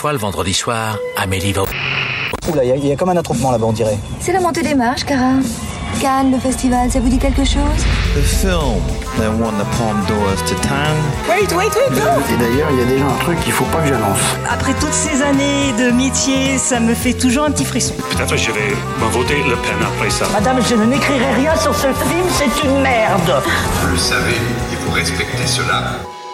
fois, 0.00 0.12
le 0.12 0.18
vendredi 0.18 0.54
soir, 0.54 0.96
Amélie 1.14 1.52
va... 1.52 1.64
Oula, 2.50 2.64
il 2.64 2.68
y, 2.70 2.72
a- 2.72 2.76
il 2.76 2.86
y 2.86 2.92
a 2.92 2.96
comme 2.96 3.10
un 3.10 3.16
attroupement 3.18 3.50
là-bas, 3.50 3.66
on 3.66 3.72
dirait. 3.74 3.98
C'est 4.18 4.32
la 4.32 4.40
montée 4.40 4.62
des 4.62 4.74
marches, 4.74 5.04
Cara. 5.04 5.32
Cannes, 6.00 6.32
le 6.32 6.38
festival, 6.38 6.90
ça 6.90 7.00
vous 7.00 7.10
dit 7.10 7.18
quelque 7.18 7.44
chose? 7.44 7.80
The 8.14 8.22
film 8.22 8.80
that 9.18 9.28
won 9.28 9.52
the 9.58 9.66
Palme 9.76 10.02
d'Or 10.08 10.34
to 10.48 10.54
town. 10.66 10.96
Wait, 11.28 11.52
wait, 11.54 11.68
wait, 11.76 11.90
no 11.90 12.34
Et 12.34 12.38
d'ailleurs, 12.38 12.68
il 12.72 12.78
y 12.78 12.82
a 12.82 12.84
déjà 12.86 13.04
un 13.04 13.24
truc 13.24 13.38
qu'il 13.40 13.52
faut 13.52 13.66
pas 13.66 13.80
que 13.82 13.88
j'annonce. 13.88 14.18
Après 14.50 14.72
toutes 14.80 14.94
ces 14.94 15.20
années 15.20 15.74
de 15.78 15.90
métier, 15.90 16.56
ça 16.56 16.80
me 16.80 16.94
fait 16.94 17.12
toujours 17.12 17.44
un 17.44 17.50
petit 17.50 17.66
frisson. 17.66 17.92
Peut-être 18.16 18.38
je 18.38 18.52
vais 18.52 18.70
me 19.04 19.10
voter 19.12 19.34
Le 19.46 19.56
Pen 19.56 19.76
après 19.86 20.08
ça. 20.08 20.24
Madame, 20.32 20.60
je 20.66 20.76
ne 20.76 20.86
n'écrirai 20.86 21.34
rien 21.34 21.54
sur 21.56 21.74
ce 21.74 21.88
film, 21.88 22.24
c'est 22.38 22.66
une 22.66 22.80
merde. 22.80 23.42
Vous 23.82 23.88
le 23.92 23.98
savez, 23.98 24.36
il 24.72 24.78
faut 24.78 24.92
respecter 24.92 25.46
cela. 25.46 25.82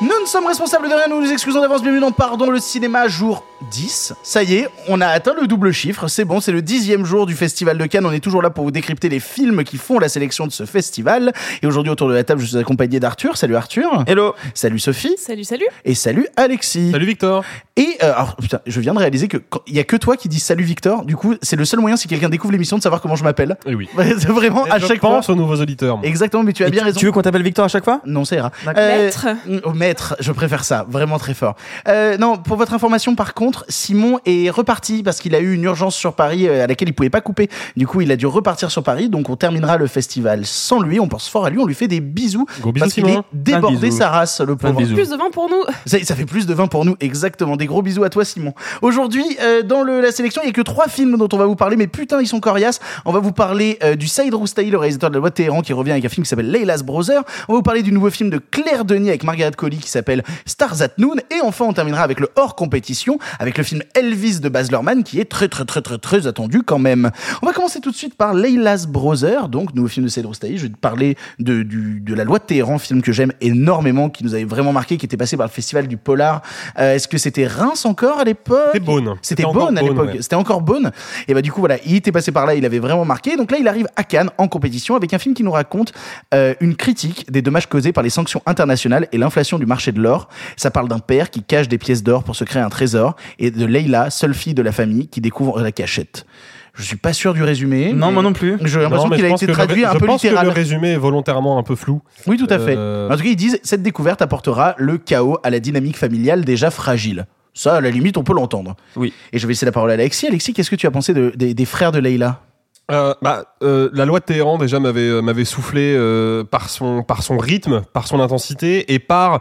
Nous 0.02 0.08
ne 0.20 0.26
sommes 0.26 0.46
responsables 0.46 0.90
de 0.90 0.94
rien, 0.94 1.08
nous 1.08 1.22
nous 1.22 1.32
excusons 1.32 1.62
d'avance, 1.62 1.80
bienvenue 1.80 2.02
dans 2.02 2.12
Pardon 2.12 2.50
le 2.50 2.60
cinéma, 2.60 3.08
jour 3.08 3.42
10. 3.70 4.14
Ça 4.22 4.42
y 4.42 4.54
est, 4.56 4.68
on 4.88 5.00
a 5.00 5.06
atteint 5.06 5.34
le 5.40 5.46
double 5.46 5.72
chiffre, 5.72 6.08
c'est 6.08 6.24
bon, 6.24 6.40
c'est 6.40 6.52
le 6.52 6.62
dixième 6.62 7.04
jour 7.04 7.26
du 7.26 7.34
Festival 7.34 7.78
de 7.78 7.86
Cannes, 7.86 8.04
on 8.06 8.12
est 8.12 8.20
toujours 8.20 8.42
là 8.42 8.50
pour 8.50 8.64
vous 8.64 8.70
décrypter 8.70 9.08
les 9.08 9.20
films 9.20 9.64
qui 9.64 9.78
font 9.78 9.98
la 9.98 10.08
sélection 10.08 10.46
de 10.46 10.52
ce 10.52 10.66
festival. 10.66 11.32
Et 11.62 11.66
aujourd'hui, 11.66 11.90
autour 11.90 12.08
de 12.08 12.14
la 12.14 12.22
table, 12.24 12.40
je 12.40 12.46
suis 12.46 12.56
accompagné 12.58 13.00
d'Arthur. 13.00 13.36
Salut 13.36 13.56
Arthur. 13.56 14.04
Hello. 14.06 14.34
Salut 14.54 14.78
Sophie. 14.78 15.14
Salut, 15.18 15.44
salut. 15.44 15.66
Et 15.84 15.94
salut 15.94 16.26
Alexis. 16.36 16.90
Salut 16.92 17.06
Victor. 17.06 17.44
Et 17.76 17.96
euh, 18.02 18.12
alors, 18.14 18.36
putain, 18.36 18.60
je 18.66 18.80
viens 18.80 18.94
de 18.94 18.98
réaliser 18.98 19.28
que 19.28 19.36
quand- 19.38 19.60
il 19.66 19.74
y 19.74 19.80
a 19.80 19.84
que 19.84 19.96
toi 19.96 20.16
qui 20.16 20.28
dis 20.28 20.40
salut 20.40 20.64
Victor. 20.64 21.04
Du 21.04 21.16
coup, 21.16 21.34
c'est 21.42 21.56
le 21.56 21.64
seul 21.64 21.80
moyen 21.80 21.96
si 21.96 22.08
quelqu'un 22.08 22.28
découvre 22.28 22.52
l'émission 22.52 22.76
de 22.78 22.82
savoir 22.82 23.00
comment 23.00 23.16
je 23.16 23.24
m'appelle. 23.24 23.56
Et 23.66 23.74
oui. 23.74 23.88
c'est 23.96 24.28
vraiment 24.28 24.64
à 24.64 24.78
je 24.78 24.86
chaque 24.86 25.00
fois. 25.00 25.10
pense 25.10 25.28
aux 25.30 25.34
nouveaux 25.34 25.56
auditeurs. 25.60 25.98
Exactement, 26.02 26.42
mais 26.42 26.52
tu 26.52 26.62
as 26.64 26.68
Et 26.68 26.70
bien 26.70 26.80
tu- 26.82 26.86
raison. 26.86 27.00
tu 27.00 27.06
veux 27.06 27.12
qu'on 27.12 27.22
t'appelle 27.22 27.42
Victor 27.42 27.64
à 27.64 27.68
chaque 27.68 27.84
fois? 27.84 28.00
Non, 28.06 28.24
ça 28.24 28.36
ira. 28.36 28.50
D'accord. 28.64 28.82
Maître. 28.82 29.26
Oh, 29.64 29.72
maître, 29.72 30.16
je 30.20 30.32
préfère 30.32 30.64
ça, 30.64 30.86
vraiment 30.88 31.18
très 31.18 31.34
fort. 31.34 31.56
Euh, 31.88 32.16
non, 32.18 32.36
pour 32.36 32.56
votre 32.56 32.72
information, 32.74 33.14
par 33.14 33.34
contre, 33.34 33.45
Simon 33.68 34.18
est 34.26 34.50
reparti 34.50 35.02
parce 35.02 35.20
qu'il 35.20 35.34
a 35.34 35.40
eu 35.40 35.54
une 35.54 35.64
urgence 35.64 35.94
sur 35.96 36.14
Paris 36.14 36.46
euh, 36.48 36.64
à 36.64 36.66
laquelle 36.66 36.88
il 36.88 36.92
pouvait 36.92 37.10
pas 37.10 37.20
couper. 37.20 37.48
Du 37.76 37.86
coup, 37.86 38.00
il 38.00 38.10
a 38.12 38.16
dû 38.16 38.26
repartir 38.26 38.70
sur 38.70 38.82
Paris, 38.82 39.08
donc 39.08 39.28
on 39.30 39.36
terminera 39.36 39.76
le 39.76 39.86
festival 39.86 40.44
sans 40.46 40.80
lui. 40.80 41.00
On 41.00 41.08
pense 41.08 41.28
fort 41.28 41.46
à 41.46 41.50
lui, 41.50 41.58
on 41.58 41.66
lui 41.66 41.74
fait 41.74 41.88
des 41.88 42.00
bisous 42.00 42.46
Gros 42.60 42.72
bisous, 42.72 42.84
parce 42.84 42.94
qu'il 42.94 43.04
est 43.06 43.10
Simon. 43.10 43.24
débordé 43.32 43.90
sa 43.90 44.08
race, 44.10 44.40
le 44.40 44.56
pauvre. 44.56 44.74
Plus 44.82 45.08
de 45.10 45.16
vin 45.16 45.30
pour 45.32 45.48
nous. 45.50 45.62
Ça, 45.86 45.98
ça 46.02 46.14
fait 46.16 46.24
plus 46.26 46.46
de 46.46 46.54
20 46.54 46.66
pour 46.66 46.84
nous, 46.84 46.96
exactement. 47.00 47.56
Des 47.56 47.66
gros 47.66 47.82
bisous 47.82 48.04
à 48.04 48.10
toi, 48.10 48.24
Simon. 48.24 48.52
Aujourd'hui, 48.82 49.24
euh, 49.40 49.62
dans 49.62 49.82
le- 49.82 50.00
la 50.00 50.12
sélection, 50.12 50.42
il 50.42 50.46
y 50.46 50.50
a 50.50 50.52
que 50.52 50.60
trois 50.62 50.88
films 50.88 51.16
dont 51.16 51.28
on 51.32 51.36
va 51.38 51.46
vous 51.46 51.56
parler, 51.56 51.76
mais 51.76 51.86
putain, 51.86 52.20
ils 52.20 52.26
sont 52.26 52.40
coriaces. 52.40 52.80
On 53.04 53.12
va 53.12 53.20
vous 53.20 53.32
parler 53.32 53.78
euh, 53.82 53.94
du 53.94 54.06
Saïd 54.08 54.34
Roustahi, 54.34 54.70
le 54.70 54.78
réalisateur 54.78 55.10
de 55.10 55.14
la 55.14 55.20
loi 55.20 55.30
de 55.30 55.34
Téhéran, 55.34 55.62
qui 55.62 55.72
revient 55.72 55.92
avec 55.92 56.04
un 56.04 56.08
film 56.08 56.24
qui 56.24 56.28
s'appelle 56.28 56.50
Leila's 56.50 56.82
Brother. 56.82 57.22
On 57.48 57.52
va 57.52 57.56
vous 57.58 57.62
parler 57.62 57.82
du 57.82 57.92
nouveau 57.92 58.10
film 58.10 58.30
de 58.30 58.38
Claire 58.38 58.84
Denis 58.84 59.08
avec 59.08 59.24
Margaret 59.24 59.52
Colley 59.56 59.76
qui 59.76 59.90
s'appelle 59.90 60.22
Stars 60.44 60.82
at 60.82 60.88
Noon. 60.98 61.16
Et 61.30 61.40
enfin, 61.42 61.64
on 61.66 61.72
terminera 61.72 62.02
avec 62.02 62.20
le 62.20 62.28
hors 62.36 62.54
compétition, 62.56 63.18
avec 63.38 63.58
le 63.58 63.64
film 63.64 63.82
Elvis 63.94 64.40
de 64.40 64.48
Baz 64.48 64.70
Luhrmann, 64.70 65.02
qui 65.04 65.20
est 65.20 65.24
très, 65.24 65.48
très, 65.48 65.64
très, 65.64 65.82
très, 65.82 65.98
très 65.98 66.26
attendu 66.26 66.62
quand 66.62 66.78
même. 66.78 67.10
On 67.42 67.46
va 67.46 67.52
commencer 67.52 67.80
tout 67.80 67.90
de 67.90 67.96
suite 67.96 68.14
par 68.14 68.34
Leila's 68.34 68.86
Brother, 68.86 69.48
donc 69.48 69.74
nouveau 69.74 69.88
film 69.88 70.06
de 70.06 70.10
Saïd 70.10 70.26
Roustahi. 70.26 70.58
Je 70.58 70.64
vais 70.64 70.68
te 70.72 70.76
parler 70.78 71.16
de, 71.38 71.62
du, 71.62 72.00
de 72.00 72.14
la 72.14 72.24
loi 72.24 72.38
de 72.38 72.44
Téhéran, 72.44 72.78
film 72.78 73.02
que 73.02 73.12
j'aime 73.12 73.32
énormément, 73.40 74.08
qui 74.10 74.24
nous 74.24 74.34
avait 74.34 74.44
vraiment 74.44 74.72
marqué, 74.72 74.96
qui 74.96 75.06
était 75.06 75.16
passé 75.16 75.36
par 75.36 75.46
le 75.46 75.52
festival 75.52 75.86
du 75.88 75.96
Polar. 75.96 76.42
Euh, 76.78 76.94
Est-ce 76.94 77.08
que 77.08 77.18
c'était 77.18 77.46
Reims 77.46 77.84
encore 77.84 78.18
à 78.20 78.24
l'époque? 78.24 78.58
C'était 78.72 78.84
Beaune. 78.84 79.14
C'était 79.22 79.42
Beaune 79.44 79.78
à 79.78 79.82
l'époque. 79.82 80.08
ouais. 80.14 80.22
C'était 80.22 80.36
encore 80.36 80.60
Beaune. 80.60 80.90
Et 81.28 81.34
bah 81.34 81.42
du 81.42 81.52
coup 81.52 81.60
voilà, 81.60 81.76
il 81.84 81.94
était 81.96 82.12
passé 82.12 82.32
par 82.32 82.46
là, 82.46 82.54
il 82.54 82.64
avait 82.64 82.78
vraiment 82.78 83.04
marqué. 83.04 83.36
Donc 83.36 83.50
là, 83.50 83.58
il 83.58 83.68
arrive 83.68 83.86
à 83.96 84.04
Cannes 84.04 84.30
en 84.38 84.48
compétition 84.48 84.96
avec 84.96 85.12
un 85.14 85.18
film 85.18 85.34
qui 85.34 85.42
nous 85.44 85.52
raconte 85.52 85.92
euh, 86.34 86.54
une 86.60 86.76
critique 86.76 87.30
des 87.30 87.42
dommages 87.42 87.68
causés 87.68 87.92
par 87.92 88.02
les 88.02 88.10
sanctions 88.10 88.42
internationales 88.46 89.08
et 89.12 89.18
l'inflation 89.18 89.58
du 89.58 89.66
marché 89.66 89.92
de 89.92 90.00
l'or. 90.00 90.28
Ça 90.56 90.70
parle 90.70 90.88
d'un 90.88 90.98
père 90.98 91.30
qui 91.30 91.42
cache 91.42 91.68
des 91.68 91.78
pièces 91.78 92.02
d'or 92.02 92.24
pour 92.24 92.36
se 92.36 92.44
créer 92.44 92.62
un 92.62 92.68
trésor 92.68 93.16
et 93.38 93.50
de 93.50 93.64
Leila, 93.66 94.10
seule 94.10 94.34
fille 94.34 94.54
de 94.54 94.62
la 94.62 94.72
famille, 94.72 95.08
qui 95.08 95.20
découvre 95.20 95.60
la 95.60 95.72
cachette. 95.72 96.26
Je 96.74 96.82
suis 96.82 96.96
pas 96.96 97.14
sûr 97.14 97.32
du 97.32 97.42
résumé. 97.42 97.92
Non, 97.94 98.12
moi 98.12 98.22
non 98.22 98.34
plus. 98.34 98.58
J'ai 98.64 98.80
l'impression 98.80 99.08
qu'il 99.08 99.24
a 99.24 99.30
été 99.30 99.46
le 99.46 99.52
traduit 99.54 99.84
ré- 99.84 99.90
un 99.90 99.94
je 99.94 99.98
peu 99.98 100.06
pense 100.06 100.22
littéral. 100.22 100.44
que 100.44 100.50
le 100.50 100.54
résumé 100.54 100.92
est 100.92 100.96
volontairement 100.98 101.58
un 101.58 101.62
peu 101.62 101.74
flou. 101.74 102.02
Oui, 102.26 102.36
tout 102.36 102.46
à 102.50 102.58
fait. 102.58 102.74
Euh, 102.76 103.08
En 103.10 103.16
tout 103.16 103.22
cas, 103.22 103.28
ils 103.30 103.36
disent 103.36 103.58
cette 103.62 103.82
découverte 103.82 104.20
apportera 104.20 104.74
le 104.76 104.98
chaos 104.98 105.38
à 105.42 105.48
la 105.48 105.58
dynamique 105.58 105.96
familiale 105.96 106.44
déjà 106.44 106.70
fragile. 106.70 107.26
Ça, 107.54 107.76
à 107.76 107.80
la 107.80 107.88
limite, 107.90 108.18
on 108.18 108.24
peut 108.24 108.34
l'entendre. 108.34 108.76
Oui. 108.96 109.14
Et 109.32 109.38
je 109.38 109.46
vais 109.46 109.52
laisser 109.52 109.64
la 109.64 109.72
parole 109.72 109.90
à 109.90 109.94
Alexis. 109.94 110.26
Alexis, 110.26 110.52
qu'est-ce 110.52 110.68
que 110.70 110.76
tu 110.76 110.86
as 110.86 110.90
pensé 110.90 111.14
de- 111.14 111.32
des, 111.34 111.54
des 111.54 111.64
frères 111.64 111.92
de 111.92 111.98
Leila? 111.98 112.42
Euh, 112.90 113.14
bah, 113.22 113.54
euh, 113.62 113.88
la 113.94 114.04
loi 114.04 114.20
de 114.20 114.24
Téhéran 114.26 114.58
déjà 114.58 114.78
m'avait 114.78 115.00
euh, 115.00 115.22
m'avait 115.22 115.46
soufflé 115.46 115.94
euh, 115.96 116.44
par 116.44 116.68
son 116.68 117.02
par 117.02 117.22
son 117.22 117.38
rythme, 117.38 117.82
par 117.94 118.06
son 118.06 118.20
intensité 118.20 118.92
et 118.92 118.98
par 118.98 119.40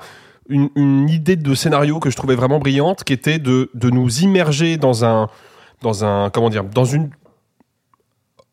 une, 0.50 1.10
idée 1.10 1.36
de 1.36 1.56
scénario 1.56 2.00
que 2.00 2.10
je 2.10 2.16
trouvais 2.16 2.36
vraiment 2.36 2.60
brillante, 2.60 3.04
qui 3.04 3.14
était 3.14 3.40
de 3.40 3.70
nous 3.90 4.20
immerger 4.20 4.78
dans 4.78 5.06
un 5.06 5.30
comment 5.82 6.50
dire 6.50 6.64
dans 6.64 6.96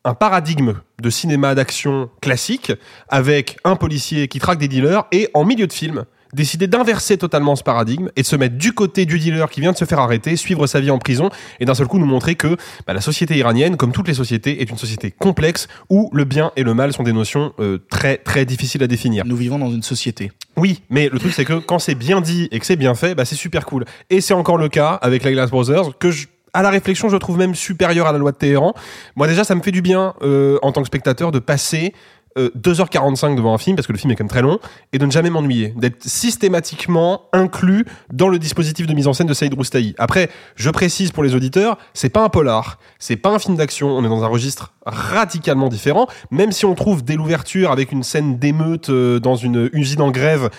un 0.05 0.15
paradigme 0.15 0.75
de 1.01 1.11
cinéma 1.11 1.55
d'action 1.55 2.11
classique 2.21 2.73
avec 3.09 3.59
un 3.65 3.77
policier 3.77 4.29
qui 4.29 4.39
traque 4.39 4.59
des 4.59 4.69
dealers 4.69 5.05
et 5.13 5.31
en 5.35 5.45
milieu 5.45 5.67
de 5.67 5.73
film 5.73 6.05
décider 6.33 6.67
d'inverser 6.67 7.19
totalement 7.19 7.57
ce 7.57 7.63
paradigme 7.63 8.09
et 8.17 8.23
de 8.23 8.27
se 8.27 8.37
mettre 8.37 8.57
du 8.57 8.73
côté 8.73 9.07
du 9.07 9.19
dealer 9.19 9.51
qui 9.51 9.61
vient 9.61 9.73
de 9.73 9.77
se 9.77 9.85
faire 9.85 9.99
arrêter, 9.99 10.37
suivre 10.37 10.67
sa 10.67 10.81
vie 10.81 10.91
en 10.91 10.99
prison 10.99 11.31
et 11.61 11.65
d'un 11.65 11.75
seul 11.75 11.87
coup 11.87 11.99
nous 11.99 12.07
montrer 12.07 12.35
que 12.35 12.57
bah, 12.87 12.95
la 12.95 13.01
société 13.01 13.37
iranienne, 13.37 13.77
comme 13.77 13.93
toutes 13.93 14.09
les 14.09 14.15
sociétés, 14.15 14.63
est 14.63 14.71
une 14.71 14.79
société 14.79 15.11
complexe 15.11 15.69
où 15.91 16.11
le 16.13 16.25
bien 16.25 16.53
et 16.57 16.63
le 16.63 16.75
mal 16.75 16.93
sont 16.93 17.03
des 17.03 17.13
notions 17.13 17.53
euh, 17.61 17.79
très 17.91 18.17
très 18.17 18.45
difficiles 18.45 18.83
à 18.83 18.87
définir. 18.87 19.25
Nous 19.27 19.37
vivons 19.37 19.59
dans 19.59 19.71
une 19.71 19.83
société. 19.83 20.33
Oui, 20.57 20.83
mais 20.91 21.09
le 21.11 21.19
truc 21.19 21.33
c'est 21.33 21.45
que 21.45 21.59
quand 21.59 21.79
c'est 21.79 21.95
bien 21.95 22.21
dit 22.21 22.49
et 22.51 22.59
que 22.59 22.67
c'est 22.67 22.77
bien 22.77 22.95
fait, 22.95 23.15
bah, 23.15 23.25
c'est 23.25 23.37
super 23.37 23.67
cool. 23.67 23.85
Et 24.11 24.21
c'est 24.21 24.35
encore 24.35 24.59
le 24.59 24.69
cas 24.69 24.99
avec 25.03 25.25
les 25.25 25.33
Glass 25.33 25.51
Brothers 25.51 25.99
que 25.99 26.11
je 26.11 26.27
à 26.55 26.63
la 26.63 26.71
réflexion, 26.71 27.09
je 27.09 27.17
trouve 27.17 27.39
même 27.39 27.55
supérieur 27.55 28.07
à 28.07 28.13
la 28.13 28.19
loi 28.19 28.33
de 28.33 28.37
Téhéran. 28.37 28.75
Moi, 29.17 29.27
déjà, 29.27 29.45
ça 29.45 29.55
me 29.55 29.63
fait 29.63 29.71
du 29.71 29.81
bien, 29.81 30.15
euh, 30.23 30.59
en 30.63 30.73
tant 30.73 30.83
que 30.83 30.87
spectateur, 30.87 31.33
de 31.33 31.39
passer 31.39 31.95
euh, 32.39 32.51
2h45 32.59 33.37
devant 33.37 33.55
un 33.55 33.59
film, 33.59 33.77
parce 33.77 33.87
que 33.87 33.93
le 33.93 33.99
film 33.99 34.11
est 34.13 34.17
quand 34.17 34.25
même 34.25 34.31
très 34.31 34.43
long, 34.43 34.59
et 34.93 34.99
de 34.99 35.07
ne 35.07 35.11
jamais 35.11 35.31
m'ennuyer, 35.31 35.75
d'être 35.77 36.03
systématiquement 36.05 37.23
inclus 37.33 37.85
dans 38.13 38.29
le 38.29 38.39
dispositif 38.39 38.87
de 38.87 38.95
mise 38.95 39.07
en 39.07 39.13
scène 39.13 39.27
de 39.27 39.35
Saïd 39.35 39.55
Roustahi. 39.55 39.95
Après, 39.99 40.31
je 40.57 40.71
précise 40.71 41.13
pour 41.13 41.23
les 41.23 41.35
auditeurs, 41.35 41.79
c'est 41.95 42.09
pas 42.09 42.25
un 42.25 42.29
polar, 42.29 42.79
c'est 42.99 43.17
pas 43.17 43.31
un 43.31 43.39
film 43.39 43.57
d'action, 43.57 43.89
on 43.89 44.05
est 44.05 44.09
dans 44.09 44.25
un 44.25 44.29
registre 44.29 44.73
radicalement 44.85 45.69
différent, 45.69 46.07
même 46.31 46.53
si 46.53 46.65
on 46.65 46.75
trouve 46.75 47.05
dès 47.05 47.15
l'ouverture, 47.15 47.71
avec 47.71 47.93
une 47.93 48.03
scène 48.03 48.39
d'émeute 48.39 48.91
euh, 48.91 49.21
dans 49.21 49.37
une 49.37 49.71
usine 49.73 50.01
en 50.01 50.11
grève, 50.11 50.51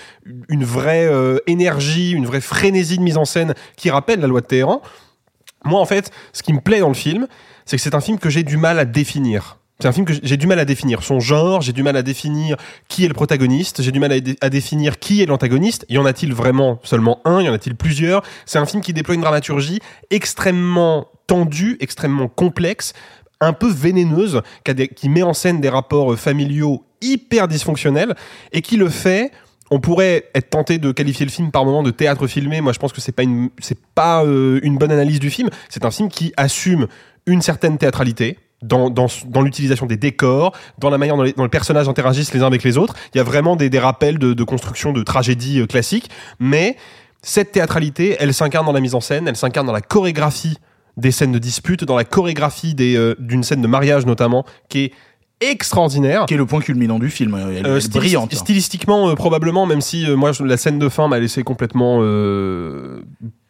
une 0.49 0.63
vraie 0.63 1.05
euh, 1.05 1.39
énergie, 1.47 2.11
une 2.11 2.25
vraie 2.25 2.41
frénésie 2.41 2.97
de 2.97 3.03
mise 3.03 3.17
en 3.17 3.25
scène 3.25 3.53
qui 3.75 3.89
rappelle 3.89 4.19
la 4.19 4.27
loi 4.27 4.41
de 4.41 4.45
Téhéran. 4.45 4.81
Moi, 5.65 5.79
en 5.79 5.85
fait, 5.85 6.11
ce 6.33 6.43
qui 6.43 6.53
me 6.53 6.59
plaît 6.59 6.79
dans 6.79 6.89
le 6.89 6.93
film, 6.93 7.27
c'est 7.65 7.77
que 7.77 7.83
c'est 7.83 7.95
un 7.95 8.01
film 8.01 8.19
que 8.19 8.29
j'ai 8.29 8.43
du 8.43 8.57
mal 8.57 8.79
à 8.79 8.85
définir. 8.85 9.57
C'est 9.79 9.87
un 9.87 9.91
film 9.91 10.05
que 10.05 10.13
j'ai 10.21 10.37
du 10.37 10.47
mal 10.47 10.59
à 10.59 10.65
définir 10.65 11.03
son 11.03 11.19
genre, 11.19 11.61
j'ai 11.61 11.73
du 11.73 11.83
mal 11.83 11.97
à 11.97 12.03
définir 12.03 12.57
qui 12.87 13.03
est 13.05 13.07
le 13.07 13.13
protagoniste, 13.13 13.81
j'ai 13.81 13.91
du 13.91 13.99
mal 13.99 14.11
à, 14.11 14.19
dé- 14.19 14.37
à 14.39 14.49
définir 14.49 14.99
qui 14.99 15.21
est 15.21 15.25
l'antagoniste. 15.25 15.85
Y 15.89 15.97
en 15.97 16.05
a-t-il 16.05 16.33
vraiment 16.33 16.79
seulement 16.83 17.21
un? 17.25 17.41
Y 17.41 17.49
en 17.49 17.53
a-t-il 17.53 17.75
plusieurs? 17.75 18.21
C'est 18.45 18.59
un 18.59 18.65
film 18.65 18.81
qui 18.81 18.93
déploie 18.93 19.15
une 19.15 19.21
dramaturgie 19.21 19.79
extrêmement 20.09 21.07
tendue, 21.27 21.77
extrêmement 21.79 22.27
complexe, 22.27 22.93
un 23.41 23.51
peu 23.51 23.69
vénéneuse, 23.69 24.41
qui 24.95 25.09
met 25.09 25.23
en 25.23 25.33
scène 25.33 25.59
des 25.59 25.69
rapports 25.69 26.13
euh, 26.13 26.15
familiaux 26.15 26.85
hyper 27.01 27.47
dysfonctionnels 27.47 28.15
et 28.53 28.61
qui 28.61 28.77
le 28.77 28.89
fait 28.89 29.31
on 29.71 29.79
pourrait 29.79 30.29
être 30.35 30.51
tenté 30.51 30.77
de 30.77 30.91
qualifier 30.91 31.25
le 31.25 31.31
film 31.31 31.49
par 31.49 31.65
moment 31.65 31.81
de 31.81 31.89
théâtre 31.89 32.27
filmé. 32.27 32.61
Moi, 32.61 32.73
je 32.73 32.79
pense 32.79 32.93
que 32.93 33.01
c'est 33.01 33.11
pas 33.11 33.23
une, 33.23 33.49
c'est 33.59 33.79
pas 33.95 34.23
euh, 34.23 34.59
une 34.61 34.77
bonne 34.77 34.91
analyse 34.91 35.19
du 35.19 35.31
film. 35.31 35.49
C'est 35.67 35.83
un 35.83 35.89
film 35.89 36.09
qui 36.09 36.31
assume 36.37 36.87
une 37.25 37.41
certaine 37.41 37.79
théâtralité. 37.79 38.37
Dans, 38.65 38.89
dans, 38.89 39.07
dans 39.27 39.41
l'utilisation 39.41 39.85
des 39.85 39.97
décors, 39.97 40.53
dans 40.79 40.89
la 40.89 40.97
manière 40.97 41.17
dont, 41.17 41.23
les- 41.23 41.33
dont 41.33 41.43
les 41.43 41.49
personnages 41.49 41.89
interagissent 41.89 42.33
les 42.33 42.41
uns 42.43 42.47
avec 42.47 42.63
les 42.63 42.77
autres. 42.77 42.95
Il 43.13 43.17
y 43.17 43.21
a 43.21 43.23
vraiment 43.23 43.57
des, 43.57 43.69
des 43.69 43.79
rappels 43.79 44.17
de, 44.17 44.33
de 44.33 44.43
construction 44.45 44.93
de 44.93 45.03
tragédie 45.03 45.59
euh, 45.59 45.65
classique. 45.67 46.09
Mais 46.39 46.77
cette 47.21 47.51
théâtralité, 47.51 48.15
elle 48.19 48.33
s'incarne 48.33 48.65
dans 48.65 48.71
la 48.71 48.79
mise 48.79 48.95
en 48.95 49.01
scène, 49.01 49.27
elle 49.27 49.35
s'incarne 49.35 49.67
dans 49.67 49.73
la 49.73 49.81
chorégraphie 49.81 50.57
des 50.95 51.11
scènes 51.11 51.31
de 51.33 51.39
dispute, 51.39 51.83
dans 51.83 51.97
la 51.97 52.05
chorégraphie 52.05 52.73
des, 52.73 52.95
euh, 52.95 53.15
d'une 53.19 53.43
scène 53.43 53.61
de 53.61 53.67
mariage 53.67 54.05
notamment, 54.05 54.45
qui 54.69 54.85
est 54.85 54.91
extraordinaire. 55.41 56.25
Qui 56.25 56.35
est 56.35 56.37
le 56.37 56.45
point 56.45 56.61
culminant 56.61 56.99
du 56.99 57.09
film. 57.09 57.35
Elle, 57.37 57.57
elle 57.57 57.65
Euh, 57.67 57.79
stylis- 57.81 57.97
brillante. 57.99 58.33
Stylistiquement, 58.33 59.09
euh, 59.09 59.15
probablement, 59.15 59.65
même 59.65 59.81
si 59.81 60.05
moi, 60.15 60.31
la 60.39 60.55
scène 60.57 60.79
de 60.79 60.87
fin 60.87 61.09
m'a 61.09 61.19
laissé 61.19 61.43
complètement 61.43 61.99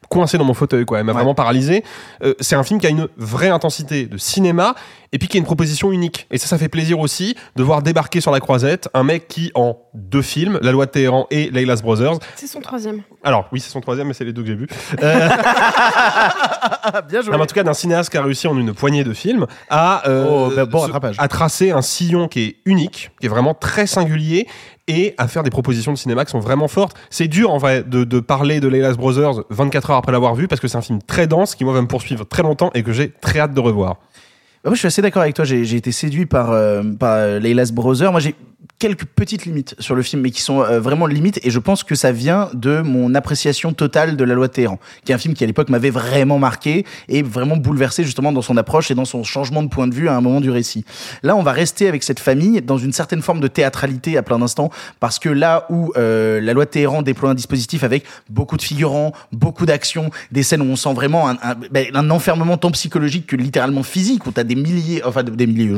coincé 0.10 0.38
dans 0.38 0.44
mon 0.46 0.54
fauteuil, 0.54 0.86
quoi. 0.86 1.00
Elle 1.00 1.06
m'a 1.06 1.14
vraiment 1.14 1.34
paralysé. 1.34 1.84
Euh, 2.24 2.34
c'est 2.40 2.56
un 2.56 2.64
film 2.64 2.80
qui 2.80 2.86
a 2.86 2.90
une 2.90 3.08
vraie 3.18 3.50
intensité 3.50 4.06
de 4.06 4.18
cinéma 4.18 4.76
et 5.14 5.18
puis 5.20 5.30
qui 5.30 5.38
a 5.38 5.40
une 5.40 5.46
proposition 5.46 5.94
unique. 5.94 6.28
Et 6.32 6.38
ça, 6.38 6.48
ça 6.48 6.58
fait 6.58 6.68
plaisir 6.68 7.00
aussi 7.00 7.36
de 7.56 7.64
voir 7.64 7.82
débarquer 7.82 8.20
sur 8.20 8.32
la 8.32 8.42
croisette 8.42 8.90
un 8.94 9.04
mec 9.04 9.30
qui, 9.30 9.52
en 9.56 9.78
deux 9.94 10.22
films, 10.22 10.60
La 10.62 10.72
Loi 10.74 10.86
de 10.88 10.92
Téhéran 10.92 11.28
et 11.32 11.50
Leila's 11.52 11.82
Brothers, 11.82 12.18
C'est 12.36 12.48
son 12.48 12.60
troisième. 12.60 13.02
alors 13.24 13.48
oui, 13.54 13.62
c'est 13.62 13.70
son 13.70 13.80
troisième, 13.80 14.08
mais 14.08 14.14
c'est 14.14 14.26
les 14.26 14.34
deux 14.34 14.42
que 14.42 14.48
j'ai 14.50 14.56
vus. 14.56 14.68
Euh, 15.02 15.30
Bien 17.10 17.22
joué. 17.22 17.32
non, 17.32 17.38
mais 17.38 17.44
en 17.44 17.48
tout 17.48 17.56
cas, 17.56 17.64
d'un 17.64 17.74
cinéaste 17.74 18.10
qui 18.10 18.18
a 18.18 18.24
réussi 18.24 18.48
en 18.48 18.58
une 18.58 18.74
poignée 18.74 19.04
de 19.04 19.14
films 19.14 19.46
à, 19.70 20.08
euh, 20.10 20.26
Oh, 20.30 20.52
bah, 20.56 20.66
bon 20.66 20.80
rattrapage. 20.80 21.16
à 21.20 21.28
tracer 21.28 21.72
un 21.72 21.82
sillon 21.82 22.28
qui 22.28 22.42
est 22.44 22.56
unique, 22.66 23.12
qui 23.20 23.28
est 23.28 23.30
vraiment 23.30 23.54
très 23.54 23.88
singulier 23.88 24.48
et 24.88 25.14
à 25.18 25.28
faire 25.28 25.44
des 25.44 25.50
propositions 25.50 25.94
de 25.94 25.98
cinéma 25.98 26.26
qui 26.26 26.32
sont 26.32 26.40
vraiment 26.40 26.68
fortes. 26.68 26.98
C'est 27.10 27.28
dur 27.28 27.52
en 27.52 27.58
vrai 27.58 27.84
de, 27.84 28.04
de 28.04 28.20
parler 28.20 28.60
de 28.60 28.68
Leila's 28.68 28.98
Brothers 28.98 29.44
24 29.50 29.92
heures 29.92 29.98
après 29.98 30.12
l'avoir 30.12 30.36
vu 30.36 30.48
parce 30.48 30.60
que 30.60 30.68
c'est 30.68 30.78
un 30.78 30.82
film 30.82 31.02
très 31.02 31.26
dense 31.28 31.56
qui 31.56 31.64
moi 31.64 31.74
va 31.74 31.82
me 31.82 31.88
poursuivre 31.88 32.26
très 32.26 32.44
longtemps 32.44 32.70
et 32.74 32.84
que 32.84 32.92
j'ai 32.92 33.10
très 33.12 33.40
hâte 33.40 33.54
de 33.54 33.62
revoir. 33.62 33.98
Bah, 34.64 34.70
moi, 34.70 34.76
je 34.76 34.80
suis 34.80 34.88
assez 34.88 35.02
d'accord 35.02 35.22
avec 35.22 35.36
toi. 35.36 35.44
J'ai 35.44 35.76
été 35.76 35.92
séduit 35.92 36.26
par, 36.26 36.52
euh, 36.52 36.84
par 36.98 37.18
euh, 37.18 37.40
Leila's 37.40 37.72
Brother. 37.72 38.12
Moi, 38.12 38.22
j'ai 38.22 38.34
quelques 38.84 39.06
petites 39.06 39.46
limites 39.46 39.76
sur 39.80 39.96
le 39.96 40.02
film, 40.02 40.24
mais 40.24 40.30
qui 40.30 40.42
sont 40.42 40.62
euh, 40.62 40.82
vraiment 40.82 41.06
limites. 41.06 41.40
Et 41.44 41.52
je 41.52 41.60
pense 41.60 41.86
que 41.86 41.96
ça 41.96 42.12
vient 42.12 42.50
de 42.54 42.82
mon 42.82 43.16
appréciation 43.16 43.72
totale 43.72 44.18
de 44.18 44.24
La 44.26 44.34
Loi 44.34 44.50
de 44.50 44.52
Téhéran, 44.52 44.78
qui 45.06 45.14
est 45.14 45.16
un 45.16 45.18
film 45.18 45.36
qui 45.36 45.46
à 45.46 45.48
l'époque 45.48 45.70
m'avait 45.70 45.90
vraiment 45.90 46.38
marqué 46.38 46.86
et 47.08 47.24
vraiment 47.24 47.56
bouleversé 47.56 48.04
justement 48.04 48.34
dans 48.34 48.42
son 48.42 48.58
approche 48.58 48.92
et 48.92 48.94
dans 48.94 49.06
son 49.06 49.24
changement 49.24 49.64
de 49.64 49.70
point 49.70 49.88
de 49.88 49.96
vue 49.96 50.10
à 50.10 50.18
un 50.18 50.20
moment 50.20 50.42
du 50.42 50.52
récit. 50.52 50.84
Là, 51.24 51.38
on 51.38 51.44
va 51.44 51.54
rester 51.54 51.88
avec 51.88 52.04
cette 52.04 52.20
famille 52.20 52.62
dans 52.62 52.78
une 52.78 52.92
certaine 52.92 53.22
forme 53.22 53.40
de 53.40 53.48
théâtralité 53.48 54.18
à 54.18 54.22
plein 54.22 54.38
d'instants, 54.38 54.70
parce 55.00 55.18
que 55.18 55.30
là 55.30 55.66
où 55.70 55.94
euh, 55.96 56.42
La 56.42 56.52
Loi 56.52 56.66
de 56.66 56.70
Téhéran 56.70 57.04
déploie 57.04 57.30
un 57.30 57.36
dispositif 57.36 57.86
avec 57.86 58.04
beaucoup 58.30 58.58
de 58.58 58.64
figurants, 58.64 59.14
beaucoup 59.32 59.66
d'actions, 59.66 60.12
des 60.34 60.44
scènes 60.44 60.62
où 60.62 60.70
on 60.70 60.76
sent 60.76 60.94
vraiment 60.94 61.30
un, 61.30 61.38
ben, 61.72 61.86
un 61.94 62.10
enfermement 62.10 62.58
tant 62.58 62.72
psychologique 62.72 63.28
que 63.28 63.38
littéralement 63.38 63.84
physique, 63.84 64.28
où 64.28 64.32
t'as 64.32 64.44
des 64.44 64.56
milliers, 64.56 65.02
enfin 65.06 65.24
des 65.24 65.48
milliers, 65.48 65.74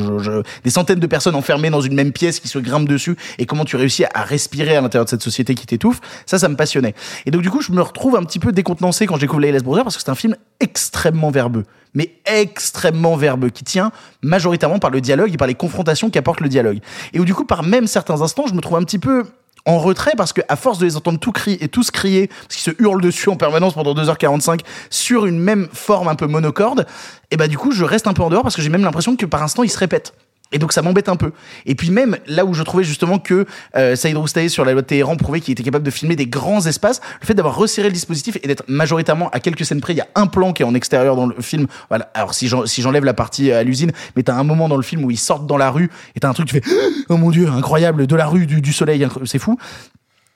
des 0.63 0.71
centaines 0.71 0.99
de 0.99 1.05
personnes 1.05 1.35
enfermées 1.35 1.69
dans 1.69 1.81
une 1.81 1.93
même 1.93 2.11
pièce 2.11 2.39
qui 2.39 2.47
se 2.47 2.57
grimpent 2.57 2.94
et 3.37 3.45
comment 3.45 3.65
tu 3.65 3.75
réussis 3.75 4.05
à 4.13 4.23
respirer 4.23 4.75
à 4.75 4.81
l'intérieur 4.81 5.05
de 5.05 5.09
cette 5.09 5.21
société 5.21 5.55
qui 5.55 5.65
t'étouffe, 5.65 5.99
ça, 6.25 6.39
ça 6.39 6.49
me 6.49 6.55
passionnait. 6.55 6.95
Et 7.25 7.31
donc 7.31 7.41
du 7.41 7.49
coup, 7.49 7.61
je 7.61 7.71
me 7.71 7.81
retrouve 7.81 8.15
un 8.15 8.23
petit 8.23 8.39
peu 8.39 8.51
décontenancé 8.51 9.05
quand 9.07 9.15
je 9.15 9.21
découvre 9.21 9.41
Layla's 9.41 9.63
Brother, 9.63 9.83
parce 9.83 9.97
que 9.97 10.03
c'est 10.03 10.11
un 10.11 10.15
film 10.15 10.35
extrêmement 10.59 11.31
verbeux, 11.31 11.63
mais 11.93 12.13
extrêmement 12.25 13.15
verbeux, 13.15 13.49
qui 13.49 13.63
tient 13.63 13.91
majoritairement 14.21 14.79
par 14.79 14.91
le 14.91 15.01
dialogue 15.01 15.33
et 15.33 15.37
par 15.37 15.47
les 15.47 15.55
confrontations 15.55 16.09
qu'apporte 16.09 16.41
le 16.41 16.49
dialogue. 16.49 16.79
Et 17.13 17.19
où 17.19 17.25
du 17.25 17.33
coup, 17.33 17.45
par 17.45 17.63
même 17.63 17.87
certains 17.87 18.21
instants, 18.21 18.47
je 18.47 18.53
me 18.53 18.61
trouve 18.61 18.77
un 18.77 18.83
petit 18.83 18.99
peu 18.99 19.25
en 19.65 19.79
retrait 19.79 20.13
parce 20.15 20.31
que 20.31 20.41
à 20.47 20.55
force 20.55 20.77
de 20.77 20.85
les 20.85 20.95
entendre 20.95 21.19
tout 21.19 21.31
crier 21.31 21.63
et 21.63 21.67
tous 21.67 21.91
crier 21.91 22.27
parce 22.27 22.55
qu'ils 22.55 22.73
se 22.73 22.81
hurlent 22.81 23.01
dessus 23.01 23.29
en 23.29 23.35
permanence 23.35 23.73
pendant 23.73 23.95
2h45 23.95 24.59
sur 24.89 25.25
une 25.25 25.39
même 25.39 25.67
forme 25.73 26.07
un 26.07 26.15
peu 26.15 26.27
monocorde 26.27 26.85
et 27.31 27.37
bah 27.37 27.47
du 27.47 27.57
coup 27.57 27.71
je 27.71 27.83
reste 27.83 28.05
un 28.05 28.13
peu 28.13 28.21
en 28.21 28.29
dehors 28.29 28.43
parce 28.43 28.55
que 28.55 28.61
j'ai 28.61 28.69
même 28.69 28.83
l'impression 28.83 29.15
que 29.15 29.25
par 29.25 29.41
instant 29.41 29.63
ils 29.63 29.69
se 29.69 29.79
répètent 29.79 30.13
et 30.51 30.59
donc 30.59 30.73
ça 30.73 30.81
m'embête 30.81 31.09
un 31.09 31.15
peu. 31.15 31.31
Et 31.65 31.75
puis 31.75 31.89
même 31.89 32.17
là 32.27 32.45
où 32.45 32.53
je 32.53 32.63
trouvais 32.63 32.83
justement 32.83 33.17
que 33.17 33.45
euh, 33.75 33.95
Saïd 33.95 34.15
sur 34.49 34.63
la 34.63 34.73
loi 34.73 34.81
de 34.81 34.87
Téhéran 34.87 35.15
prouvait 35.17 35.39
qu'il 35.39 35.51
était 35.51 35.63
capable 35.63 35.83
de 35.85 35.91
filmer 35.91 36.15
des 36.15 36.27
grands 36.27 36.65
espaces, 36.65 37.01
le 37.19 37.25
fait 37.25 37.33
d'avoir 37.33 37.55
resserré 37.55 37.87
le 37.87 37.93
dispositif 37.93 38.37
et 38.41 38.47
d'être 38.47 38.63
majoritairement 38.67 39.29
à 39.31 39.39
quelques 39.39 39.65
scènes 39.65 39.81
près, 39.81 39.93
il 39.93 39.97
y 39.97 40.01
a 40.01 40.07
un 40.15 40.27
plan 40.27 40.53
qui 40.53 40.61
est 40.61 40.65
en 40.65 40.75
extérieur 40.75 41.15
dans 41.15 41.25
le 41.25 41.41
film. 41.41 41.67
Voilà. 41.89 42.11
Alors 42.13 42.33
si 42.33 42.47
j'en- 42.47 42.65
si 42.65 42.81
j'enlève 42.81 43.05
la 43.05 43.13
partie 43.13 43.51
euh, 43.51 43.59
à 43.59 43.63
l'usine, 43.63 43.91
mais 44.15 44.23
t'as 44.23 44.35
un 44.35 44.43
moment 44.43 44.69
dans 44.69 44.77
le 44.77 44.83
film 44.83 45.03
où 45.03 45.11
ils 45.11 45.17
sortent 45.17 45.47
dans 45.47 45.57
la 45.57 45.71
rue 45.71 45.89
et 46.15 46.19
t'as 46.19 46.29
un 46.29 46.33
truc 46.33 46.47
tu 46.47 46.61
fais 46.61 46.71
oh 47.09 47.17
mon 47.17 47.31
dieu 47.31 47.47
incroyable 47.49 48.05
de 48.05 48.15
la 48.15 48.27
rue 48.27 48.45
du, 48.45 48.73
soleil, 48.73 49.07
c'est 49.25 49.39
fou 49.39 49.57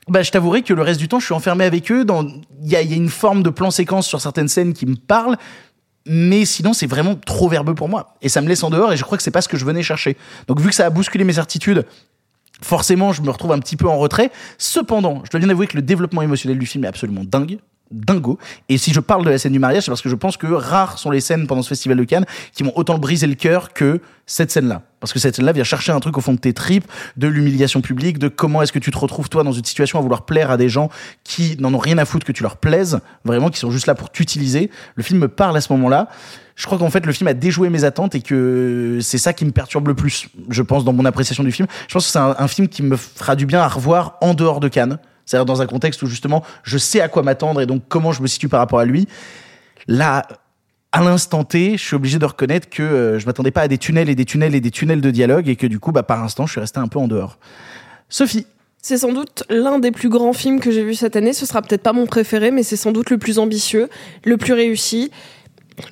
bah, 0.07 0.23
je 0.23 0.31
t'avouerai 0.31 0.63
que 0.63 0.73
le 0.73 0.81
reste 0.81 0.99
du 0.99 1.07
temps, 1.07 1.19
je 1.19 1.25
suis 1.25 1.35
enfermé 1.35 1.65
avec 1.65 1.91
eux. 1.91 2.03
Dans, 2.03 2.23
il 2.23 2.67
y 2.67 2.75
a, 2.75 2.81
y 2.81 2.93
a 2.93 2.95
une 2.95 3.09
forme 3.09 3.43
de 3.43 3.51
plan 3.51 3.69
séquence 3.69 4.07
sur 4.07 4.19
certaines 4.19 4.47
scènes 4.47 4.73
qui 4.73 4.87
me 4.87 4.95
parlent, 4.95 5.37
mais 6.11 6.43
sinon, 6.43 6.73
c'est 6.73 6.87
vraiment 6.87 7.13
trop 7.13 7.47
verbeux 7.47 7.75
pour 7.75 7.87
moi. 7.87 8.15
Et 8.23 8.29
ça 8.29 8.41
me 8.41 8.47
laisse 8.47 8.63
en 8.63 8.71
dehors, 8.71 8.91
et 8.91 8.97
je 8.97 9.03
crois 9.03 9.15
que 9.15 9.23
c'est 9.23 9.29
pas 9.29 9.43
ce 9.43 9.47
que 9.47 9.57
je 9.57 9.63
venais 9.63 9.83
chercher. 9.83 10.17
Donc, 10.47 10.59
vu 10.59 10.69
que 10.69 10.75
ça 10.75 10.87
a 10.87 10.89
bousculé 10.89 11.23
mes 11.23 11.33
certitudes, 11.33 11.85
forcément, 12.63 13.13
je 13.13 13.21
me 13.21 13.29
retrouve 13.29 13.51
un 13.51 13.59
petit 13.59 13.75
peu 13.75 13.87
en 13.87 13.97
retrait. 13.97 14.31
Cependant, 14.57 15.21
je 15.23 15.29
dois 15.29 15.39
bien 15.39 15.49
avouer 15.49 15.67
que 15.67 15.75
le 15.75 15.83
développement 15.83 16.23
émotionnel 16.23 16.57
du 16.57 16.65
film 16.65 16.83
est 16.83 16.87
absolument 16.87 17.23
dingue. 17.23 17.59
Dingo. 17.91 18.37
Et 18.69 18.77
si 18.77 18.93
je 18.93 18.99
parle 18.99 19.25
de 19.25 19.29
la 19.29 19.37
scène 19.37 19.53
du 19.53 19.59
mariage, 19.59 19.83
c'est 19.83 19.91
parce 19.91 20.01
que 20.01 20.09
je 20.09 20.15
pense 20.15 20.37
que 20.37 20.47
rares 20.47 20.97
sont 20.97 21.11
les 21.11 21.21
scènes 21.21 21.47
pendant 21.47 21.61
ce 21.61 21.69
festival 21.69 21.97
de 21.97 22.03
Cannes 22.03 22.25
qui 22.53 22.63
m'ont 22.63 22.73
autant 22.75 22.97
brisé 22.97 23.27
le 23.27 23.35
cœur 23.35 23.73
que 23.73 24.01
cette 24.25 24.51
scène-là. 24.51 24.83
Parce 24.99 25.11
que 25.11 25.19
cette 25.19 25.35
scène-là 25.35 25.53
vient 25.53 25.63
chercher 25.63 25.91
un 25.91 25.99
truc 25.99 26.17
au 26.17 26.21
fond 26.21 26.33
de 26.33 26.39
tes 26.39 26.53
tripes, 26.53 26.85
de 27.17 27.27
l'humiliation 27.27 27.81
publique, 27.81 28.19
de 28.19 28.27
comment 28.27 28.61
est-ce 28.61 28.71
que 28.71 28.79
tu 28.79 28.91
te 28.91 28.97
retrouves 28.97 29.29
toi 29.29 29.43
dans 29.43 29.51
une 29.51 29.63
situation 29.63 29.97
à 29.97 30.01
vouloir 30.01 30.25
plaire 30.25 30.51
à 30.51 30.57
des 30.57 30.69
gens 30.69 30.89
qui 31.23 31.57
n'en 31.59 31.73
ont 31.73 31.79
rien 31.79 31.97
à 31.97 32.05
foutre 32.05 32.25
que 32.25 32.31
tu 32.31 32.43
leur 32.43 32.57
plaises, 32.57 32.99
vraiment, 33.25 33.49
qui 33.49 33.59
sont 33.59 33.71
juste 33.71 33.87
là 33.87 33.95
pour 33.95 34.11
t'utiliser. 34.11 34.69
Le 34.95 35.03
film 35.03 35.19
me 35.19 35.27
parle 35.27 35.57
à 35.57 35.61
ce 35.61 35.73
moment-là. 35.73 36.09
Je 36.55 36.65
crois 36.65 36.77
qu'en 36.77 36.89
fait, 36.89 37.05
le 37.05 37.13
film 37.13 37.27
a 37.27 37.33
déjoué 37.33 37.69
mes 37.69 37.85
attentes 37.85 38.13
et 38.15 38.21
que 38.21 38.99
c'est 39.01 39.17
ça 39.17 39.33
qui 39.33 39.45
me 39.45 39.51
perturbe 39.51 39.87
le 39.87 39.95
plus, 39.95 40.27
je 40.49 40.61
pense, 40.61 40.83
dans 40.83 40.93
mon 40.93 41.05
appréciation 41.05 41.43
du 41.43 41.51
film. 41.51 41.67
Je 41.87 41.93
pense 41.93 42.05
que 42.05 42.11
c'est 42.11 42.19
un, 42.19 42.35
un 42.37 42.47
film 42.47 42.67
qui 42.67 42.83
me 42.83 42.97
fera 42.97 43.35
du 43.35 43.45
bien 43.45 43.61
à 43.61 43.67
revoir 43.67 44.17
en 44.21 44.33
dehors 44.33 44.59
de 44.59 44.67
Cannes. 44.67 44.99
C'est-à-dire 45.29 45.45
dans 45.45 45.61
un 45.61 45.67
contexte 45.67 46.01
où 46.01 46.07
justement, 46.07 46.43
je 46.63 46.79
sais 46.79 47.01
à 47.01 47.07
quoi 47.07 47.21
m'attendre 47.21 47.61
et 47.61 47.67
donc 47.67 47.83
comment 47.87 48.11
je 48.11 48.23
me 48.23 48.27
situe 48.27 48.49
par 48.49 48.59
rapport 48.59 48.79
à 48.79 48.85
lui. 48.85 49.07
Là, 49.87 50.25
à 50.91 51.03
l'instant 51.03 51.43
T, 51.43 51.77
je 51.77 51.83
suis 51.83 51.95
obligé 51.95 52.17
de 52.17 52.25
reconnaître 52.25 52.67
que 52.67 52.81
euh, 52.81 53.19
je 53.19 53.27
m'attendais 53.27 53.51
pas 53.51 53.61
à 53.61 53.67
des 53.67 53.77
tunnels 53.77 54.09
et 54.09 54.15
des 54.15 54.25
tunnels 54.25 54.55
et 54.55 54.59
des 54.59 54.71
tunnels 54.71 55.01
de 55.01 55.11
dialogue 55.11 55.47
et 55.47 55.55
que 55.55 55.67
du 55.67 55.77
coup, 55.77 55.91
bah, 55.91 56.01
par 56.01 56.23
instant, 56.23 56.47
je 56.47 56.53
suis 56.53 56.59
resté 56.59 56.79
un 56.79 56.87
peu 56.87 56.97
en 56.97 57.07
dehors. 57.07 57.37
Sophie, 58.09 58.47
C'est 58.81 58.97
sans 58.97 59.13
doute 59.13 59.43
l'un 59.51 59.77
des 59.77 59.91
plus 59.91 60.09
grands 60.09 60.33
films 60.33 60.59
que 60.59 60.71
j'ai 60.71 60.83
vu 60.83 60.95
cette 60.95 61.15
année. 61.15 61.33
Ce 61.33 61.45
sera 61.45 61.61
peut-être 61.61 61.83
pas 61.83 61.93
mon 61.93 62.07
préféré, 62.07 62.49
mais 62.49 62.63
c'est 62.63 62.75
sans 62.75 62.91
doute 62.91 63.11
le 63.11 63.19
plus 63.19 63.37
ambitieux, 63.37 63.87
le 64.25 64.35
plus 64.37 64.53
réussi, 64.53 65.11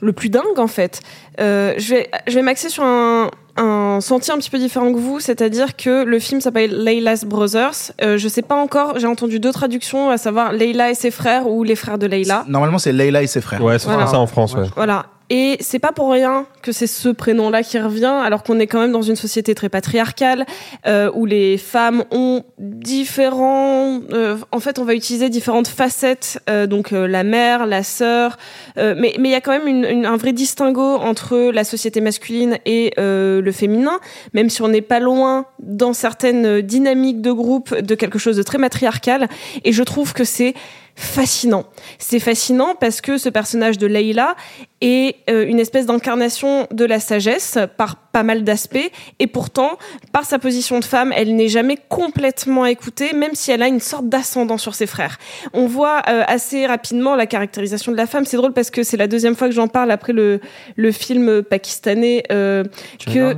le 0.02 0.14
plus 0.14 0.30
dingue 0.30 0.58
en 0.58 0.66
fait. 0.68 1.02
Euh, 1.40 1.76
je 1.78 1.94
vais, 1.94 2.10
je 2.26 2.34
vais 2.34 2.42
m'axer 2.42 2.70
sur 2.70 2.84
un, 2.84 3.30
un 3.58 4.00
sentier 4.02 4.34
un 4.34 4.38
petit 4.38 4.50
peu 4.50 4.58
différent 4.60 4.92
que 4.94 4.98
vous, 5.00 5.20
c'est-à-dire 5.20 5.76
que 5.76 6.04
le 6.04 6.20
film 6.20 6.42
s'appelle 6.42 6.72
Layla's 6.84 7.26
Brothers. 7.26 7.92
Euh, 8.02 8.18
je 8.18 8.28
sais 8.28 8.42
pas 8.42 8.56
encore, 8.56 9.00
j'ai 9.00 9.08
entendu 9.08 9.40
deux 9.40 9.52
traductions, 9.52 10.10
à 10.10 10.18
savoir 10.18 10.54
Layla 10.54 10.92
et 10.92 10.94
ses 10.96 11.12
frères 11.12 11.48
ou 11.48 11.64
les 11.64 11.76
frères 11.76 11.98
de 11.98 12.06
Layla. 12.08 12.46
normalement, 12.48 12.78
c'est 12.78 12.94
Leila 12.94 13.24
et 13.24 13.28
ses 13.28 13.42
frères. 13.42 13.64
Ouais, 13.64 13.80
c'est 13.80 13.88
Voilà. 13.88 14.08
ça 14.08 14.20
en 14.20 14.28
France. 14.28 14.54
Ouais. 14.54 14.68
Voilà. 14.76 15.06
Et 15.30 15.58
c'est 15.60 15.80
pas 15.80 15.92
pour 15.92 16.10
rien 16.12 16.46
que 16.62 16.72
c'est 16.72 16.88
ce 16.88 17.10
prénom-là 17.10 17.62
qui 17.62 17.78
revient, 17.80 18.06
alors 18.24 18.44
qu'on 18.44 18.60
est 18.60 18.68
quand 18.68 18.80
même 18.80 18.94
dans 18.94 19.02
une 19.02 19.18
société 19.18 19.54
très 19.56 19.68
patriarcale, 19.68 20.46
euh, 20.86 21.12
où 21.14 21.26
les 21.26 21.58
femmes 21.58 22.06
ont 22.12 22.44
différents. 22.58 24.00
euh, 24.14 24.38
en 24.52 24.60
fait, 24.60 24.80
on 24.80 24.86
va 24.86 24.94
utiliser 24.94 25.30
différentes 25.30 25.68
facettes, 25.68 26.40
euh, 26.50 26.66
donc 26.66 26.94
euh, 26.94 27.08
la 27.08 27.24
mère, 27.24 27.66
la 27.66 27.84
sœur, 27.84 28.38
euh, 28.78 28.96
mais 28.98 29.16
mais 29.20 29.30
il 29.30 29.32
y 29.32 29.36
a 29.36 29.42
quand 29.42 29.52
même 29.52 29.68
une, 29.68 29.86
une- 29.86 30.06
un 30.06 30.18
vrai 30.18 30.32
distinguo 30.34 30.96
entre 30.96 31.52
la 31.52 31.64
société 31.64 32.00
masculine 32.02 32.58
et 32.66 32.94
le 32.98 33.52
féminin, 33.52 34.00
même 34.34 34.50
si 34.50 34.62
on 34.62 34.68
n'est 34.70 34.82
pas 34.82 35.00
loin 35.00 35.46
dans 35.60 35.94
certaines 35.94 36.62
dynamiques 36.62 37.22
de 37.22 37.32
groupe 37.32 37.76
de 37.76 37.96
quelque 37.96 38.20
chose 38.20 38.38
de 38.38 38.44
très 38.44 38.58
matriarcal. 38.58 39.28
Et 39.64 39.72
je 39.72 39.84
trouve 39.84 40.14
que 40.14 40.24
c'est 40.24 40.54
fascinant. 40.98 41.68
C'est 42.00 42.20
fascinant 42.20 42.74
parce 42.74 43.02
que 43.02 43.20
ce 43.20 43.30
personnage 43.30 43.78
de 43.78 43.86
Leila 43.86 44.36
est 44.82 45.16
euh, 45.30 45.46
une 45.46 45.60
espèce 45.60 45.86
d'incarnation 45.86 46.68
de 46.72 46.86
la 46.86 47.00
sagesse 47.00 47.60
par 47.78 47.98
pas 47.98 48.24
mal 48.24 48.44
d'aspects. 48.44 48.92
Et 49.20 49.28
pourtant 49.28 49.78
par 50.12 50.26
sa 50.26 50.40
position 50.40 50.80
de 50.80 50.86
femme 50.86 51.14
elle 51.16 51.36
n'est 51.36 51.50
jamais 51.50 51.78
complètement 51.88 52.66
écoutée 52.66 53.14
même 53.14 53.36
si 53.36 53.52
elle 53.52 53.62
a 53.62 53.68
une 53.68 53.80
sorte 53.80 54.10
d'ascendant 54.10 54.58
sur 54.58 54.74
ses 54.74 54.88
frères. 54.88 55.20
On 55.54 55.68
voit 55.68 56.02
euh, 56.10 56.24
assez 56.26 56.66
rapidement 56.66 57.16
la 57.16 57.28
caractérisation 57.28 57.92
de 57.92 57.98
la 57.98 58.08
femme. 58.08 58.26
C'est 58.26 58.38
drôle 58.38 58.54
parce 58.54 58.72
que 58.72 58.82
c'est 58.82 58.98
la 58.98 59.08
deuxième 59.08 59.36
fois 59.36 59.50
que 59.50 59.54
j'en 59.54 59.68
parle 59.68 59.92
après 59.92 60.14
le, 60.14 60.42
le 60.76 60.92
film 60.92 61.44
pakistanais 61.44 62.24
euh, 62.32 62.64
que 63.06 63.36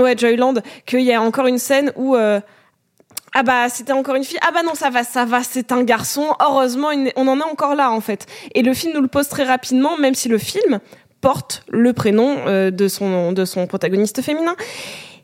ouais 0.00 0.16
Joyland 0.16 0.54
qu'il 0.86 1.00
y 1.00 1.12
a 1.12 1.20
encore 1.20 1.48
une 1.48 1.58
scène 1.58 1.92
où 1.96 2.14
euh, 2.14 2.40
ah 3.32 3.42
bah 3.42 3.68
c'était 3.68 3.92
encore 3.92 4.16
une 4.16 4.24
fille. 4.24 4.38
Ah 4.42 4.50
bah 4.52 4.62
non 4.64 4.74
ça 4.74 4.90
va, 4.90 5.04
ça 5.04 5.24
va, 5.24 5.42
c'est 5.42 5.72
un 5.72 5.82
garçon. 5.82 6.26
Heureusement, 6.40 6.88
on 7.16 7.28
en 7.28 7.38
est 7.38 7.44
encore 7.44 7.74
là 7.74 7.90
en 7.90 8.00
fait. 8.00 8.26
Et 8.54 8.62
le 8.62 8.74
film 8.74 8.92
nous 8.94 9.00
le 9.00 9.08
pose 9.08 9.28
très 9.28 9.44
rapidement, 9.44 9.96
même 9.96 10.14
si 10.14 10.28
le 10.28 10.38
film 10.38 10.80
porte 11.20 11.64
le 11.68 11.92
prénom 11.92 12.38
euh, 12.46 12.70
de 12.70 12.88
son 12.88 13.32
de 13.32 13.44
son 13.44 13.66
protagoniste 13.66 14.22
féminin. 14.22 14.56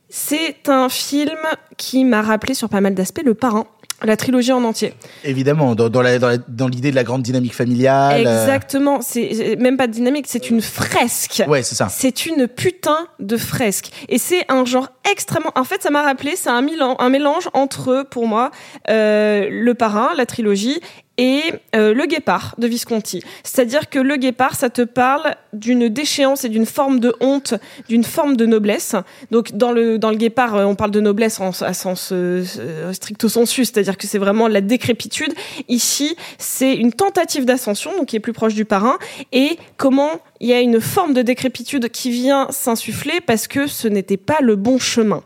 C'est 0.09 0.69
un 0.69 0.89
film 0.89 1.37
qui 1.77 2.05
m'a 2.05 2.23
rappelé 2.23 2.55
sur 2.55 2.69
pas 2.69 2.81
mal 2.81 2.95
d'aspects 2.95 3.25
le 3.25 3.35
parrain, 3.35 3.67
la 4.05 4.17
trilogie 4.17 4.53
en 4.53 4.63
entier. 4.65 4.95
Évidemment, 5.25 5.75
dans, 5.75 6.69
l'idée 6.69 6.91
de 6.91 6.95
la 6.97 7.05
grande 7.05 7.23
dynamique 7.23 7.55
familiale. 7.55 8.27
euh, 8.27 8.43
Exactement, 8.43 9.01
c'est 9.01 9.57
même 9.59 9.77
pas 9.77 9.87
de 9.87 9.93
dynamique, 9.93 10.27
c'est 10.29 10.51
une 10.51 10.61
fresque. 10.61 11.43
Ouais, 11.49 11.63
c'est 11.63 11.75
ça. 11.75 11.89
C'est 11.89 12.27
une 12.27 12.47
putain 12.47 13.07
de 13.21 13.37
fresque. 13.37 13.91
Et 14.09 14.19
c'est 14.19 14.45
un 14.51 14.65
genre 14.65 14.89
extrêmement. 15.11 15.53
En 15.55 15.65
fait, 15.65 15.83
ça 15.83 15.91
m'a 15.91 16.03
rappelé, 16.03 16.35
c'est 16.37 16.51
un, 16.51 16.67
un 16.99 17.09
mélange 17.09 17.49
entre, 17.55 18.07
pour 18.11 18.27
moi, 18.27 18.51
euh, 18.91 19.49
Le 19.51 19.75
Parrain, 19.75 20.11
la 20.17 20.27
trilogie, 20.27 20.81
et 21.19 21.43
euh, 21.75 21.95
Le 21.95 22.07
Guépard 22.07 22.55
de 22.59 22.67
Visconti. 22.67 23.23
C'est-à-dire 23.43 23.89
que 23.89 23.99
Le 23.99 24.17
Guépard, 24.17 24.55
ça 24.55 24.71
te 24.71 24.83
parle 24.83 25.35
d'une 25.53 25.89
déchéance 25.89 26.45
et 26.45 26.49
d'une 26.49 26.67
forme 26.67 27.01
de 27.01 27.15
honte, 27.21 27.55
d'une 27.89 28.05
forme 28.05 28.37
de 28.37 28.47
noblesse. 28.47 28.95
Donc, 29.31 29.53
dans 29.53 29.73
le, 29.73 29.99
dans 29.99 30.11
le 30.11 30.17
Guépard, 30.17 30.55
euh, 30.55 30.65
on 30.65 30.75
parle 30.75 30.91
de 30.91 31.01
noblesse 31.01 31.41
en, 31.41 31.51
à 31.63 31.75
sens 31.75 32.11
euh, 32.13 32.45
euh, 32.59 32.93
stricto 32.93 33.29
sensu, 33.29 33.65
c'est-à-dire 33.65 33.97
que 33.97 34.07
c'est 34.07 34.19
vraiment 34.19 34.49
la 34.49 34.61
décrépitude. 34.61 35.33
Ici, 35.69 36.17
c'est 36.39 36.75
une 36.75 36.93
tentative 36.93 37.45
d'ascension, 37.45 37.97
donc 37.97 38.07
qui 38.07 38.17
est 38.17 38.21
plus 38.21 38.33
proche 38.33 38.55
du 38.55 38.65
parrain, 38.65 38.99
et 39.33 39.59
comment 39.77 40.21
il 40.41 40.49
y 40.49 40.53
a 40.53 40.61
une 40.61 40.81
forme 40.81 41.15
de 41.15 41.23
décrépitude 41.23 41.89
qui 41.91 42.11
vient 42.11 42.49
s'insuffler 42.51 43.21
parce 43.21 43.49
que 43.49 43.67
ce 43.67 43.89
n'était 43.89 44.17
pas 44.17 44.39
le 44.41 44.57
bon 44.57 44.79
chemin. 44.79 45.23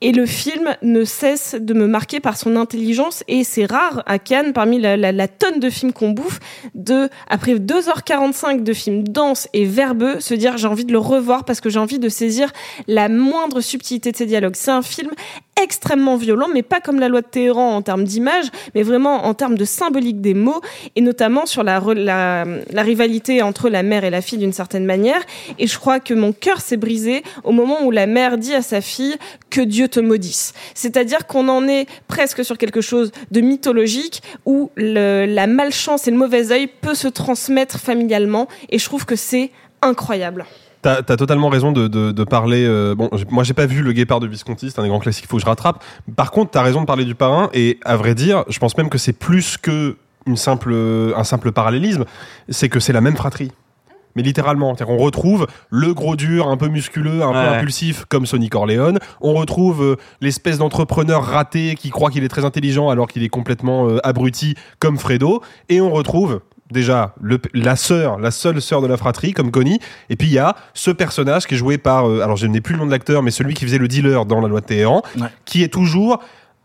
Et 0.00 0.10
le 0.10 0.26
film 0.26 0.68
ne 0.82 1.04
cesse 1.04 1.54
de 1.54 1.74
me 1.74 1.86
marquer 1.86 2.18
par 2.18 2.36
son 2.36 2.56
intelligence 2.56 3.22
et 3.28 3.44
c'est 3.44 3.66
rare 3.66 4.02
à 4.06 4.18
Cannes, 4.18 4.52
parmi 4.52 4.80
la, 4.80 5.28
tonne 5.28 5.60
de 5.60 5.70
films 5.70 5.92
qu'on 5.92 6.10
bouffe, 6.10 6.40
de, 6.74 7.08
après 7.28 7.54
2h45 7.54 8.64
de 8.64 8.72
films 8.72 9.06
denses 9.06 9.48
et 9.52 9.64
verbeux, 9.64 10.18
se 10.18 10.34
dire 10.34 10.56
j'ai 10.56 10.66
envie 10.66 10.84
de 10.84 10.92
le 10.92 10.98
revoir 10.98 11.44
parce 11.44 11.60
que 11.60 11.70
j'ai 11.70 11.78
envie 11.78 12.00
de 12.00 12.08
saisir 12.08 12.50
la 12.88 13.08
moindre 13.08 13.60
subtilité 13.60 14.10
de 14.10 14.16
ces 14.16 14.26
dialogues. 14.26 14.56
C'est 14.56 14.72
un 14.72 14.82
film 14.82 15.12
extrêmement 15.60 16.16
violent, 16.16 16.48
mais 16.52 16.62
pas 16.62 16.80
comme 16.80 16.98
la 16.98 17.08
loi 17.08 17.20
de 17.20 17.26
Téhéran 17.26 17.76
en 17.76 17.82
termes 17.82 18.04
d'image, 18.04 18.46
mais 18.74 18.82
vraiment 18.82 19.26
en 19.26 19.34
termes 19.34 19.56
de 19.56 19.64
symbolique 19.64 20.20
des 20.20 20.34
mots, 20.34 20.60
et 20.96 21.00
notamment 21.00 21.46
sur 21.46 21.62
la, 21.62 21.78
rivalité 22.74 23.42
entre 23.42 23.68
la 23.68 23.82
mère 23.82 24.04
et 24.04 24.10
la 24.10 24.22
fille 24.22 24.38
d'une 24.38 24.52
certaine 24.52 24.84
manière. 24.84 25.20
Et 25.58 25.66
je 25.66 25.78
crois 25.78 26.00
que 26.00 26.14
mon 26.14 26.32
cœur 26.32 26.60
s'est 26.60 26.76
brisé 26.76 27.22
au 27.44 27.52
moment 27.52 27.84
où 27.84 27.90
la 27.90 28.06
mère 28.06 28.38
dit 28.38 28.54
à 28.54 28.62
sa 28.62 28.80
fille 28.80 29.16
que 29.50 29.60
Dieu 29.60 29.88
te 29.88 30.00
maudisse. 30.00 30.54
C'est-à-dire 30.74 31.26
qu'on 31.26 31.48
en 31.48 31.68
est 31.68 31.86
presque 32.08 32.44
sur 32.44 32.58
quelque 32.58 32.80
chose 32.80 33.12
de 33.30 33.40
mythologique 33.40 34.22
où 34.46 34.70
la 34.76 35.46
malchance 35.46 36.08
et 36.08 36.10
le 36.10 36.16
mauvais 36.16 36.50
œil 36.50 36.66
peut 36.66 36.94
se 36.94 37.08
transmettre 37.08 37.78
familialement, 37.78 38.48
et 38.70 38.78
je 38.78 38.84
trouve 38.84 39.04
que 39.04 39.16
c'est 39.16 39.50
incroyable. 39.82 40.46
T'as 40.82 40.98
as 40.98 41.16
totalement 41.16 41.48
raison 41.48 41.70
de, 41.72 41.86
de, 41.86 42.10
de 42.10 42.24
parler. 42.24 42.64
euh, 42.66 42.94
bon, 42.94 43.08
moi 43.30 43.44
j'ai 43.44 43.54
pas 43.54 43.66
vu 43.66 43.82
le 43.82 43.92
Guépard 43.92 44.18
de 44.20 44.26
Visconti, 44.26 44.70
c'est 44.70 44.80
un 44.80 44.82
des 44.82 44.88
grands 44.88 44.98
classiques, 44.98 45.26
faut 45.28 45.36
que 45.36 45.42
je 45.42 45.46
rattrape. 45.46 45.82
Par 46.16 46.32
contre, 46.32 46.50
t'as 46.50 46.62
raison 46.62 46.80
de 46.80 46.86
parler 46.86 47.04
du 47.04 47.14
parrain, 47.14 47.50
et 47.54 47.78
à 47.84 47.96
vrai 47.96 48.14
dire, 48.14 48.44
je 48.48 48.58
pense 48.58 48.76
même 48.76 48.88
que 48.88 48.98
c'est 48.98 49.12
plus 49.12 49.56
que 49.56 49.96
une 50.26 50.36
simple, 50.36 50.74
un 51.16 51.24
simple 51.24 51.52
parallélisme, 51.52 52.04
c'est 52.48 52.68
que 52.68 52.80
c'est 52.80 52.92
la 52.92 53.00
même 53.00 53.16
fratrie. 53.16 53.50
Mais 54.14 54.22
littéralement, 54.22 54.74
qu'on 54.74 54.98
retrouve 54.98 55.46
le 55.70 55.94
gros 55.94 56.16
dur, 56.16 56.48
un 56.48 56.56
peu 56.56 56.68
musculeux, 56.68 57.22
un 57.22 57.32
peu 57.32 57.38
impulsif, 57.38 58.04
comme 58.08 58.26
Sonny 58.26 58.50
Corleone. 58.50 58.98
On 59.20 59.32
retrouve 59.32 59.82
euh, 59.82 59.96
l'espèce 60.20 60.58
d'entrepreneur 60.58 61.24
raté 61.24 61.76
qui 61.76 61.88
croit 61.90 62.10
qu'il 62.10 62.22
est 62.22 62.28
très 62.28 62.44
intelligent 62.44 62.90
alors 62.90 63.08
qu'il 63.08 63.22
est 63.22 63.30
complètement 63.30 63.88
euh, 63.88 64.06
abruti, 64.06 64.54
comme 64.80 64.98
Fredo. 64.98 65.42
Et 65.70 65.80
on 65.80 65.90
retrouve 65.90 66.40
déjà 66.72 67.14
le, 67.20 67.38
la 67.54 67.76
sœur, 67.76 68.18
la 68.18 68.30
seule 68.30 68.60
sœur 68.60 68.82
de 68.82 68.86
la 68.88 68.96
fratrie, 68.96 69.32
comme 69.32 69.50
Connie. 69.50 69.78
Et 70.10 70.16
puis 70.16 70.28
il 70.28 70.32
y 70.34 70.38
a 70.38 70.56
ce 70.74 70.90
personnage 70.90 71.46
qui 71.46 71.54
est 71.54 71.58
joué 71.58 71.78
par, 71.78 72.08
euh, 72.08 72.20
alors 72.22 72.36
je 72.36 72.46
n'ai 72.46 72.60
plus 72.60 72.74
le 72.74 72.80
nom 72.80 72.86
de 72.86 72.90
l'acteur, 72.90 73.22
mais 73.22 73.30
celui 73.30 73.54
qui 73.54 73.64
faisait 73.64 73.78
le 73.78 73.88
dealer 73.88 74.26
dans 74.26 74.40
La 74.40 74.48
Loi 74.48 74.60
de 74.60 74.66
Téhéran, 74.66 75.02
Ouais. 75.20 75.28
qui 75.44 75.62
est 75.62 75.72
toujours 75.72 76.18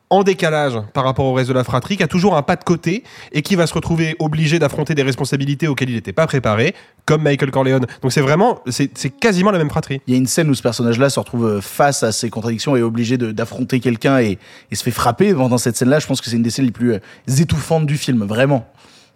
en 0.09 0.23
décalage 0.23 0.71
par 0.93 1.03
rapport 1.03 1.25
au 1.25 1.33
reste 1.33 1.49
de 1.49 1.53
la 1.53 1.65
fratrie, 1.65 1.97
qui 1.97 2.03
a 2.03 2.07
toujours 2.07 2.37
un 2.37 2.41
pas 2.41 2.55
de 2.55 2.63
côté 2.63 3.03
et 3.33 3.41
qui 3.41 3.57
va 3.57 3.67
se 3.67 3.73
retrouver 3.73 4.15
obligé 4.19 4.57
d'affronter 4.57 4.95
des 4.95 5.03
responsabilités 5.03 5.67
auxquelles 5.67 5.89
il 5.89 5.95
n'était 5.95 6.13
pas 6.13 6.25
préparé, 6.27 6.73
comme 7.05 7.23
Michael 7.23 7.51
Corleone. 7.51 7.85
Donc 8.01 8.13
c'est 8.13 8.21
vraiment, 8.21 8.59
c'est 8.69 8.87
quasiment 9.19 9.51
la 9.51 9.57
même 9.57 9.69
fratrie. 9.69 9.99
Il 10.07 10.13
y 10.13 10.15
a 10.15 10.17
une 10.17 10.25
scène 10.27 10.49
où 10.49 10.53
ce 10.53 10.61
personnage-là 10.61 11.09
se 11.09 11.19
retrouve 11.19 11.45
euh, 11.45 11.59
face 11.61 12.03
à 12.03 12.13
ses 12.13 12.29
contradictions 12.29 12.77
et 12.77 12.79
est 12.79 12.83
obligé 12.83 13.17
d'affronter 13.17 13.81
quelqu'un 13.81 14.19
et, 14.19 14.39
et 14.71 14.75
se 14.75 14.83
fait 14.83 14.91
frapper 14.91 15.33
pendant 15.33 15.57
cette 15.57 15.75
scène-là. 15.75 15.99
Je 15.99 16.07
pense 16.07 16.21
que 16.21 16.29
c'est 16.29 16.37
une 16.37 16.41
des 16.43 16.51
scènes 16.51 16.63
les 16.67 16.71
plus 16.71 16.93
euh, 16.93 16.99
étouffantes 17.41 17.85
du 17.85 17.97
film, 17.97 18.23
vraiment. 18.23 18.65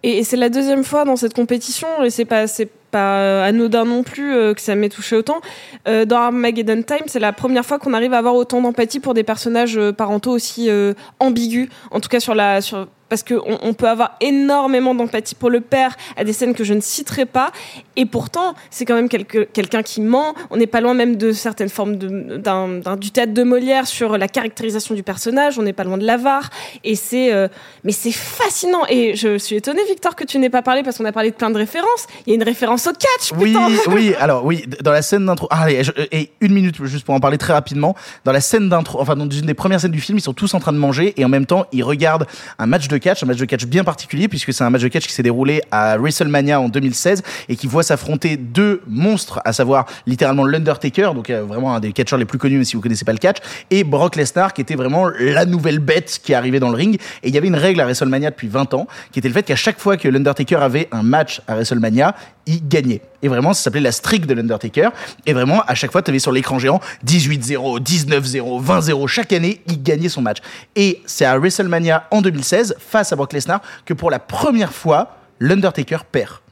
Et, 0.02 0.24
c'est 0.24 0.36
la 0.36 0.48
deuxième 0.48 0.84
fois 0.84 1.04
dans 1.04 1.16
cette 1.16 1.34
compétition, 1.34 1.88
et 2.02 2.10
c'est 2.10 2.24
pas 2.24 2.46
pas 2.92 3.22
euh, 3.22 3.42
anodin 3.42 3.84
non 3.84 4.04
plus 4.04 4.32
euh, 4.32 4.54
que 4.54 4.60
ça 4.60 4.76
m'ait 4.76 4.90
touché 4.90 5.16
autant. 5.16 5.40
Euh, 5.88 6.04
dans 6.04 6.18
Armageddon 6.18 6.82
Time, 6.82 7.06
c'est 7.06 7.18
la 7.18 7.32
première 7.32 7.64
fois 7.64 7.80
qu'on 7.80 7.94
arrive 7.94 8.12
à 8.12 8.18
avoir 8.18 8.36
autant 8.36 8.60
d'empathie 8.60 9.00
pour 9.00 9.14
des 9.14 9.24
personnages 9.24 9.76
euh, 9.76 9.92
parentaux 9.92 10.30
aussi 10.30 10.70
ambigus. 11.18 11.68
En 11.90 11.98
tout 11.98 12.08
cas 12.08 12.20
sur 12.20 12.34
la 12.34 12.60
sur 12.60 12.86
parce 13.12 13.22
que 13.22 13.34
on, 13.62 13.74
peut 13.74 13.90
avoir 13.90 14.16
énormément 14.22 14.94
d'empathie 14.94 15.34
pour 15.34 15.50
le 15.50 15.60
père 15.60 15.94
à 16.16 16.24
des 16.24 16.32
scènes 16.32 16.54
que 16.54 16.64
je 16.64 16.72
ne 16.72 16.80
citerai 16.80 17.26
pas, 17.26 17.52
et 17.96 18.06
pourtant 18.06 18.54
c'est 18.70 18.86
quand 18.86 18.94
même 18.94 19.10
quelqu'un 19.10 19.82
qui 19.82 20.00
ment. 20.00 20.34
On 20.50 20.56
n'est 20.56 20.66
pas 20.66 20.80
loin 20.80 20.94
même 20.94 21.16
de 21.16 21.32
certaines 21.32 21.68
formes 21.68 21.96
de, 21.96 22.38
d'un- 22.38 22.96
du 22.96 23.10
théâtre 23.10 23.34
de 23.34 23.42
Molière 23.42 23.86
sur 23.86 24.16
la 24.16 24.28
caractérisation 24.28 24.94
du 24.94 25.02
personnage. 25.02 25.58
On 25.58 25.62
n'est 25.62 25.74
pas 25.74 25.84
loin 25.84 25.98
de 25.98 26.06
l'avare, 26.06 26.48
et 26.84 26.94
c'est 26.94 27.34
euh, 27.34 27.48
mais 27.84 27.92
c'est 27.92 28.12
fascinant. 28.12 28.84
Et 28.88 29.14
je 29.14 29.36
suis 29.36 29.56
étonnée, 29.56 29.82
Victor, 29.86 30.16
que 30.16 30.24
tu 30.24 30.38
n'aies 30.38 30.48
pas 30.48 30.62
parlé 30.62 30.82
parce 30.82 30.96
qu'on 30.96 31.04
a 31.04 31.12
parlé 31.12 31.30
de 31.32 31.36
plein 31.36 31.50
de 31.50 31.58
références. 31.58 32.06
Il 32.26 32.30
y 32.30 32.32
a 32.32 32.36
une 32.36 32.42
référence 32.42 32.86
au 32.86 32.92
catch, 32.92 33.32
Oui, 33.38 33.50
putain. 33.52 33.68
oui, 33.90 34.14
alors 34.18 34.42
oui, 34.46 34.64
d- 34.66 34.78
dans 34.82 34.92
la 34.92 35.02
scène 35.02 35.26
d'intro. 35.26 35.48
Ah, 35.50 35.64
allez, 35.64 35.84
je- 35.84 35.92
et 36.12 36.30
une 36.40 36.54
minute 36.54 36.82
juste 36.86 37.04
pour 37.04 37.14
en 37.14 37.20
parler 37.20 37.36
très 37.36 37.52
rapidement. 37.52 37.94
Dans 38.24 38.32
la 38.32 38.40
scène 38.40 38.70
d'intro, 38.70 39.02
enfin 39.02 39.16
dans 39.16 39.28
une 39.28 39.44
des 39.44 39.52
premières 39.52 39.80
scènes 39.82 39.90
du 39.90 40.00
film, 40.00 40.16
ils 40.16 40.22
sont 40.22 40.32
tous 40.32 40.54
en 40.54 40.60
train 40.60 40.72
de 40.72 40.78
manger 40.78 41.12
et 41.20 41.24
en 41.26 41.28
même 41.28 41.44
temps 41.44 41.66
ils 41.72 41.82
regardent 41.84 42.26
un 42.58 42.66
match 42.66 42.88
de 42.88 42.96
un 43.06 43.26
match 43.26 43.38
de 43.38 43.44
catch 43.44 43.66
bien 43.66 43.84
particulier 43.84 44.28
puisque 44.28 44.52
c'est 44.52 44.64
un 44.64 44.70
match 44.70 44.82
de 44.82 44.88
catch 44.88 45.06
qui 45.06 45.12
s'est 45.12 45.22
déroulé 45.22 45.62
à 45.70 45.96
WrestleMania 45.98 46.60
en 46.60 46.68
2016 46.68 47.22
et 47.48 47.56
qui 47.56 47.66
voit 47.66 47.82
s'affronter 47.82 48.36
deux 48.36 48.82
monstres, 48.86 49.40
à 49.44 49.52
savoir 49.52 49.86
littéralement 50.06 50.44
l'Undertaker, 50.44 51.12
donc 51.14 51.30
euh, 51.30 51.42
vraiment 51.42 51.74
un 51.74 51.80
des 51.80 51.92
catcheurs 51.92 52.18
les 52.18 52.24
plus 52.24 52.38
connus 52.38 52.56
même 52.56 52.64
si 52.64 52.76
vous 52.76 52.82
connaissez 52.82 53.04
pas 53.04 53.12
le 53.12 53.18
catch, 53.18 53.38
et 53.70 53.84
Brock 53.84 54.16
Lesnar 54.16 54.52
qui 54.54 54.60
était 54.60 54.76
vraiment 54.76 55.08
la 55.08 55.44
nouvelle 55.44 55.78
bête 55.78 56.20
qui 56.22 56.34
arrivait 56.34 56.60
dans 56.60 56.70
le 56.70 56.76
ring. 56.76 57.00
Et 57.22 57.28
il 57.28 57.34
y 57.34 57.38
avait 57.38 57.48
une 57.48 57.56
règle 57.56 57.80
à 57.80 57.84
WrestleMania 57.84 58.30
depuis 58.30 58.48
20 58.48 58.74
ans 58.74 58.86
qui 59.10 59.18
était 59.18 59.28
le 59.28 59.34
fait 59.34 59.42
qu'à 59.42 59.56
chaque 59.56 59.78
fois 59.78 59.96
que 59.96 60.08
l'Undertaker 60.08 60.56
avait 60.56 60.88
un 60.92 61.02
match 61.02 61.40
à 61.48 61.54
WrestleMania, 61.54 62.14
il 62.46 62.66
gagnait. 62.68 63.00
Et 63.22 63.28
vraiment, 63.28 63.54
ça 63.54 63.62
s'appelait 63.62 63.80
la 63.80 63.92
streak 63.92 64.26
de 64.26 64.34
l'Undertaker. 64.34 64.90
Et 65.26 65.32
vraiment, 65.32 65.62
à 65.66 65.74
chaque 65.74 65.92
fois, 65.92 66.02
tu 66.02 66.10
avais 66.10 66.18
sur 66.18 66.32
l'écran 66.32 66.58
géant 66.58 66.80
18-0, 67.06 67.80
19-0, 67.80 68.64
20-0. 68.64 69.06
Chaque 69.06 69.32
année, 69.32 69.62
il 69.68 69.82
gagnait 69.82 70.08
son 70.08 70.22
match. 70.22 70.38
Et 70.76 71.02
c'est 71.06 71.24
à 71.24 71.38
WrestleMania 71.38 72.06
en 72.10 72.20
2016, 72.20 72.76
face 72.78 73.12
à 73.12 73.16
Brock 73.16 73.32
Lesnar, 73.32 73.60
que 73.84 73.94
pour 73.94 74.10
la 74.10 74.18
première 74.18 74.72
fois, 74.72 75.16
l'Undertaker 75.38 75.98
perd. 76.10 76.42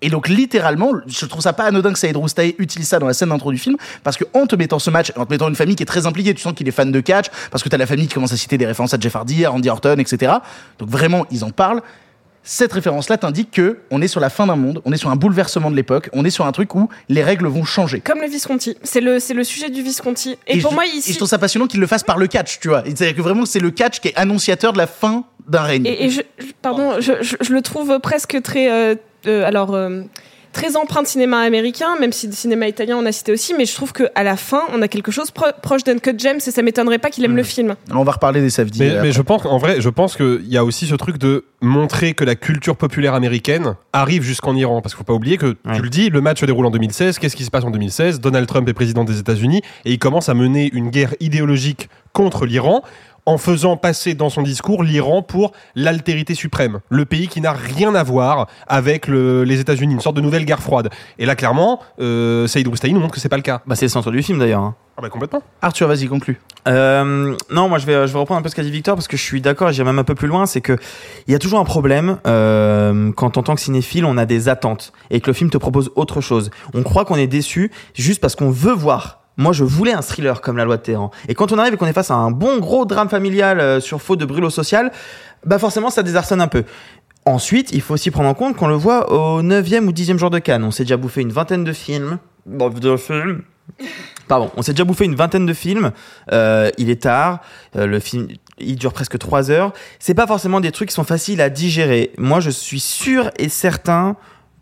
Et 0.00 0.10
donc 0.10 0.28
littéralement, 0.28 0.92
je 1.06 1.26
trouve 1.26 1.42
ça 1.42 1.52
pas 1.52 1.64
anodin 1.64 1.92
que 1.92 1.98
Saïd 1.98 2.16
Roustaé 2.16 2.54
utilise 2.58 2.86
ça 2.86 3.00
dans 3.00 3.06
la 3.06 3.14
scène 3.14 3.30
d'intro 3.30 3.50
du 3.50 3.58
film, 3.58 3.76
parce 4.04 4.16
que 4.16 4.24
en 4.32 4.46
te 4.46 4.54
mettant 4.54 4.78
ce 4.78 4.90
match, 4.90 5.12
en 5.16 5.26
te 5.26 5.32
mettant 5.32 5.48
une 5.48 5.56
famille 5.56 5.74
qui 5.74 5.82
est 5.82 5.86
très 5.86 6.06
impliquée, 6.06 6.34
tu 6.34 6.40
sens 6.40 6.52
qu'il 6.52 6.68
est 6.68 6.72
fan 6.72 6.92
de 6.92 7.00
catch, 7.00 7.26
parce 7.50 7.64
que 7.64 7.68
t'as 7.68 7.78
la 7.78 7.86
famille 7.86 8.06
qui 8.06 8.14
commence 8.14 8.32
à 8.32 8.36
citer 8.36 8.58
des 8.58 8.66
références 8.66 8.94
à 8.94 8.98
Jeff 9.00 9.16
Hardy, 9.16 9.44
à 9.44 9.50
Randy 9.50 9.68
Orton, 9.68 9.96
etc. 9.98 10.34
Donc 10.78 10.88
vraiment, 10.88 11.26
ils 11.32 11.42
en 11.42 11.50
parlent. 11.50 11.82
Cette 12.50 12.72
référence-là 12.72 13.18
t'indique 13.18 13.50
que 13.50 13.76
on 13.90 14.00
est 14.00 14.08
sur 14.08 14.20
la 14.20 14.30
fin 14.30 14.46
d'un 14.46 14.56
monde, 14.56 14.80
on 14.86 14.92
est 14.94 14.96
sur 14.96 15.10
un 15.10 15.16
bouleversement 15.16 15.70
de 15.70 15.76
l'époque, 15.76 16.08
on 16.14 16.24
est 16.24 16.30
sur 16.30 16.46
un 16.46 16.52
truc 16.52 16.74
où 16.74 16.88
les 17.10 17.22
règles 17.22 17.46
vont 17.46 17.62
changer. 17.64 18.00
Comme 18.00 18.22
le 18.22 18.26
Visconti. 18.26 18.74
C'est 18.82 19.02
le, 19.02 19.18
c'est 19.18 19.34
le 19.34 19.44
sujet 19.44 19.68
du 19.68 19.82
Visconti. 19.82 20.38
Et, 20.46 20.58
pour 20.60 20.70
je, 20.70 20.74
moi, 20.74 20.86
et 20.86 20.96
ici. 20.96 21.12
je 21.12 21.18
trouve 21.18 21.28
ça 21.28 21.36
passionnant 21.38 21.66
qu'il 21.66 21.78
le 21.78 21.86
fasse 21.86 22.04
par 22.04 22.16
le 22.16 22.26
catch, 22.26 22.58
tu 22.60 22.68
vois. 22.68 22.82
C'est-à-dire 22.84 23.14
que 23.14 23.20
vraiment, 23.20 23.44
c'est 23.44 23.60
le 23.60 23.70
catch 23.70 24.00
qui 24.00 24.08
est 24.08 24.16
annonciateur 24.16 24.72
de 24.72 24.78
la 24.78 24.86
fin 24.86 25.24
d'un 25.46 25.60
règne. 25.60 25.84
Et, 25.84 26.06
et 26.06 26.08
je, 26.08 26.22
pardon, 26.62 27.00
je, 27.00 27.12
je- 27.20 27.36
je 27.38 27.52
le 27.52 27.60
trouve 27.60 27.98
presque 28.00 28.40
très, 28.42 28.70
euh, 28.72 28.94
euh, 29.26 29.44
alors 29.46 29.74
euh, 29.74 30.00
très 30.52 30.76
empreint 30.76 31.02
de 31.02 31.06
cinéma 31.06 31.40
américain, 31.40 31.96
même 32.00 32.12
si 32.12 32.26
le 32.26 32.32
cinéma 32.32 32.68
italien 32.68 32.96
on 32.96 33.06
a 33.06 33.12
cité 33.12 33.32
aussi, 33.32 33.54
mais 33.56 33.64
je 33.66 33.74
trouve 33.74 33.92
que 33.92 34.04
à 34.14 34.22
la 34.24 34.36
fin 34.36 34.62
on 34.72 34.80
a 34.82 34.88
quelque 34.88 35.10
chose 35.12 35.30
pro- 35.30 35.46
proche 35.62 35.84
d'Uncut 35.84 36.14
James 36.18 36.36
et 36.44 36.50
ça 36.50 36.62
m'étonnerait 36.62 36.98
pas 36.98 37.10
qu'il 37.10 37.24
aime 37.24 37.36
le 37.36 37.42
film. 37.42 37.74
On 37.94 38.02
va 38.04 38.12
reparler 38.12 38.40
des 38.40 38.50
Safdie. 38.50 38.80
Mais, 38.80 38.90
euh, 38.90 39.02
mais 39.02 39.12
je 39.12 39.22
pense 39.22 39.44
en 39.46 39.58
vrai, 39.58 39.80
je 39.80 39.88
pense 39.88 40.16
qu'il 40.16 40.46
y 40.48 40.56
a 40.56 40.64
aussi 40.64 40.86
ce 40.86 40.94
truc 40.94 41.18
de 41.18 41.44
montrer 41.60 42.14
que 42.14 42.24
la 42.24 42.34
culture 42.34 42.76
populaire 42.76 43.14
américaine 43.14 43.74
arrive 43.92 44.22
jusqu'en 44.22 44.54
Iran. 44.56 44.80
Parce 44.80 44.94
qu'il 44.94 44.98
faut 44.98 45.04
pas 45.04 45.12
oublier 45.14 45.36
que, 45.38 45.56
Ouais. 45.66 45.76
tu 45.76 45.82
le 45.82 45.90
dis, 45.90 46.08
le 46.10 46.20
match 46.20 46.40
se 46.40 46.46
déroule 46.46 46.66
en 46.66 46.70
2016. 46.70 47.18
Qu'est-ce 47.18 47.36
qui 47.36 47.44
se 47.44 47.50
passe 47.50 47.64
en 47.64 47.70
2016 47.70 48.20
Donald 48.20 48.46
Trump 48.46 48.68
est 48.68 48.72
président 48.74 49.04
des 49.04 49.18
États-Unis 49.18 49.62
et 49.84 49.92
il 49.92 49.98
commence 49.98 50.28
à 50.28 50.34
mener 50.34 50.70
une 50.72 50.90
guerre 50.90 51.14
idéologique 51.20 51.88
contre 52.12 52.46
l'Iran 52.46 52.82
en 53.28 53.36
faisant 53.36 53.76
passer 53.76 54.14
dans 54.14 54.30
son 54.30 54.40
discours 54.42 54.82
l'Iran 54.82 55.22
pour 55.22 55.52
l'altérité 55.74 56.34
suprême, 56.34 56.80
le 56.88 57.04
pays 57.04 57.28
qui 57.28 57.42
n'a 57.42 57.52
rien 57.52 57.94
à 57.94 58.02
voir 58.02 58.46
avec 58.66 59.06
le- 59.06 59.44
les 59.44 59.60
États-Unis, 59.60 59.92
une 59.94 60.00
sorte 60.00 60.16
de 60.16 60.22
nouvelle 60.22 60.46
guerre 60.46 60.62
froide. 60.62 60.88
Et 61.18 61.26
là, 61.26 61.36
clairement, 61.36 61.80
euh, 62.00 62.46
Saïd 62.46 62.66
Roustaï 62.66 62.92
nous 62.94 63.00
montre 63.00 63.12
que 63.12 63.20
c'est 63.20 63.28
pas 63.28 63.36
le 63.36 63.42
cas. 63.42 63.60
Bah, 63.66 63.74
c'est 63.76 63.84
le 63.84 63.90
centre 63.90 64.10
du 64.10 64.22
film 64.22 64.38
d'ailleurs. 64.38 64.62
hein. 64.62 64.74
Ah 64.96 65.00
bah 65.02 65.10
complètement. 65.10 65.42
Arthur, 65.62 65.86
vas-y, 65.86 66.06
conclue. 66.08 66.40
Euh, 66.66 67.36
non, 67.52 67.68
moi 67.68 67.78
je 67.78 67.86
vais, 67.86 68.06
je 68.08 68.12
vais 68.12 68.18
reprendre 68.18 68.40
un 68.40 68.42
peu 68.42 68.48
ce 68.48 68.56
qu'a 68.56 68.64
dit 68.64 68.70
Victor 68.70 68.96
parce 68.96 69.06
que 69.06 69.16
je 69.16 69.22
suis 69.22 69.40
d'accord 69.40 69.68
et 69.70 69.72
j'irai 69.72 69.84
même 69.86 69.98
un 70.00 70.04
peu 70.04 70.16
plus 70.16 70.26
loin. 70.26 70.44
C'est 70.46 70.60
que 70.60 70.76
il 71.28 71.32
y 71.32 71.36
a 71.36 71.38
toujours 71.38 71.60
un 71.60 71.64
problème 71.64 72.18
euh, 72.26 73.12
quand 73.12 73.36
en 73.38 73.42
tant 73.44 73.54
que 73.54 73.60
cinéphile 73.60 74.04
on 74.04 74.16
a 74.16 74.26
des 74.26 74.48
attentes 74.48 74.92
et 75.10 75.20
que 75.20 75.28
le 75.28 75.34
film 75.34 75.50
te 75.50 75.56
propose 75.58 75.92
autre 75.94 76.20
chose. 76.20 76.50
On 76.74 76.82
croit 76.82 77.04
qu'on 77.04 77.14
est 77.16 77.28
déçu 77.28 77.70
juste 77.94 78.20
parce 78.20 78.34
qu'on 78.34 78.50
veut 78.50 78.72
voir. 78.72 79.17
Moi, 79.38 79.52
je 79.52 79.62
voulais 79.62 79.92
un 79.92 80.02
thriller 80.02 80.40
comme 80.40 80.56
La 80.56 80.64
Loi 80.64 80.76
de 80.76 80.82
Téhéran. 80.82 81.12
Et 81.28 81.34
quand 81.34 81.52
on 81.52 81.58
arrive 81.58 81.74
et 81.74 81.76
qu'on 81.76 81.86
est 81.86 81.92
face 81.92 82.10
à 82.10 82.14
un 82.14 82.32
bon 82.32 82.58
gros 82.58 82.84
drame 82.84 83.08
familial 83.08 83.60
euh, 83.60 83.80
sur 83.80 84.02
faute 84.02 84.18
de 84.18 84.24
brûlot 84.24 84.50
social, 84.50 84.90
bah 85.46 85.60
forcément 85.60 85.90
ça 85.90 86.02
désarçonne 86.02 86.40
un 86.40 86.48
peu. 86.48 86.64
Ensuite, 87.24 87.70
il 87.72 87.80
faut 87.80 87.94
aussi 87.94 88.10
prendre 88.10 88.28
en 88.28 88.34
compte 88.34 88.56
qu'on 88.56 88.66
le 88.66 88.74
voit 88.74 89.12
au 89.12 89.42
9e 89.42 89.86
ou 89.86 89.92
10e 89.92 90.18
jour 90.18 90.30
de 90.30 90.40
Cannes. 90.40 90.64
On 90.64 90.72
s'est 90.72 90.82
déjà 90.82 90.96
bouffé 90.96 91.20
une 91.20 91.30
vingtaine 91.30 91.62
de 91.62 91.72
films. 91.72 92.18
De 92.46 92.96
films. 92.96 93.42
Pardon, 94.26 94.50
on 94.56 94.62
s'est 94.62 94.72
déjà 94.72 94.84
bouffé 94.84 95.04
une 95.04 95.14
vingtaine 95.14 95.46
de 95.46 95.52
films. 95.52 95.92
Euh, 96.32 96.70
il 96.76 96.90
est 96.90 97.02
tard. 97.02 97.40
Euh, 97.76 97.86
le 97.86 98.00
film, 98.00 98.28
il 98.58 98.76
dure 98.76 98.92
presque 98.92 99.18
trois 99.18 99.50
heures. 99.50 99.72
C'est 100.00 100.14
pas 100.14 100.26
forcément 100.26 100.60
des 100.60 100.72
trucs 100.72 100.88
qui 100.88 100.94
sont 100.94 101.04
faciles 101.04 101.40
à 101.40 101.50
digérer. 101.50 102.12
Moi, 102.18 102.40
je 102.40 102.50
suis 102.50 102.80
sûr 102.80 103.30
et 103.38 103.48
certain 103.48 104.16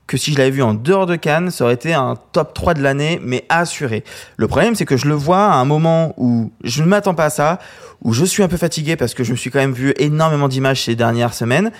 que 0.06 0.16
si 0.16 0.32
je 0.32 0.38
l'avais 0.38 0.50
vu 0.50 0.62
en 0.62 0.74
dehors 0.74 1.06
de 1.06 1.16
Cannes, 1.16 1.50
ça 1.50 1.64
aurait 1.64 1.74
été 1.74 1.92
un 1.92 2.14
top 2.32 2.54
3 2.54 2.74
de 2.74 2.82
l'année, 2.82 3.20
mais 3.22 3.44
assuré. 3.48 4.04
Le 4.36 4.46
problème, 4.46 4.74
c'est 4.74 4.84
que 4.84 4.96
je 4.96 5.08
le 5.08 5.14
vois 5.14 5.46
à 5.46 5.56
un 5.56 5.64
moment 5.64 6.14
où 6.16 6.52
je 6.62 6.82
ne 6.82 6.88
m'attends 6.88 7.14
pas 7.14 7.26
à 7.26 7.30
ça, 7.30 7.58
où 8.02 8.12
je 8.12 8.24
suis 8.24 8.42
un 8.42 8.48
peu 8.48 8.56
fatigué 8.56 8.96
parce 8.96 9.14
que 9.14 9.24
je 9.24 9.32
me 9.32 9.36
suis 9.36 9.50
quand 9.50 9.58
même 9.58 9.72
vu 9.72 9.94
énormément 9.98 10.48
d'images 10.48 10.82
ces 10.84 10.94
dernières 10.94 11.34
semaines. 11.34 11.72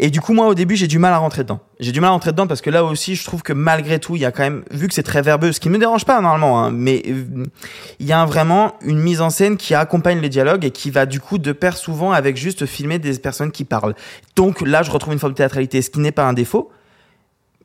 Et 0.00 0.10
du 0.10 0.20
coup, 0.20 0.32
moi, 0.32 0.46
au 0.46 0.54
début, 0.54 0.76
j'ai 0.76 0.86
du 0.86 1.00
mal 1.00 1.12
à 1.12 1.18
rentrer 1.18 1.42
dedans. 1.42 1.58
J'ai 1.80 1.90
du 1.90 2.00
mal 2.00 2.10
à 2.10 2.12
rentrer 2.12 2.30
dedans 2.30 2.46
parce 2.46 2.60
que 2.60 2.70
là 2.70 2.84
aussi, 2.84 3.16
je 3.16 3.24
trouve 3.24 3.42
que 3.42 3.52
malgré 3.52 3.98
tout, 3.98 4.14
il 4.14 4.22
y 4.22 4.24
a 4.24 4.30
quand 4.30 4.44
même, 4.44 4.62
vu 4.70 4.86
que 4.86 4.94
c'est 4.94 5.02
très 5.02 5.22
verbeux, 5.22 5.50
ce 5.50 5.58
qui 5.58 5.68
me 5.68 5.78
dérange 5.78 6.04
pas 6.04 6.20
normalement, 6.20 6.62
hein, 6.62 6.70
mais 6.70 7.02
euh, 7.08 7.44
il 7.98 8.06
y 8.06 8.12
a 8.12 8.24
vraiment 8.24 8.76
une 8.82 9.00
mise 9.00 9.20
en 9.20 9.30
scène 9.30 9.56
qui 9.56 9.74
accompagne 9.74 10.20
les 10.20 10.28
dialogues 10.28 10.64
et 10.64 10.70
qui 10.70 10.92
va 10.92 11.04
du 11.04 11.18
coup 11.18 11.38
de 11.38 11.50
pair 11.50 11.76
souvent 11.76 12.12
avec 12.12 12.36
juste 12.36 12.64
filmer 12.64 13.00
des 13.00 13.18
personnes 13.18 13.50
qui 13.50 13.64
parlent. 13.64 13.96
Donc 14.36 14.60
là, 14.60 14.84
je 14.84 14.92
retrouve 14.92 15.14
une 15.14 15.18
forme 15.18 15.32
de 15.32 15.38
théâtralité, 15.38 15.82
ce 15.82 15.90
qui 15.90 15.98
n'est 15.98 16.12
pas 16.12 16.28
un 16.28 16.32
défaut. 16.32 16.70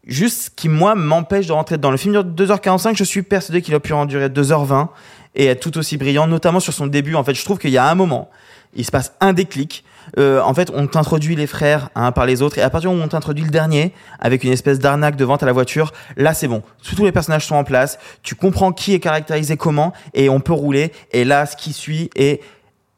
Juste 0.06 0.54
qui, 0.56 0.68
moi, 0.68 0.96
m'empêche 0.96 1.48
de 1.48 1.54
rentrer 1.54 1.78
dedans. 1.78 1.92
Le 1.92 1.98
film 1.98 2.14
dure 2.14 2.26
2h45, 2.26 2.98
je 2.98 3.04
suis 3.04 3.24
persuadé 3.24 3.62
qu'il 3.62 3.74
a 3.74 3.80
pu 3.80 3.94
en 3.94 4.06
durer 4.06 4.28
2h20 4.28 4.90
et 5.36 5.46
être 5.46 5.62
tout 5.62 5.78
aussi 5.78 5.98
brillant, 5.98 6.28
notamment 6.28 6.60
sur 6.60 6.74
son 6.74 6.88
début. 6.88 7.16
En 7.16 7.24
fait, 7.24 7.34
je 7.34 7.44
trouve 7.44 7.58
qu'il 7.58 7.72
y 7.72 7.78
a 7.78 7.90
un 7.90 7.96
moment, 7.96 8.30
il 8.76 8.86
se 8.86 8.92
passe 8.92 9.14
un 9.22 9.34
déclic. 9.34 9.86
Euh, 10.18 10.42
en 10.42 10.54
fait, 10.54 10.70
on 10.74 10.88
t'introduit 10.88 11.38
les 11.38 11.48
frères 11.48 11.90
un 11.96 12.12
par 12.12 12.26
les 12.26 12.42
autres, 12.42 12.58
et 12.58 12.62
à 12.62 12.70
partir 12.70 12.92
où 12.92 12.96
on 12.96 13.08
t'introduit 13.08 13.46
le 13.46 13.50
dernier, 13.50 13.94
avec 14.20 14.44
une 14.44 14.52
espèce 14.52 14.80
d'arnaque 14.80 15.16
de 15.16 15.24
vente 15.24 15.42
à 15.42 15.46
la 15.46 15.54
voiture, 15.54 15.94
là 16.18 16.34
c'est 16.34 16.50
bon. 16.50 16.62
Tous 16.84 17.06
les 17.06 17.14
personnages 17.14 17.46
sont 17.46 17.56
en 17.56 17.64
place, 17.64 17.98
tu 18.22 18.36
comprends 18.36 18.74
qui 18.74 18.94
est 18.94 19.00
caractérisé 19.00 19.56
comment, 19.56 19.94
et 20.14 20.28
on 20.28 20.42
peut 20.42 20.52
rouler, 20.52 20.92
et 21.14 21.24
là 21.24 21.46
ce 21.46 21.56
qui 21.56 21.72
suit 21.72 22.10
est 22.16 22.42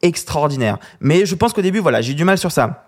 extraordinaire. 0.02 0.80
Mais 1.00 1.28
je 1.28 1.36
pense 1.36 1.54
qu'au 1.54 1.62
début, 1.62 1.80
voilà, 1.80 2.02
j'ai 2.02 2.16
du 2.16 2.24
mal 2.24 2.40
sur 2.40 2.52
ça. 2.52 2.85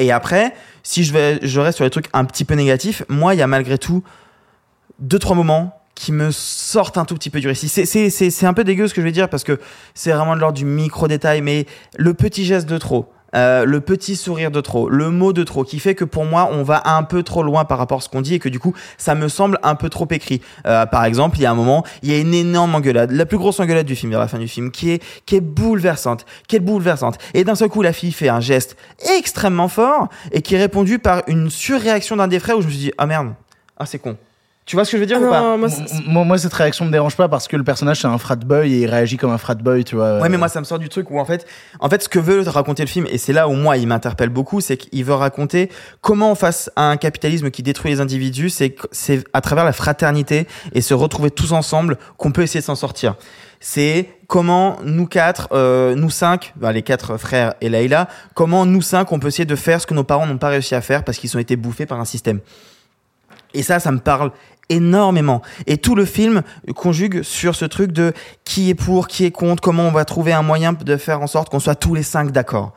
Et 0.00 0.10
après, 0.10 0.54
si 0.82 1.04
je, 1.04 1.60
reste 1.60 1.76
sur 1.76 1.84
les 1.84 1.90
trucs 1.90 2.08
un 2.14 2.24
petit 2.24 2.44
peu 2.44 2.54
négatifs, 2.54 3.04
moi, 3.08 3.34
il 3.34 3.38
y 3.38 3.42
a 3.42 3.46
malgré 3.46 3.76
tout 3.76 4.02
deux, 4.98 5.18
trois 5.18 5.36
moments 5.36 5.78
qui 5.94 6.10
me 6.10 6.30
sortent 6.30 6.96
un 6.96 7.04
tout 7.04 7.14
petit 7.14 7.28
peu 7.28 7.38
du 7.38 7.48
récit. 7.48 7.68
C'est 7.68 8.46
un 8.46 8.54
peu 8.54 8.64
dégueu 8.64 8.88
ce 8.88 8.94
que 8.94 9.02
je 9.02 9.06
vais 9.06 9.12
dire 9.12 9.28
parce 9.28 9.44
que 9.44 9.60
c'est 9.94 10.10
vraiment 10.10 10.34
de 10.34 10.40
l'ordre 10.40 10.56
du 10.56 10.64
micro-détail, 10.64 11.42
mais 11.42 11.66
le 11.98 12.14
petit 12.14 12.46
geste 12.46 12.66
de 12.66 12.78
trop, 12.78 13.12
euh, 13.34 13.64
le 13.64 13.80
petit 13.80 14.16
sourire 14.16 14.50
de 14.50 14.60
trop, 14.60 14.88
le 14.88 15.10
mot 15.10 15.32
de 15.32 15.44
trop, 15.44 15.64
qui 15.64 15.78
fait 15.78 15.94
que 15.94 16.04
pour 16.04 16.24
moi, 16.24 16.48
on 16.52 16.62
va 16.62 16.82
un 16.84 17.02
peu 17.02 17.22
trop 17.22 17.42
loin 17.42 17.64
par 17.64 17.78
rapport 17.78 17.98
à 17.98 18.00
ce 18.00 18.08
qu'on 18.08 18.20
dit 18.20 18.34
et 18.34 18.38
que 18.38 18.48
du 18.48 18.58
coup, 18.58 18.74
ça 18.98 19.14
me 19.14 19.28
semble 19.28 19.58
un 19.62 19.74
peu 19.74 19.88
trop 19.88 20.06
écrit. 20.10 20.40
Euh, 20.66 20.86
par 20.86 21.04
exemple, 21.04 21.38
il 21.38 21.42
y 21.42 21.46
a 21.46 21.50
un 21.50 21.54
moment, 21.54 21.84
il 22.02 22.10
y 22.10 22.14
a 22.14 22.18
une 22.18 22.34
énorme 22.34 22.74
engueulade, 22.74 23.10
la 23.10 23.26
plus 23.26 23.38
grosse 23.38 23.60
engueulade 23.60 23.86
du 23.86 23.96
film, 23.96 24.10
vers 24.10 24.20
la 24.20 24.28
fin 24.28 24.38
du 24.38 24.48
film, 24.48 24.70
qui 24.70 24.90
est, 24.90 25.02
qui 25.26 25.36
est 25.36 25.40
bouleversante, 25.40 26.26
qui 26.48 26.56
est 26.56 26.60
bouleversante. 26.60 27.18
Et 27.34 27.44
d'un 27.44 27.54
seul 27.54 27.68
coup, 27.68 27.82
la 27.82 27.92
fille 27.92 28.12
fait 28.12 28.28
un 28.28 28.40
geste 28.40 28.76
extrêmement 29.16 29.68
fort 29.68 30.08
et 30.32 30.42
qui 30.42 30.54
est 30.54 30.58
répondu 30.58 30.98
par 30.98 31.22
une 31.26 31.50
surréaction 31.50 32.16
d'un 32.16 32.28
des 32.28 32.38
frères 32.38 32.58
où 32.58 32.62
je 32.62 32.66
me 32.66 32.72
suis 32.72 32.80
dit, 32.80 32.92
ah 32.98 33.06
merde, 33.06 33.34
ah 33.76 33.86
c'est 33.86 33.98
con. 33.98 34.16
Tu 34.70 34.76
vois 34.76 34.84
ce 34.84 34.92
que 34.92 34.98
je 34.98 35.00
veux 35.02 35.06
dire 35.06 35.18
Ah 35.20 35.26
ou 35.26 35.30
pas 35.30 35.56
moi, 35.56 35.68
M- 35.68 35.86
Moi, 36.06 36.24
moi, 36.24 36.38
cette 36.38 36.52
réaction 36.54 36.84
me 36.84 36.92
dérange 36.92 37.16
pas 37.16 37.28
parce 37.28 37.48
que 37.48 37.56
le 37.56 37.64
personnage 37.64 38.02
c'est 38.02 38.06
un 38.06 38.18
frat 38.18 38.36
boy 38.36 38.72
et 38.72 38.82
il 38.82 38.86
réagit 38.86 39.16
comme 39.16 39.32
un 39.32 39.36
frat 39.36 39.56
boy, 39.56 39.82
tu 39.82 39.96
vois. 39.96 40.20
Ouais, 40.20 40.28
mais 40.28 40.36
moi, 40.38 40.48
ça 40.48 40.60
me 40.60 40.64
sort 40.64 40.78
du 40.78 40.88
truc 40.88 41.10
où 41.10 41.18
en 41.18 41.24
fait, 41.24 41.44
en 41.80 41.88
fait, 41.88 42.04
ce 42.04 42.08
que 42.08 42.20
veut 42.20 42.42
raconter 42.48 42.84
le 42.84 42.88
film, 42.88 43.04
et 43.10 43.18
c'est 43.18 43.32
là 43.32 43.48
où 43.48 43.54
moi, 43.54 43.78
il 43.78 43.88
m'interpelle 43.88 44.28
beaucoup, 44.28 44.60
c'est 44.60 44.76
qu'il 44.76 45.04
veut 45.04 45.14
raconter 45.14 45.70
comment, 46.02 46.36
face 46.36 46.70
à 46.76 46.84
un 46.88 46.96
capitalisme 46.96 47.50
qui 47.50 47.64
détruit 47.64 47.90
les 47.90 48.00
individus, 48.00 48.48
c'est 48.48 48.76
c'est 48.92 49.24
à 49.32 49.40
travers 49.40 49.64
la 49.64 49.72
fraternité 49.72 50.46
et 50.72 50.82
se 50.82 50.94
retrouver 50.94 51.32
tous 51.32 51.50
ensemble 51.50 51.98
qu'on 52.16 52.30
peut 52.30 52.42
essayer 52.42 52.60
de 52.60 52.64
s'en 52.64 52.76
sortir. 52.76 53.16
C'est 53.58 54.08
comment 54.28 54.76
nous 54.84 55.06
quatre, 55.08 55.48
euh, 55.50 55.96
nous 55.96 56.10
cinq, 56.10 56.52
ben, 56.54 56.70
les 56.70 56.82
quatre 56.82 57.16
frères 57.16 57.54
et 57.60 57.68
Layla, 57.70 58.06
comment 58.34 58.64
nous 58.66 58.82
cinq, 58.82 59.10
on 59.10 59.18
peut 59.18 59.26
essayer 59.26 59.46
de 59.46 59.56
faire 59.56 59.80
ce 59.80 59.88
que 59.88 59.94
nos 59.94 60.04
parents 60.04 60.28
n'ont 60.28 60.38
pas 60.38 60.50
réussi 60.50 60.76
à 60.76 60.80
faire 60.80 61.02
parce 61.02 61.18
qu'ils 61.18 61.36
ont 61.36 61.40
été 61.40 61.56
bouffés 61.56 61.86
par 61.86 61.98
un 61.98 62.04
système. 62.04 62.38
Et 63.52 63.64
ça, 63.64 63.80
ça 63.80 63.90
me 63.90 63.98
parle 63.98 64.30
énormément. 64.70 65.42
Et 65.66 65.76
tout 65.76 65.94
le 65.94 66.06
film 66.06 66.42
conjugue 66.74 67.22
sur 67.22 67.54
ce 67.54 67.66
truc 67.66 67.92
de 67.92 68.14
qui 68.44 68.70
est 68.70 68.74
pour, 68.74 69.08
qui 69.08 69.26
est 69.26 69.30
contre, 69.30 69.62
comment 69.62 69.86
on 69.86 69.90
va 69.90 70.06
trouver 70.06 70.32
un 70.32 70.42
moyen 70.42 70.72
de 70.72 70.96
faire 70.96 71.20
en 71.20 71.26
sorte 71.26 71.50
qu'on 71.50 71.60
soit 71.60 71.74
tous 71.74 71.94
les 71.94 72.02
cinq 72.02 72.30
d'accord. 72.30 72.72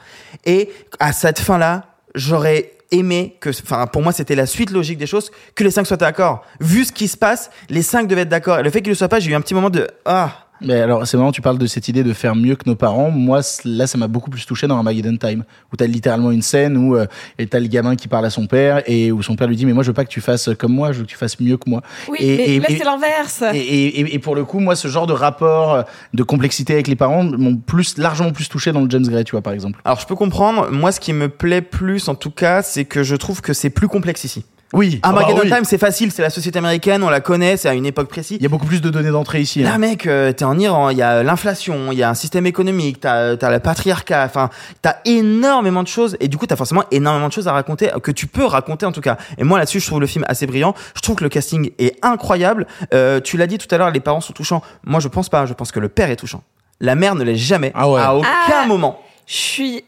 Et 0.46 0.70
à 1.00 1.14
cette 1.14 1.40
fin-là, 1.40 1.86
j'aurais 2.16 2.72
aimé 2.92 3.38
que, 3.40 3.50
enfin, 3.50 3.88
pour 3.88 4.02
moi, 4.02 4.12
c'était 4.12 4.36
la 4.36 4.46
suite 4.46 4.72
logique 4.72 4.98
des 4.98 5.08
choses, 5.08 5.32
que 5.56 5.64
les 5.64 5.72
cinq 5.72 5.86
soient 5.86 5.98
d'accord. 5.98 6.44
Vu 6.60 6.86
ce 6.86 6.92
qui 6.92 7.08
se 7.08 7.18
passe, 7.18 7.50
les 7.70 7.82
cinq 7.82 8.08
devaient 8.08 8.22
être 8.22 8.30
d'accord. 8.30 8.60
Et 8.60 8.64
le 8.64 8.70
fait 8.70 8.82
qu'ils 8.82 8.90
ne 8.90 8.94
le 8.94 8.98
soient 8.98 9.08
pas, 9.08 9.20
j'ai 9.20 9.32
eu 9.32 9.36
un 9.36 9.42
petit 9.42 9.54
moment 9.54 9.70
de, 9.70 9.88
ah, 10.06 10.48
Mais 10.64 10.80
alors, 10.80 11.06
c'est 11.06 11.18
marrant, 11.18 11.32
tu 11.32 11.42
parles 11.42 11.58
de 11.58 11.66
cette 11.68 11.88
idée 11.88 12.04
de 12.04 12.14
faire 12.14 12.36
mieux 12.36 12.56
que 12.56 12.64
nos 12.68 12.76
parents. 12.76 13.12
Moi, 13.12 13.42
là, 13.66 13.88
ça 13.88 13.98
m'a 13.98 14.08
beaucoup 14.08 14.30
plus 14.30 14.46
touché 14.46 14.66
dans 14.68 14.78
Armageddon 14.78 15.18
Time, 15.18 15.44
où 15.72 15.76
t'as 15.76 15.88
littéralement 15.88 16.32
une 16.32 16.42
scène 16.42 16.78
où 16.78 16.96
euh, 16.96 17.06
t'as 17.50 17.60
le 17.60 17.68
gamin 17.68 17.96
qui 17.96 18.08
parle 18.08 18.26
à 18.26 18.30
son 18.30 18.48
père 18.48 18.82
et 18.88 19.12
où 19.12 19.22
son 19.22 19.36
père 19.36 19.48
lui 19.48 19.56
dit 19.56 19.66
mais 19.66 19.74
moi 19.74 19.84
je 19.84 19.90
veux 19.90 19.94
pas 19.94 20.06
que 20.06 20.10
tu 20.10 20.22
fasses 20.22 20.50
comme 20.58 20.74
moi, 20.74 20.92
je 20.92 21.00
veux 21.00 21.04
que 21.06 21.10
tu 21.10 21.18
fasses 21.18 21.40
mieux 21.40 21.58
que 21.58 21.70
moi. 21.70 21.82
Oui, 22.10 22.18
Et- 22.20 22.38
mais 22.38 22.46
et- 22.56 22.60
là 22.60 22.66
et- 22.70 22.78
c'est 22.78 22.84
l'inverse. 22.86 23.44
Et, 23.54 23.58
et- 23.58 24.00
et- 24.02 24.16
et 24.16 24.20
pour 24.20 24.36
le 24.36 24.46
coup, 24.46 24.60
moi, 24.60 24.76
ce 24.76 24.88
genre 24.88 25.08
de 25.08 25.14
rapport 25.14 25.74
euh, 25.74 25.82
de 26.14 26.24
complexité 26.24 26.74
avec 26.74 26.88
les 26.88 26.96
parents 26.96 27.24
m'ont 27.24 27.56
plus 27.58 27.98
largement 27.98 28.32
plus 28.32 28.48
touché 28.50 28.72
dans 28.72 28.82
le 28.82 28.90
James 28.90 29.08
Gray, 29.08 29.24
tu 29.24 29.32
vois, 29.32 29.42
par 29.42 29.54
exemple. 29.54 29.80
Alors 29.86 30.00
je 30.00 30.06
peux 30.08 30.16
comprendre. 30.16 30.70
Moi, 30.72 30.92
ce 30.92 31.00
qui 31.00 31.14
me 31.14 31.30
plaît 31.30 31.62
plus, 31.62 32.08
en 32.08 32.16
tout 32.16 32.32
cas, 32.32 32.62
c'est 32.62 32.86
que 32.86 33.04
je 33.04 33.16
trouve 33.16 33.42
que 33.42 33.54
c'est 33.54 33.70
plus 33.70 33.88
complexe 33.88 34.24
ici. 34.24 34.46
Oui. 34.74 35.00
Armageddon 35.04 35.34
Ah 35.34 35.36
bah 35.36 35.42
oui. 35.46 35.50
Time, 35.52 35.66
c'est 35.66 35.78
facile, 35.78 36.12
c'est 36.12 36.24
la 36.24 36.32
société 36.32 36.58
américaine, 36.58 37.04
on 37.04 37.10
la 37.10 37.22
connaît, 37.22 37.58
c'est 37.58 37.70
à 37.70 37.74
une 37.76 37.86
époque 37.86 38.08
précise. 38.10 38.38
Il 38.40 38.44
y 38.44 38.46
a 38.48 38.50
beaucoup 38.50 38.66
plus 38.66 38.82
de 38.82 38.90
données 38.90 39.12
d'entrée 39.12 39.40
ici. 39.40 39.62
Là, 39.62 39.74
hein. 39.76 39.78
mec, 39.78 40.08
euh, 40.08 40.32
t'es 40.34 40.46
en 40.46 40.58
Iran, 40.58 40.90
il 40.90 40.98
y 40.98 41.04
a 41.04 41.22
l'inflation, 41.22 41.92
il 41.92 41.98
y 42.00 42.04
a 42.04 42.10
un 42.10 42.16
système 42.16 42.46
économique, 42.48 43.00
t'as 43.00 43.36
as 43.40 43.52
le 43.52 43.60
patriarcat, 43.60 44.26
enfin, 44.26 44.50
t'as 44.82 44.96
énormément 45.06 45.84
de 45.84 45.88
choses, 45.88 46.18
et 46.20 46.28
du 46.28 46.38
coup, 46.38 46.48
t'as 46.48 46.56
forcément 46.56 46.84
énormément 46.92 47.28
de 47.28 47.34
choses 47.34 47.48
à 47.48 47.54
raconter, 47.54 47.92
que 48.02 48.12
tu 48.12 48.26
peux 48.28 48.46
raconter 48.46 48.86
en 48.88 48.92
tout 48.92 49.02
cas. 49.02 49.18
Et 49.38 49.44
moi, 49.44 49.60
là-dessus, 49.60 49.80
je 49.80 49.86
trouve 49.86 50.00
le 50.02 50.08
film 50.08 50.26
assez 50.28 50.48
brillant. 50.48 50.74
Je 50.96 51.02
trouve 51.02 51.16
que 51.16 51.24
le 51.24 51.30
casting 51.30 51.72
est 51.78 51.98
incroyable. 52.04 52.66
Euh, 52.94 53.20
tu 53.20 53.38
l'as 53.38 53.48
dit 53.48 53.60
tout 53.60 53.74
à 53.74 53.78
l'heure, 53.78 53.92
les 53.92 54.00
parents 54.00 54.22
sont 54.22 54.34
touchants. 54.34 54.64
Moi, 54.84 55.00
je 55.00 55.08
pense 55.08 55.30
pas. 55.30 55.46
Je 55.46 55.54
pense 55.54 55.72
que 55.72 55.80
le 55.80 55.90
père 55.90 56.10
est 56.10 56.16
touchant. 56.16 56.44
La 56.80 56.96
mère 56.96 57.14
ne 57.16 57.24
l'est 57.24 57.36
jamais. 57.36 57.72
Ah 57.76 57.88
ouais. 57.90 58.02
À 58.02 58.16
aucun 58.16 58.28
Ah. 58.64 58.66
moment. 58.66 59.00
Je 59.28 59.36
suis, 59.36 59.84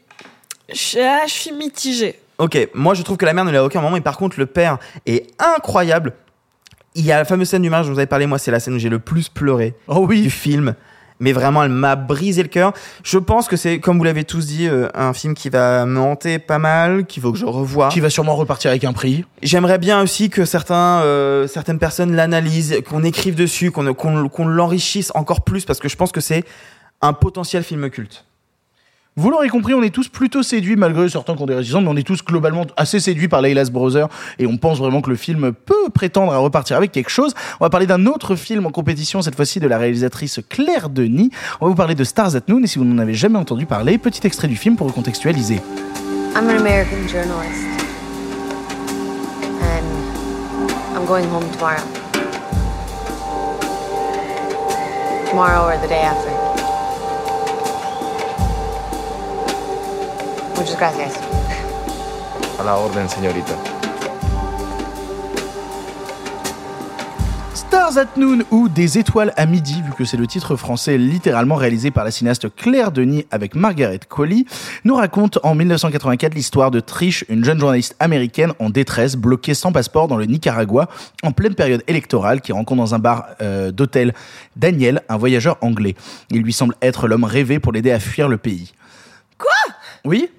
je, 0.72 0.98
ah, 1.00 1.26
je 1.26 1.32
suis 1.32 1.52
mitigée. 1.52 2.20
Ok, 2.38 2.68
moi 2.74 2.94
je 2.94 3.02
trouve 3.02 3.16
que 3.16 3.24
la 3.26 3.32
mère 3.32 3.44
ne 3.44 3.50
l'est 3.50 3.58
à 3.58 3.64
aucun 3.64 3.80
moment, 3.80 3.94
mais 3.94 4.00
par 4.02 4.16
contre 4.18 4.38
le 4.38 4.46
père 4.46 4.78
est 5.06 5.26
incroyable. 5.38 6.12
Il 6.94 7.04
y 7.04 7.12
a 7.12 7.16
la 7.18 7.24
fameuse 7.24 7.48
scène 7.48 7.62
du 7.62 7.70
mariage 7.70 7.86
dont 7.86 7.92
vous 7.92 7.98
avez 7.98 8.06
parlé, 8.06 8.26
moi 8.26 8.38
c'est 8.38 8.50
la 8.50 8.60
scène 8.60 8.74
où 8.74 8.78
j'ai 8.78 8.88
le 8.88 8.98
plus 8.98 9.28
pleuré 9.28 9.74
Oh 9.88 10.00
du 10.00 10.06
oui. 10.06 10.30
film. 10.30 10.74
Mais 11.18 11.32
vraiment, 11.32 11.62
elle 11.62 11.70
m'a 11.70 11.96
brisé 11.96 12.42
le 12.42 12.48
cœur. 12.48 12.74
Je 13.02 13.16
pense 13.16 13.48
que 13.48 13.56
c'est, 13.56 13.80
comme 13.80 13.96
vous 13.96 14.04
l'avez 14.04 14.24
tous 14.24 14.46
dit, 14.46 14.68
euh, 14.68 14.88
un 14.92 15.14
film 15.14 15.32
qui 15.32 15.48
va 15.48 15.86
me 15.86 15.98
hanter 15.98 16.38
pas 16.38 16.58
mal, 16.58 17.06
qu'il 17.06 17.22
faut 17.22 17.32
que 17.32 17.38
je 17.38 17.46
revoie. 17.46 17.88
Qui 17.88 18.00
va 18.00 18.10
sûrement 18.10 18.36
repartir 18.36 18.70
avec 18.70 18.84
un 18.84 18.92
prix. 18.92 19.24
J'aimerais 19.42 19.78
bien 19.78 20.02
aussi 20.02 20.28
que 20.28 20.44
certains, 20.44 21.00
euh, 21.00 21.46
certaines 21.46 21.78
personnes 21.78 22.14
l'analysent, 22.14 22.82
qu'on 22.86 23.02
écrive 23.02 23.34
dessus, 23.34 23.70
qu'on 23.70 23.94
qu'on 23.94 24.28
qu'on 24.28 24.46
l'enrichisse 24.46 25.10
encore 25.14 25.40
plus, 25.42 25.64
parce 25.64 25.78
que 25.78 25.88
je 25.88 25.96
pense 25.96 26.12
que 26.12 26.20
c'est 26.20 26.44
un 27.00 27.14
potentiel 27.14 27.62
film 27.62 27.88
culte. 27.88 28.26
Vous 29.18 29.30
l'aurez 29.30 29.48
compris, 29.48 29.72
on 29.72 29.82
est 29.82 29.88
tous 29.88 30.08
plutôt 30.08 30.42
séduits, 30.42 30.76
malgré 30.76 31.08
certains 31.08 31.34
qui 31.34 31.42
ont 31.42 31.46
des 31.46 31.54
mais 31.54 31.88
on 31.88 31.96
est 31.96 32.06
tous 32.06 32.22
globalement 32.22 32.66
assez 32.76 33.00
séduits 33.00 33.28
par 33.28 33.40
Layla's 33.40 33.70
Brother, 33.70 34.08
et 34.38 34.46
on 34.46 34.58
pense 34.58 34.78
vraiment 34.78 35.00
que 35.00 35.08
le 35.08 35.16
film 35.16 35.54
peut 35.54 35.88
prétendre 35.88 36.34
à 36.34 36.36
repartir 36.36 36.76
avec 36.76 36.92
quelque 36.92 37.08
chose. 37.08 37.32
On 37.58 37.64
va 37.64 37.70
parler 37.70 37.86
d'un 37.86 38.04
autre 38.04 38.36
film 38.36 38.66
en 38.66 38.70
compétition, 38.70 39.22
cette 39.22 39.34
fois-ci 39.34 39.58
de 39.58 39.66
la 39.66 39.78
réalisatrice 39.78 40.40
Claire 40.50 40.90
Denis. 40.90 41.30
On 41.62 41.64
va 41.64 41.70
vous 41.70 41.76
parler 41.76 41.94
de 41.94 42.04
Stars 42.04 42.36
at 42.36 42.42
Noon, 42.48 42.62
et 42.62 42.66
si 42.66 42.78
vous 42.78 42.84
n'en 42.84 42.98
avez 42.98 43.14
jamais 43.14 43.38
entendu 43.38 43.64
parler, 43.64 43.96
petit 43.96 44.26
extrait 44.26 44.48
du 44.48 44.56
film 44.56 44.76
pour 44.76 44.86
recontextualiser. 44.86 45.62
I'm 46.34 46.50
an 46.50 46.58
American 46.58 47.08
journalist. 47.08 47.64
And 49.62 50.94
I'm 50.94 51.06
going 51.06 51.24
home 51.24 51.50
tomorrow. 51.52 51.80
Tomorrow 55.30 55.72
or 55.72 55.80
the 55.80 55.88
day 55.88 56.02
after. 56.02 56.35
Muchas 60.58 60.78
gracias. 60.78 61.12
A 62.58 62.64
la 62.64 62.76
orden, 62.76 63.08
señorita. 63.08 63.52
Stars 67.54 67.98
at 67.98 68.16
Noon 68.16 68.42
ou 68.50 68.68
Des 68.68 68.96
étoiles 68.96 69.34
à 69.36 69.44
midi, 69.44 69.82
vu 69.82 69.92
que 69.92 70.04
c'est 70.04 70.16
le 70.16 70.26
titre 70.26 70.56
français 70.56 70.96
littéralement 70.96 71.56
réalisé 71.56 71.90
par 71.90 72.04
la 72.04 72.10
cinéaste 72.10 72.54
Claire 72.54 72.90
Denis 72.90 73.26
avec 73.30 73.54
Margaret 73.54 74.00
Qualley, 74.08 74.44
nous 74.84 74.94
raconte 74.94 75.38
en 75.42 75.54
1984 75.54 76.34
l'histoire 76.34 76.70
de 76.70 76.80
Trish, 76.80 77.24
une 77.28 77.44
jeune 77.44 77.58
journaliste 77.58 77.94
américaine 78.00 78.52
en 78.58 78.70
détresse, 78.70 79.16
bloquée 79.16 79.54
sans 79.54 79.72
passeport 79.72 80.08
dans 80.08 80.16
le 80.16 80.24
Nicaragua, 80.24 80.88
en 81.22 81.32
pleine 81.32 81.54
période 81.54 81.82
électorale, 81.86 82.40
qui 82.40 82.52
rencontre 82.52 82.80
dans 82.80 82.94
un 82.94 82.98
bar 82.98 83.26
euh, 83.42 83.72
d'hôtel 83.72 84.14
Daniel, 84.56 85.02
un 85.10 85.18
voyageur 85.18 85.58
anglais. 85.60 85.96
Il 86.30 86.40
lui 86.40 86.52
semble 86.54 86.76
être 86.80 87.08
l'homme 87.08 87.24
rêvé 87.24 87.58
pour 87.58 87.72
l'aider 87.72 87.90
à 87.90 88.00
fuir 88.00 88.28
le 88.28 88.38
pays. 88.38 88.72
Oui 90.06 90.30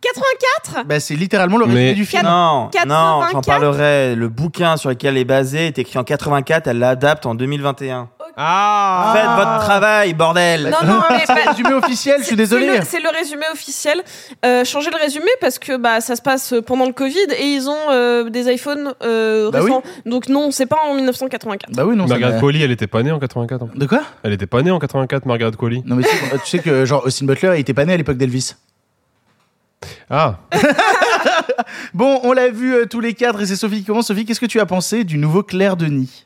84 0.00 0.86
bah, 0.86 1.00
C'est 1.00 1.14
littéralement 1.16 1.56
le 1.58 1.64
résumé 1.64 1.86
Mais- 1.88 1.94
du 1.94 2.06
film. 2.06 2.22
Non, 2.22 2.68
84. 2.72 2.86
non, 2.86 3.26
j'en 3.32 3.40
parlerai. 3.42 4.14
Le 4.14 4.28
bouquin 4.28 4.76
sur 4.76 4.90
lequel 4.90 5.16
elle 5.16 5.22
est 5.22 5.24
basée 5.24 5.66
est 5.66 5.78
écrit 5.78 5.98
en 5.98 6.04
84, 6.04 6.68
elle 6.68 6.78
l'adapte 6.78 7.26
en 7.26 7.34
2021. 7.34 8.08
Ah 8.36 9.12
Faites 9.16 9.24
votre 9.44 9.58
travail, 9.64 10.14
bordel 10.14 10.70
Non, 10.70 10.86
non, 10.86 11.00
mais 11.10 11.16
C'est 11.26 11.34
le 11.34 11.42
pas- 11.44 11.50
résumé 11.50 11.72
officiel, 11.74 12.16
je 12.20 12.26
suis 12.26 12.36
désolé. 12.36 12.66
C'est 12.68 12.78
le, 12.78 12.84
c'est 12.84 13.00
le 13.00 13.08
résumé 13.08 13.44
officiel. 13.52 14.00
Euh, 14.46 14.64
changer 14.64 14.90
le 14.90 14.98
résumé 14.98 15.26
parce 15.40 15.58
que 15.58 15.76
bah 15.76 16.00
ça 16.00 16.14
se 16.14 16.22
passe 16.22 16.54
pendant 16.64 16.86
le 16.86 16.92
Covid 16.92 17.18
et 17.36 17.46
ils 17.46 17.68
ont 17.68 17.90
euh, 17.90 18.30
des 18.30 18.48
iPhones 18.52 18.94
euh, 19.02 19.50
Bah 19.50 19.58
oui. 19.60 19.64
récents. 19.72 19.82
Donc 20.06 20.28
non, 20.28 20.52
c'est 20.52 20.66
pas 20.66 20.76
en 20.88 20.94
1984. 20.94 21.72
Bah 21.74 21.84
oui, 21.84 21.96
non, 21.96 22.06
ça 22.06 22.10
Margaret 22.14 22.34
m'a- 22.34 22.40
Qualley, 22.40 22.60
elle 22.60 22.70
était 22.70 22.86
pas 22.86 23.02
née 23.02 23.10
en 23.10 23.18
84. 23.18 23.62
hein. 23.64 23.68
De 23.74 23.86
quoi? 23.86 24.02
Elle 24.22 24.32
était 24.34 24.46
pas 24.46 24.62
née 24.62 24.70
en 24.70 24.78
84, 24.78 25.26
Margaret 25.26 25.50
Qualley. 25.58 25.82
Non 25.84 25.96
mais 25.96 26.04
tu 26.04 26.08
sais, 26.10 26.38
tu 26.38 26.46
sais 26.46 26.58
que 26.60 26.84
genre 26.84 27.04
Austin 27.04 27.26
Butler 27.26 27.54
il 27.56 27.60
était 27.60 27.74
pas 27.74 27.84
né 27.84 27.94
à 27.94 27.96
l'époque 27.96 28.18
d'Elvis. 28.18 28.54
Ah, 30.10 30.38
Bon, 31.94 32.20
on 32.24 32.32
l'a 32.32 32.48
vu 32.50 32.74
euh, 32.74 32.86
tous 32.86 33.00
les 33.00 33.14
quatre 33.14 33.40
et 33.40 33.46
c'est 33.46 33.56
Sophie 33.56 33.80
qui 33.80 33.84
commence. 33.84 34.06
Sophie, 34.08 34.24
qu'est-ce 34.24 34.40
que 34.40 34.46
tu 34.46 34.60
as 34.60 34.66
pensé 34.66 35.04
du 35.04 35.18
nouveau 35.18 35.42
Claire 35.42 35.76
Denis? 35.76 36.24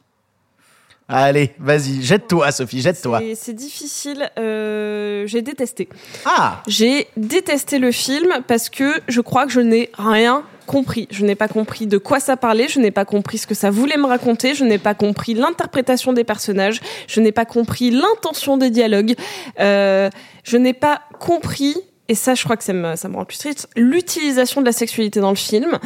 Allez, 1.08 1.52
vas-y, 1.58 2.00
jette-toi, 2.02 2.50
Sophie, 2.52 2.80
jette-toi. 2.80 3.22
Et 3.22 3.34
c'est 3.34 3.52
difficile. 3.52 4.30
euh, 4.38 5.26
j'ai 5.26 5.42
détesté. 5.42 5.88
Ah 6.24 6.62
J'ai 6.66 7.08
détesté 7.16 7.78
le 7.78 7.92
film 7.92 8.32
parce 8.46 8.70
que 8.70 9.00
je 9.08 9.20
crois 9.20 9.44
que 9.46 9.52
je 9.52 9.60
n'ai 9.60 9.90
rien 9.98 10.42
compris. 10.66 11.08
Je 11.10 11.26
n'ai 11.26 11.34
pas 11.34 11.48
compris 11.48 11.86
de 11.86 11.98
quoi 11.98 12.18
ça 12.20 12.36
parlait, 12.38 12.68
je 12.68 12.78
n'ai 12.78 12.92
pas 12.92 13.04
compris 13.04 13.36
ce 13.38 13.46
que 13.46 13.54
ça 13.54 13.68
voulait 13.70 13.98
me 13.98 14.06
raconter, 14.06 14.54
je 14.54 14.64
n'ai 14.64 14.78
pas 14.78 14.94
compris 14.94 15.34
l'interprétation 15.34 16.12
des 16.14 16.24
personnages, 16.24 16.80
je 17.08 17.20
n'ai 17.20 17.32
pas 17.32 17.44
compris 17.44 17.90
l'intention 17.90 18.56
des 18.56 18.70
dialogues, 18.70 19.14
euh, 19.60 20.08
je 20.44 20.56
n'ai 20.56 20.72
pas 20.72 21.02
compris 21.18 21.74
et 22.12 22.14
ça, 22.14 22.34
je 22.34 22.44
crois 22.44 22.58
que 22.58 22.64
ça 22.64 22.74
me, 22.74 22.94
ça 22.94 23.08
rend 23.08 23.24
plus 23.24 23.38
triste, 23.38 23.70
l'utilisation 23.74 24.60
de 24.60 24.66
la 24.66 24.72
sexualité 24.72 25.18
dans 25.18 25.30
le 25.30 25.36
film. 25.36 25.78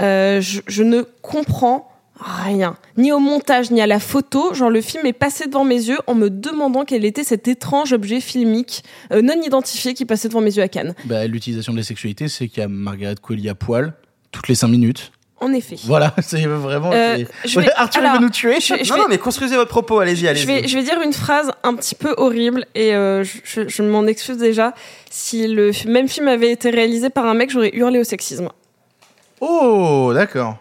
Euh, 0.00 0.40
je, 0.40 0.82
ne 0.84 1.02
comprends 1.22 1.90
rien, 2.14 2.76
ni 2.96 3.10
au 3.10 3.18
montage, 3.18 3.72
ni 3.72 3.80
à 3.80 3.88
la 3.88 3.98
photo. 3.98 4.54
Genre, 4.54 4.70
le 4.70 4.80
film 4.80 5.04
est 5.06 5.12
passé 5.12 5.48
devant 5.48 5.64
mes 5.64 5.88
yeux 5.88 5.98
en 6.06 6.14
me 6.14 6.30
demandant 6.30 6.84
quel 6.84 7.04
était 7.04 7.24
cet 7.24 7.48
étrange 7.48 7.92
objet 7.92 8.20
filmique 8.20 8.84
euh, 9.12 9.22
non 9.22 9.42
identifié 9.42 9.92
qui 9.92 10.04
passait 10.04 10.28
devant 10.28 10.40
mes 10.40 10.56
yeux 10.56 10.62
à 10.62 10.68
Cannes. 10.68 10.94
Bah, 11.04 11.26
L'utilisation 11.26 11.72
de 11.72 11.78
la 11.78 11.84
sexualité, 11.84 12.28
c'est 12.28 12.46
qu'il 12.46 12.60
y 12.60 12.64
a 12.64 12.68
Margaret 12.68 13.16
Qualley 13.20 13.48
à 13.48 13.56
poil 13.56 13.94
toutes 14.30 14.46
les 14.46 14.54
5 14.54 14.68
minutes. 14.68 15.10
En 15.42 15.52
effet. 15.52 15.76
Voilà, 15.84 16.14
c'est 16.22 16.46
vraiment. 16.46 16.92
Euh, 16.92 17.16
c'est- 17.42 17.48
je 17.48 17.60
vais- 17.60 17.72
Arthur 17.76 18.00
alors, 18.02 18.14
veut 18.14 18.20
nous 18.20 18.30
tuer. 18.30 18.60
je- 18.60 18.74
je 18.82 18.88
non, 18.90 18.94
vais- 18.94 19.00
non, 19.02 19.06
mais 19.08 19.18
construisez 19.18 19.56
votre 19.56 19.70
propos, 19.70 19.98
allez-y, 19.98 20.28
allez-y. 20.28 20.42
Je 20.42 20.46
vais, 20.46 20.68
je 20.68 20.76
vais 20.78 20.84
dire 20.84 21.00
une 21.02 21.12
phrase 21.12 21.50
un 21.64 21.74
petit 21.74 21.96
peu 21.96 22.14
horrible 22.16 22.64
et 22.76 22.94
euh, 22.94 23.24
je, 23.24 23.38
je- 23.44 23.68
je 23.68 23.82
m'en 23.82 24.06
excuse 24.06 24.36
déjà. 24.38 24.72
Si 25.10 25.48
le 25.48 25.72
même 25.86 26.08
film 26.08 26.28
avait 26.28 26.50
été 26.52 26.70
réalisé 26.70 27.10
par 27.10 27.26
un 27.26 27.34
mec, 27.34 27.50
j'aurais 27.50 27.70
hurlé 27.74 27.98
au 27.98 28.04
sexisme. 28.04 28.48
Oh, 29.40 30.12
d'accord. 30.14 30.56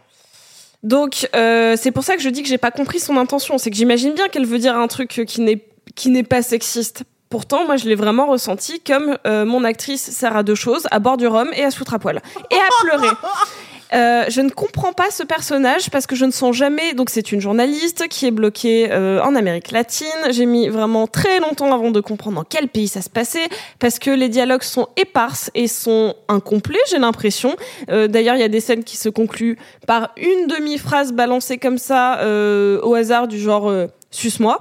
Donc 0.84 1.30
euh, 1.36 1.76
c'est 1.80 1.91
pour 1.91 2.04
ça 2.04 2.15
que 2.15 2.22
je 2.24 2.30
dis 2.30 2.41
que 2.41 2.50
j'ai 2.50 2.58
pas 2.58 2.72
compris 2.72 3.00
son 3.00 3.17
intention. 3.17 3.60
C'est 3.60 3.70
que 3.70 3.76
j'imagine 3.78 4.13
bien 4.15 4.28
qu'elle 4.30 4.48
veut 4.48 4.58
dire 4.60 4.76
un 4.76 4.88
truc 4.88 5.22
qui 5.28 5.41
n'est 5.41 5.63
qui 5.96 6.10
n'est 6.10 6.24
pas 6.24 6.41
sexiste. 6.41 7.04
Pourtant, 7.30 7.65
moi, 7.65 7.78
je 7.78 7.86
l'ai 7.88 7.96
vraiment 7.96 8.26
ressenti 8.26 8.82
comme 8.82 9.17
euh, 9.26 9.46
mon 9.46 9.63
actrice 9.63 10.02
sert 10.10 10.36
à 10.36 10.44
deux 10.44 10.56
choses 10.56 10.86
à 10.91 11.00
boire 11.00 11.15
du 11.17 11.28
rhum 11.28 11.50
et 11.56 11.63
à 11.63 11.72
se 11.72 11.78
foutre 11.78 11.94
à 11.94 12.00
poil 12.00 12.20
et 12.50 12.56
à 12.56 12.67
pleurer. 12.82 13.08
Euh, 13.94 14.26
je 14.30 14.42
ne 14.42 14.50
comprends 14.50 14.94
pas 14.94 15.12
ce 15.12 15.24
personnage 15.24 15.90
parce 15.90 16.08
que 16.08 16.16
je 16.16 16.26
ne 16.26 16.32
sens 16.32 16.56
jamais. 16.56 16.94
Donc, 16.94 17.10
c'est 17.10 17.32
une 17.32 17.42
journaliste 17.42 18.08
qui 18.08 18.26
est 18.26 18.32
bloquée 18.32 18.92
euh, 18.92 19.22
en 19.22 19.36
Amérique 19.36 19.72
latine. 19.72 20.08
J'ai 20.30 20.46
mis 20.46 20.70
vraiment 20.70 21.08
très 21.08 21.40
longtemps 21.40 21.74
avant 21.74 21.92
de 21.92 22.00
comprendre 22.00 22.38
dans 22.38 22.44
quel 22.44 22.68
pays 22.68 22.88
ça 22.88 23.02
se 23.02 23.10
passait 23.10 23.48
parce 23.80 24.00
que 24.00 24.12
les 24.12 24.30
dialogues 24.30 24.64
sont 24.64 24.88
éparses 24.98 25.52
et 25.56 25.68
sont 25.68 26.16
incomplets. 26.28 26.80
J'ai 26.90 27.00
l'impression. 27.00 27.56
Euh, 27.90 28.08
D'ailleurs, 28.08 28.36
il 28.36 28.42
y 28.42 28.46
a 28.46 28.50
des 28.50 28.62
scènes 28.62 28.84
qui 28.84 28.98
se 28.98 29.10
concluent 29.10 29.58
par 29.88 30.12
une 30.18 30.48
demi-phrase 30.48 31.12
balancée 31.14 31.58
comme 31.58 31.78
ça 31.78 32.20
euh, 32.20 32.80
au 32.82 32.96
hasard 32.96 33.28
du 33.28 33.40
genre. 33.40 33.72
Suce-moi. 34.12 34.60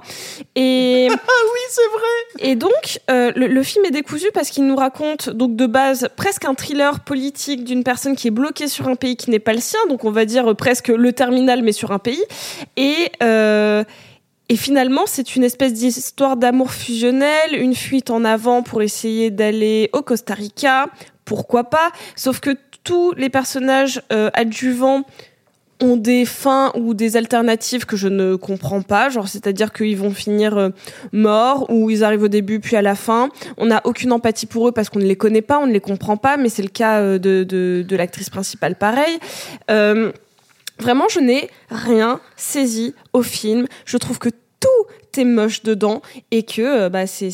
Et 0.55 1.07
Ah 1.11 1.15
oui, 1.53 1.59
c'est 1.69 1.89
vrai. 1.93 2.51
et 2.51 2.55
donc, 2.55 2.99
euh, 3.09 3.31
le, 3.35 3.47
le 3.47 3.63
film 3.63 3.85
est 3.85 3.91
décousu 3.91 4.27
parce 4.33 4.49
qu'il 4.49 4.65
nous 4.65 4.77
raconte, 4.77 5.29
donc 5.29 5.55
de 5.57 5.65
base, 5.65 6.09
presque 6.15 6.45
un 6.45 6.55
thriller 6.55 7.01
politique 7.01 7.65
d'une 7.65 7.83
personne 7.83 8.15
qui 8.15 8.29
est 8.29 8.31
bloquée 8.31 8.69
sur 8.69 8.87
un 8.87 8.95
pays 8.95 9.17
qui 9.17 9.29
n'est 9.29 9.39
pas 9.39 9.53
le 9.53 9.59
sien, 9.59 9.79
donc 9.89 10.05
on 10.05 10.11
va 10.11 10.23
dire 10.25 10.51
euh, 10.51 10.53
presque 10.53 10.87
le 10.87 11.11
terminal, 11.13 11.63
mais 11.63 11.73
sur 11.73 11.91
un 11.91 11.99
pays. 11.99 12.23
Et, 12.77 13.11
euh, 13.21 13.83
et 14.47 14.55
finalement, 14.55 15.03
c'est 15.05 15.35
une 15.35 15.43
espèce 15.43 15.73
d'histoire 15.73 16.37
d'amour 16.37 16.71
fusionnel, 16.71 17.53
une 17.53 17.75
fuite 17.75 18.09
en 18.09 18.23
avant 18.23 18.63
pour 18.63 18.81
essayer 18.81 19.31
d'aller 19.31 19.89
au 19.91 20.01
Costa 20.01 20.33
Rica, 20.33 20.87
pourquoi 21.25 21.65
pas, 21.65 21.91
sauf 22.15 22.39
que 22.39 22.51
tous 22.83 23.13
les 23.13 23.29
personnages 23.29 24.01
euh, 24.11 24.29
adjuvants 24.33 25.03
ont 25.81 25.97
des 25.97 26.25
fins 26.25 26.71
ou 26.75 26.93
des 26.93 27.17
alternatives 27.17 27.85
que 27.85 27.97
je 27.97 28.07
ne 28.07 28.35
comprends 28.35 28.81
pas, 28.81 29.09
genre 29.09 29.27
c'est-à-dire 29.27 29.73
qu'ils 29.73 29.97
vont 29.97 30.11
finir 30.11 30.57
euh, 30.57 30.69
morts 31.11 31.69
ou 31.69 31.89
ils 31.89 32.03
arrivent 32.03 32.23
au 32.23 32.27
début 32.27 32.59
puis 32.59 32.75
à 32.75 32.81
la 32.81 32.95
fin. 32.95 33.29
On 33.57 33.65
n'a 33.65 33.81
aucune 33.85 34.11
empathie 34.11 34.45
pour 34.45 34.67
eux 34.67 34.71
parce 34.71 34.89
qu'on 34.89 34.99
ne 34.99 35.05
les 35.05 35.15
connaît 35.15 35.41
pas, 35.41 35.59
on 35.59 35.67
ne 35.67 35.73
les 35.73 35.79
comprend 35.79 36.17
pas, 36.17 36.37
mais 36.37 36.49
c'est 36.49 36.61
le 36.61 36.69
cas 36.69 36.99
euh, 36.99 37.17
de, 37.17 37.43
de, 37.43 37.83
de 37.87 37.95
l'actrice 37.95 38.29
principale 38.29 38.75
pareil. 38.75 39.17
Euh, 39.69 40.11
vraiment, 40.79 41.05
je 41.09 41.19
n'ai 41.19 41.49
rien 41.69 42.19
saisi 42.35 42.93
au 43.13 43.23
film. 43.23 43.67
Je 43.85 43.97
trouve 43.97 44.19
que 44.19 44.29
tout 44.61 45.19
est 45.19 45.25
moche 45.25 45.63
dedans 45.63 46.01
et 46.31 46.43
que 46.43 46.85
euh, 46.85 46.89
bah, 46.89 47.05
c'est 47.05 47.31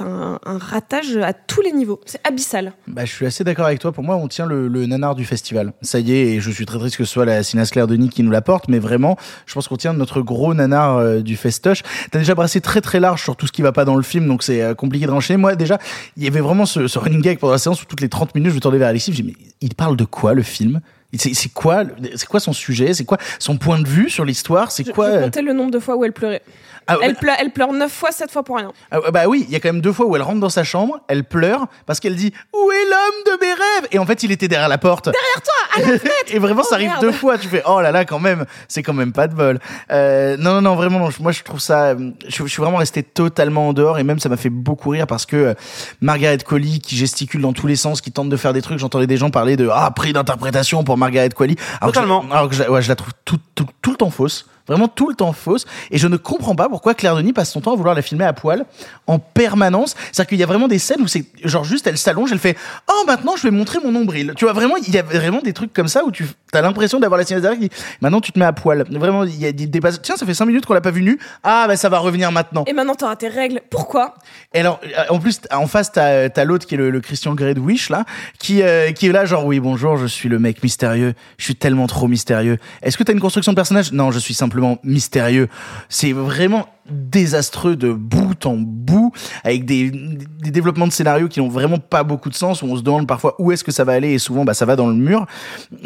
un, 0.00 0.38
un 0.44 0.58
ratage 0.58 1.16
à 1.18 1.34
tous 1.34 1.60
les 1.60 1.72
niveaux. 1.72 2.00
C'est 2.06 2.26
abyssal. 2.26 2.72
Bah, 2.86 3.04
je 3.04 3.12
suis 3.12 3.26
assez 3.26 3.44
d'accord 3.44 3.66
avec 3.66 3.78
toi. 3.78 3.92
Pour 3.92 4.04
moi, 4.04 4.16
on 4.16 4.28
tient 4.28 4.46
le, 4.46 4.68
le 4.68 4.86
nanar 4.86 5.14
du 5.14 5.26
festival. 5.26 5.72
Ça 5.82 5.98
y 5.98 6.12
est, 6.12 6.34
et 6.34 6.40
je 6.40 6.50
suis 6.50 6.64
très 6.64 6.78
triste 6.78 6.96
que 6.96 7.04
ce 7.04 7.12
soit 7.12 7.26
la 7.26 7.42
cinéaste 7.42 7.72
Claire 7.72 7.86
Denis 7.86 8.08
qui 8.08 8.22
nous 8.22 8.30
l'apporte, 8.30 8.68
mais 8.68 8.78
vraiment, 8.78 9.18
je 9.44 9.52
pense 9.52 9.68
qu'on 9.68 9.76
tient 9.76 9.92
notre 9.92 10.22
gros 10.22 10.54
nanar 10.54 10.96
euh, 10.96 11.20
du 11.20 11.36
festoche. 11.36 11.82
T'as 12.10 12.20
déjà 12.20 12.34
brassé 12.34 12.60
très 12.60 12.80
très 12.80 13.00
large 13.00 13.22
sur 13.22 13.36
tout 13.36 13.46
ce 13.46 13.52
qui 13.52 13.62
va 13.62 13.72
pas 13.72 13.84
dans 13.84 13.96
le 13.96 14.02
film, 14.02 14.26
donc 14.26 14.42
c'est 14.42 14.62
euh, 14.62 14.74
compliqué 14.74 15.06
de 15.06 15.10
renchaîner. 15.10 15.36
Moi, 15.36 15.56
déjà, 15.56 15.78
il 16.16 16.24
y 16.24 16.26
avait 16.26 16.40
vraiment 16.40 16.64
ce, 16.64 16.88
ce 16.88 16.98
running 16.98 17.20
gag 17.20 17.38
pendant 17.38 17.52
la 17.52 17.58
séance 17.58 17.82
où 17.82 17.84
toutes 17.84 18.00
les 18.00 18.08
30 18.08 18.34
minutes, 18.34 18.50
je 18.50 18.56
me 18.56 18.60
tournais 18.60 18.78
vers 18.78 18.88
Alexis, 18.88 19.12
je 19.12 19.22
me 19.22 19.28
mais 19.30 19.34
il 19.60 19.74
parle 19.74 19.96
de 19.96 20.04
quoi 20.04 20.32
le 20.34 20.42
film? 20.42 20.80
C'est 21.18 21.52
quoi, 21.52 21.82
c'est 22.14 22.28
quoi 22.28 22.40
son 22.40 22.52
sujet, 22.52 22.94
c'est 22.94 23.04
quoi 23.04 23.18
son 23.38 23.56
point 23.56 23.80
de 23.80 23.88
vue 23.88 24.10
sur 24.10 24.24
l'histoire, 24.24 24.70
c'est 24.70 24.84
quoi 24.84 25.10
je 25.10 25.16
euh, 25.16 25.22
comptais 25.24 25.42
le 25.42 25.52
nombre 25.52 25.70
de 25.70 25.78
fois 25.78 25.96
où 25.96 26.04
elle 26.04 26.12
pleurait. 26.12 26.42
Ah, 26.86 26.96
elle, 27.02 27.14
pleure, 27.14 27.36
elle 27.38 27.50
pleure 27.50 27.72
9 27.72 27.92
fois, 27.92 28.10
7 28.10 28.32
fois 28.32 28.42
pour 28.42 28.56
rien. 28.56 28.72
Ah, 28.90 28.98
bah 29.12 29.28
oui, 29.28 29.44
il 29.46 29.52
y 29.52 29.56
a 29.56 29.60
quand 29.60 29.68
même 29.68 29.82
deux 29.82 29.92
fois 29.92 30.06
où 30.06 30.16
elle 30.16 30.22
rentre 30.22 30.40
dans 30.40 30.48
sa 30.48 30.64
chambre, 30.64 30.98
elle 31.08 31.22
pleure 31.24 31.68
parce 31.86 32.00
qu'elle 32.00 32.16
dit 32.16 32.32
où 32.52 32.72
est 32.72 32.84
l'homme 32.84 33.38
de 33.38 33.40
mes 33.40 33.52
rêves? 33.52 33.88
Et 33.92 33.98
en 33.98 34.06
fait 34.06 34.22
il 34.22 34.32
était 34.32 34.48
derrière 34.48 34.68
la 34.68 34.78
porte. 34.78 35.04
Derrière 35.04 35.42
toi, 35.42 35.76
à 35.76 35.80
la 35.80 35.98
fenêtre. 35.98 36.34
et 36.34 36.38
vraiment 36.38 36.62
Oh, 36.62 36.68
ça 36.68 36.74
arrive 36.74 36.88
merde. 36.88 37.00
deux 37.00 37.12
fois. 37.12 37.38
Tu 37.38 37.48
fais 37.48 37.62
oh 37.66 37.80
là 37.80 37.90
là 37.92 38.04
quand 38.04 38.18
même, 38.18 38.44
c'est 38.68 38.82
quand 38.82 38.92
même 38.92 39.12
pas 39.12 39.28
de 39.28 39.34
bol. 39.34 39.60
Euh, 39.92 40.36
non 40.36 40.54
non 40.54 40.62
non 40.62 40.74
vraiment, 40.74 41.08
moi 41.20 41.32
je 41.32 41.42
trouve 41.42 41.60
ça, 41.60 41.90
euh, 41.90 42.10
je, 42.28 42.42
je 42.42 42.48
suis 42.48 42.60
vraiment 42.60 42.78
resté 42.78 43.02
totalement 43.02 43.68
en 43.68 43.72
dehors 43.72 43.98
et 43.98 44.02
même 44.02 44.18
ça 44.18 44.28
m'a 44.28 44.36
fait 44.36 44.50
beaucoup 44.50 44.90
rire 44.90 45.06
parce 45.06 45.26
que 45.26 45.36
euh, 45.36 45.54
Margaret 46.00 46.38
Qualley 46.38 46.78
qui 46.80 46.96
gesticule 46.96 47.40
dans 47.40 47.52
tous 47.52 47.66
les 47.66 47.76
sens, 47.76 48.00
qui 48.00 48.10
tente 48.10 48.28
de 48.28 48.36
faire 48.36 48.52
des 48.52 48.62
trucs. 48.62 48.78
J'entendais 48.78 49.06
des 49.06 49.16
gens 49.16 49.30
parler 49.30 49.56
de 49.56 49.68
ah 49.72 49.90
prix 49.94 50.12
d'interprétation 50.12 50.82
pour 50.82 50.96
Margaret 51.00 51.30
Qualley. 51.30 51.56
Alors 51.80 51.92
que 51.92 52.00
je- 52.00 52.04
Totalement. 52.06 52.24
alors 52.30 52.48
que 52.48 52.54
je, 52.54 52.62
la- 52.62 52.70
ouais, 52.70 52.82
je 52.82 52.88
la 52.88 52.94
trouve 52.96 53.12
tout, 53.24 53.38
tout, 53.56 53.66
tout 53.82 53.90
le 53.90 53.96
temps 53.96 54.10
fausse. 54.10 54.46
Vraiment 54.70 54.86
tout 54.86 55.08
le 55.08 55.16
temps 55.16 55.32
fausse. 55.32 55.66
Et 55.90 55.98
je 55.98 56.06
ne 56.06 56.16
comprends 56.16 56.54
pas 56.54 56.68
pourquoi 56.68 56.94
Claire 56.94 57.16
Denis 57.16 57.32
passe 57.32 57.50
son 57.50 57.60
temps 57.60 57.72
à 57.72 57.76
vouloir 57.76 57.96
la 57.96 58.02
filmer 58.02 58.24
à 58.24 58.32
poil 58.32 58.64
en 59.08 59.18
permanence. 59.18 59.96
C'est-à-dire 60.12 60.28
qu'il 60.28 60.38
y 60.38 60.44
a 60.44 60.46
vraiment 60.46 60.68
des 60.68 60.78
scènes 60.78 61.00
où 61.02 61.08
c'est 61.08 61.24
genre 61.44 61.64
juste 61.64 61.88
elle 61.88 61.98
s'allonge, 61.98 62.30
elle 62.30 62.38
fait 62.38 62.56
Oh 62.88 63.04
maintenant 63.04 63.34
je 63.36 63.42
vais 63.42 63.50
montrer 63.50 63.80
mon 63.82 63.90
nombril. 63.90 64.34
Tu 64.36 64.44
vois 64.44 64.54
vraiment, 64.54 64.76
il 64.76 64.94
y 64.94 64.98
a 64.98 65.02
vraiment 65.02 65.40
des 65.40 65.52
trucs 65.52 65.72
comme 65.72 65.88
ça 65.88 66.04
où 66.04 66.12
tu 66.12 66.24
as 66.52 66.60
l'impression 66.60 67.00
d'avoir 67.00 67.18
la 67.18 67.24
cinéaste 67.24 67.42
derrière 67.42 67.60
qui 67.60 67.68
dit 67.68 67.74
Maintenant 68.00 68.20
tu 68.20 68.30
te 68.30 68.38
mets 68.38 68.44
à 68.44 68.52
poil. 68.52 68.84
Vraiment, 68.90 69.24
il 69.24 69.36
y 69.40 69.46
a 69.46 69.50
des, 69.50 69.68
Tiens, 70.02 70.16
ça 70.16 70.24
fait 70.24 70.34
5 70.34 70.46
minutes 70.46 70.66
qu'on 70.66 70.74
l'a 70.74 70.80
pas 70.80 70.92
vu 70.92 71.02
nu. 71.02 71.18
Ah 71.42 71.64
bah 71.66 71.76
ça 71.76 71.88
va 71.88 71.98
revenir 71.98 72.30
maintenant. 72.30 72.64
Et 72.68 72.72
maintenant, 72.72 72.94
t'auras 72.94 73.16
tes 73.16 73.28
règles. 73.28 73.60
Pourquoi? 73.70 74.14
Et 74.54 74.60
alors, 74.60 74.80
euh, 74.84 75.04
en 75.08 75.18
plus, 75.18 75.40
en 75.50 75.66
face, 75.66 75.90
t'as 75.90 76.28
as, 76.28 76.44
l'autre 76.44 76.66
qui 76.66 76.74
est 76.74 76.78
le, 76.78 76.90
le 76.90 77.00
Christian 77.00 77.34
Grey 77.34 77.54
de 77.54 77.60
Wish, 77.60 77.90
là, 77.90 78.04
qui, 78.38 78.62
euh, 78.62 78.92
qui 78.92 79.06
est 79.06 79.12
là, 79.12 79.24
genre, 79.24 79.46
oui, 79.46 79.58
bonjour, 79.58 79.96
je 79.96 80.06
suis 80.06 80.28
le 80.28 80.38
mec 80.38 80.62
mystérieux. 80.62 81.14
Je 81.38 81.44
suis 81.44 81.56
tellement 81.56 81.86
trop 81.86 82.06
mystérieux. 82.06 82.58
Est-ce 82.82 82.96
que 82.96 83.02
t'as 83.02 83.12
une 83.12 83.20
construction 83.20 83.52
de 83.52 83.56
personnage? 83.56 83.92
Non, 83.92 84.10
je 84.10 84.18
suis 84.18 84.34
simplement 84.34 84.59
mystérieux. 84.84 85.48
C'est 85.88 86.12
vraiment 86.12 86.68
désastreux 86.88 87.76
de 87.76 87.92
bout 87.92 88.46
en 88.46 88.56
bout, 88.56 89.12
avec 89.44 89.64
des, 89.64 89.90
développements 89.90 90.86
de 90.86 90.92
scénario 90.92 91.28
qui 91.28 91.40
n'ont 91.40 91.48
vraiment 91.48 91.78
pas 91.78 92.02
beaucoup 92.02 92.30
de 92.30 92.34
sens, 92.34 92.62
où 92.62 92.66
on 92.66 92.76
se 92.76 92.82
demande 92.82 93.06
parfois 93.06 93.34
où 93.38 93.52
est-ce 93.52 93.64
que 93.64 93.72
ça 93.72 93.84
va 93.84 93.92
aller, 93.92 94.12
et 94.12 94.18
souvent, 94.18 94.44
bah, 94.44 94.54
ça 94.54 94.66
va 94.66 94.76
dans 94.76 94.88
le 94.88 94.94
mur. 94.94 95.26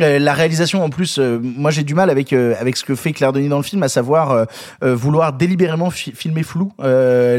Euh, 0.00 0.18
la 0.18 0.33
réalisation, 0.33 0.83
en 0.85 0.90
plus, 0.90 1.18
euh, 1.18 1.38
moi, 1.42 1.70
j'ai 1.70 1.83
du 1.83 1.94
mal 1.94 2.11
avec, 2.11 2.33
euh, 2.33 2.54
avec 2.59 2.76
ce 2.76 2.85
que 2.85 2.94
fait 2.94 3.12
Claire 3.12 3.33
Denis 3.33 3.48
dans 3.48 3.57
le 3.57 3.62
film, 3.62 3.83
à 3.83 3.88
savoir 3.88 4.46
vouloir 4.83 5.33
délibérément 5.33 5.90
fi- 5.90 6.12
filmer 6.12 6.42
flou 6.42 6.72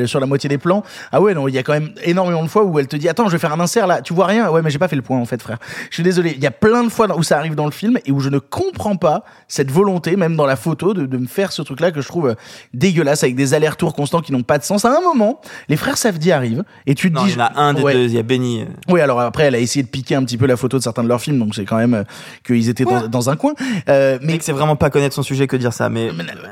sur 0.06 0.20
la 0.20 0.26
moitié 0.26 0.50
des 0.50 0.58
plans. 0.58 0.84
Ah 1.12 1.22
ouais, 1.22 1.34
non, 1.34 1.48
il 1.48 1.54
y 1.54 1.58
a 1.58 1.64
quand 1.64 1.74
même 1.74 1.92
énormément 2.04 2.44
de 2.44 2.48
fois 2.48 2.64
où 2.64 2.80
elle 2.80 2.88
te 2.88 2.96
dit 2.96 3.10
attends, 3.10 3.28
je 3.28 3.32
vais 3.32 3.38
faire 3.38 3.54
un 3.54 3.60
insert 3.60 3.88
là, 3.88 4.02
tu 4.02 4.14
vois 4.14 4.26
rien. 4.26 4.50
Ouais, 4.50 4.62
mais 4.62 4.70
j'ai 4.70 4.80
pas 4.80 4.88
fait 4.88 4.96
le 4.96 5.02
point 5.02 5.20
en 5.20 5.26
fait, 5.26 5.42
frère. 5.42 5.58
Je 5.90 5.96
suis 5.96 6.04
désolé. 6.04 6.34
Il 6.36 6.44
y 6.44 6.48
a 6.48 6.52
plein 6.52 6.84
de 6.84 6.90
fois 6.90 7.08
où 7.18 7.24
ça 7.24 7.38
arrive 7.38 7.56
dans 7.56 7.66
le 7.66 7.72
film 7.72 7.98
et 8.06 8.12
où 8.12 8.20
je 8.20 8.30
ne 8.30 8.40
comprends 8.40 8.96
pas 8.96 9.24
cette 9.48 9.72
volonté, 9.72 10.16
même 10.16 10.36
dans 10.36 10.46
la 10.46 10.56
photo, 10.56 10.94
de, 10.94 11.06
de 11.06 11.18
me 11.18 11.28
faire 11.28 11.52
ce 11.52 11.62
truc-là 11.62 11.92
que 11.92 12.02
je 12.02 12.08
trouve 12.08 12.36
dégueulasse 12.74 13.24
avec 13.24 13.36
des 13.36 13.45
allers-retours 13.54 13.94
constants 13.94 14.22
qui 14.22 14.32
n'ont 14.32 14.44
pas 14.44 14.58
de 14.58 14.64
sens. 14.64 14.86
À 14.86 14.90
un 14.98 15.02
moment, 15.02 15.40
les 15.70 15.76
frères 15.78 15.98
Safdie 15.98 16.32
arrivent 16.32 16.64
et 16.88 16.96
tu 16.96 17.10
te 17.12 17.16
Non, 17.16 17.24
dis 17.26 17.32
il 17.32 17.38
y 17.38 17.42
en 17.42 17.46
a 17.46 17.52
un 17.62 17.74
des 17.74 17.82
Ouais. 17.82 17.94
deux, 17.94 18.06
il 18.06 18.14
y 18.14 18.18
a 18.18 18.24
Benny. 18.24 18.62
euh. 18.62 18.66
oui, 18.90 19.02
alors 19.02 19.20
après, 19.22 19.44
elle 19.44 19.56
a 19.56 19.60
essayé 19.60 19.84
de 19.84 19.88
piquer 19.90 20.16
un 20.16 20.24
petit 20.24 20.38
peu 20.38 20.46
la 20.48 20.58
photo 20.58 20.78
de 20.78 20.84
certains 20.84 21.04
de 21.04 21.08
leurs 21.08 21.22
films, 21.22 21.38
donc 21.40 21.54
c'est 21.56 21.66
quand 21.66 21.78
même 21.78 21.94
euh, 21.94 22.04
qu'ils 22.46 22.70
étaient 22.70 22.86
dans, 22.86 23.08
dans 23.08 23.30
un 23.30 23.36
coin. 23.36 23.54
Euh, 23.90 24.18
mais 24.22 24.38
c'est 24.42 24.52
vraiment 24.52 24.76
pas 24.76 24.90
connaître 24.90 25.16
son 25.16 25.24
sujet 25.24 25.48
que 25.48 25.56
dire 25.56 25.74
ça, 25.74 25.90
mais. 25.90 26.10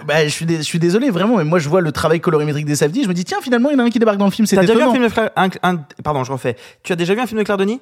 bah, 0.07 0.23
je, 0.23 0.29
suis 0.29 0.45
dé- 0.45 0.57
je 0.57 0.61
suis 0.63 0.79
désolé, 0.79 1.09
vraiment, 1.09 1.37
mais 1.37 1.43
moi 1.45 1.59
je 1.59 1.69
vois 1.69 1.81
le 1.81 1.91
travail 1.91 2.19
colorimétrique 2.19 2.65
des 2.65 2.75
Safdie, 2.75 3.03
je 3.03 3.07
me 3.09 3.13
dis, 3.13 3.23
tiens, 3.25 3.39
finalement, 3.41 3.69
il 3.69 3.73
y 3.73 3.75
en 3.75 3.79
a 3.79 3.83
un 3.83 3.89
qui 3.89 3.99
débarque 3.99 4.17
dans 4.17 4.25
le 4.25 4.31
film, 4.31 4.45
c'est 4.45 4.55
T'as 4.55 4.61
déjà 4.61 4.73
vu 4.73 4.79
un 4.81 4.83
étonnant. 4.93 4.93
film 4.93 5.07
de 5.07 5.13
Claire 5.13 5.29
un- 5.63 5.75
un- 5.75 5.85
Pardon, 6.03 6.23
je 6.23 6.31
refais. 6.31 6.55
Tu 6.83 6.93
as 6.93 6.95
déjà 6.95 7.13
vu 7.13 7.21
un 7.21 7.27
film 7.27 7.39
de 7.39 7.43
Claire 7.45 7.57
Denis? 7.57 7.79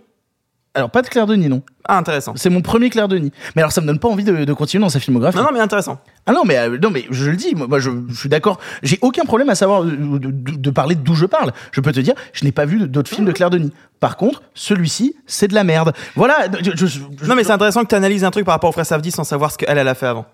Alors, 0.73 0.89
pas 0.89 1.01
de 1.01 1.07
Claire 1.07 1.27
Denis, 1.27 1.49
non. 1.49 1.61
Ah, 1.85 1.97
intéressant. 1.97 2.31
C'est 2.37 2.49
mon 2.49 2.61
premier 2.61 2.89
Claire 2.89 3.09
Denis. 3.09 3.31
Mais 3.55 3.61
alors, 3.61 3.73
ça 3.73 3.81
me 3.81 3.87
donne 3.87 3.99
pas 3.99 4.07
envie 4.07 4.23
de, 4.23 4.45
de 4.45 4.53
continuer 4.53 4.81
dans 4.81 4.89
sa 4.89 5.01
filmographie. 5.01 5.37
Non, 5.37 5.43
non, 5.43 5.49
mais 5.51 5.59
intéressant. 5.59 5.99
Ah 6.25 6.31
non, 6.31 6.43
mais, 6.45 6.57
euh, 6.57 6.77
non, 6.81 6.89
mais 6.91 7.05
je 7.11 7.29
le 7.29 7.35
dis, 7.35 7.53
moi, 7.55 7.67
moi, 7.67 7.79
je, 7.79 7.89
je 8.07 8.15
suis 8.15 8.29
d'accord. 8.29 8.57
J'ai 8.81 8.97
aucun 9.01 9.25
problème 9.25 9.49
à 9.49 9.55
savoir 9.55 9.83
de, 9.83 9.91
de- 9.91 10.17
de- 10.17 10.31
de 10.57 10.69
parler 10.69 10.95
d'où 10.95 11.13
je 11.13 11.25
parle. 11.25 11.51
Je 11.73 11.81
peux 11.81 11.91
te 11.91 11.99
dire, 11.99 12.13
je 12.31 12.45
n'ai 12.45 12.53
pas 12.53 12.63
vu 12.65 12.87
d'autres 12.87 13.09
films 13.09 13.25
de 13.25 13.33
Claire 13.33 13.49
Denis. 13.49 13.73
Par 13.99 14.15
contre, 14.15 14.43
celui-ci, 14.53 15.15
c'est 15.25 15.49
de 15.49 15.53
la 15.55 15.65
merde. 15.65 15.91
Voilà. 16.15 16.35
je- 16.61 16.99
Non, 17.27 17.35
mais 17.35 17.43
c'est 17.43 17.51
intéressant 17.51 17.83
que 17.83 17.89
tu 17.89 17.95
analyses 17.95 18.23
un 18.23 18.31
truc 18.31 18.45
par 18.45 18.53
rapport 18.53 18.69
au 18.69 18.73
frère 18.73 18.85
Savdi 18.85 19.11
sans 19.11 19.25
savoir 19.25 19.51
ce 19.51 19.57
qu'elle, 19.57 19.77
elle 19.77 19.87
a 19.89 19.95
fait 19.95 20.07
avant. 20.07 20.25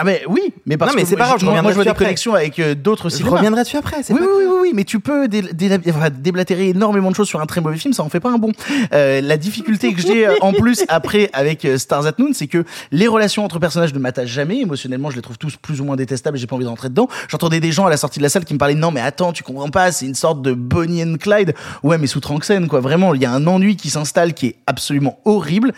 Ah 0.00 0.04
mais 0.04 0.22
oui, 0.28 0.40
mais 0.64 0.76
parce 0.78 0.90
Non, 0.92 0.96
mais 0.96 1.02
que 1.02 1.08
c'est 1.08 1.16
pas 1.16 1.24
grave, 1.26 1.38
je 1.40 1.44
moi, 1.44 1.54
je 1.68 1.74
vois 1.74 1.84
des 1.84 1.90
après. 1.90 2.06
connexions 2.06 2.34
avec 2.34 2.58
euh, 2.58 2.74
d'autres 2.74 3.10
Je 3.10 3.16
cinémas. 3.16 3.36
reviendrai 3.36 3.62
dessus 3.64 3.76
après. 3.76 4.02
c'est 4.02 4.14
Oui, 4.14 4.20
pas 4.20 4.24
oui, 4.24 4.32
oui, 4.38 4.44
oui, 4.48 4.58
oui, 4.62 4.70
mais 4.74 4.84
tu 4.84 4.98
peux 5.00 5.28
dé- 5.28 5.42
dé- 5.52 5.78
enfin, 5.90 6.08
déblatérer 6.10 6.68
énormément 6.70 7.10
de 7.10 7.16
choses 7.16 7.28
sur 7.28 7.40
un 7.40 7.46
très 7.46 7.60
mauvais 7.60 7.76
film, 7.76 7.92
ça 7.92 8.02
en 8.02 8.08
fait 8.08 8.20
pas 8.20 8.30
un 8.30 8.38
bon. 8.38 8.52
Euh, 8.94 9.20
la 9.20 9.36
difficulté 9.36 9.92
que 9.92 10.00
j'ai 10.00 10.26
euh, 10.26 10.34
en 10.40 10.52
plus 10.54 10.84
après 10.88 11.28
avec 11.34 11.64
euh, 11.66 11.76
Stars 11.76 12.06
at 12.06 12.12
Noon, 12.18 12.30
c'est 12.32 12.46
que 12.46 12.64
les 12.92 13.08
relations 13.08 13.44
entre 13.44 13.58
personnages 13.58 13.92
ne 13.92 13.98
m'attachent 13.98 14.30
jamais. 14.30 14.60
Émotionnellement, 14.60 15.10
je 15.10 15.16
les 15.16 15.22
trouve 15.22 15.36
tous 15.38 15.56
plus 15.56 15.80
ou 15.80 15.84
moins 15.84 15.96
détestables 15.96 16.36
et 16.38 16.40
j'ai 16.40 16.46
pas 16.46 16.56
envie 16.56 16.64
d'entrer 16.64 16.88
dedans. 16.88 17.08
J'entendais 17.28 17.60
des 17.60 17.72
gens 17.72 17.84
à 17.86 17.90
la 17.90 17.96
sortie 17.98 18.18
de 18.20 18.22
la 18.24 18.30
salle 18.30 18.44
qui 18.46 18.54
me 18.54 18.58
parlaient 18.58 18.74
non 18.74 18.90
mais 18.92 19.00
attends, 19.02 19.32
tu 19.32 19.42
comprends 19.42 19.68
pas, 19.70 19.92
c'est 19.92 20.06
une 20.06 20.14
sorte 20.14 20.40
de 20.40 20.54
Bonnie 20.54 21.02
and 21.02 21.16
Clyde. 21.20 21.52
Ouais, 21.82 21.98
mais 21.98 22.06
sous 22.06 22.20
Tranxène 22.20 22.68
quoi. 22.68 22.80
Vraiment, 22.80 23.14
il 23.14 23.20
y 23.20 23.26
a 23.26 23.32
un 23.32 23.46
ennui 23.46 23.76
qui 23.76 23.90
s'installe 23.90 24.32
qui 24.34 24.46
est 24.46 24.56
absolument 24.66 25.18
horrible. 25.26 25.72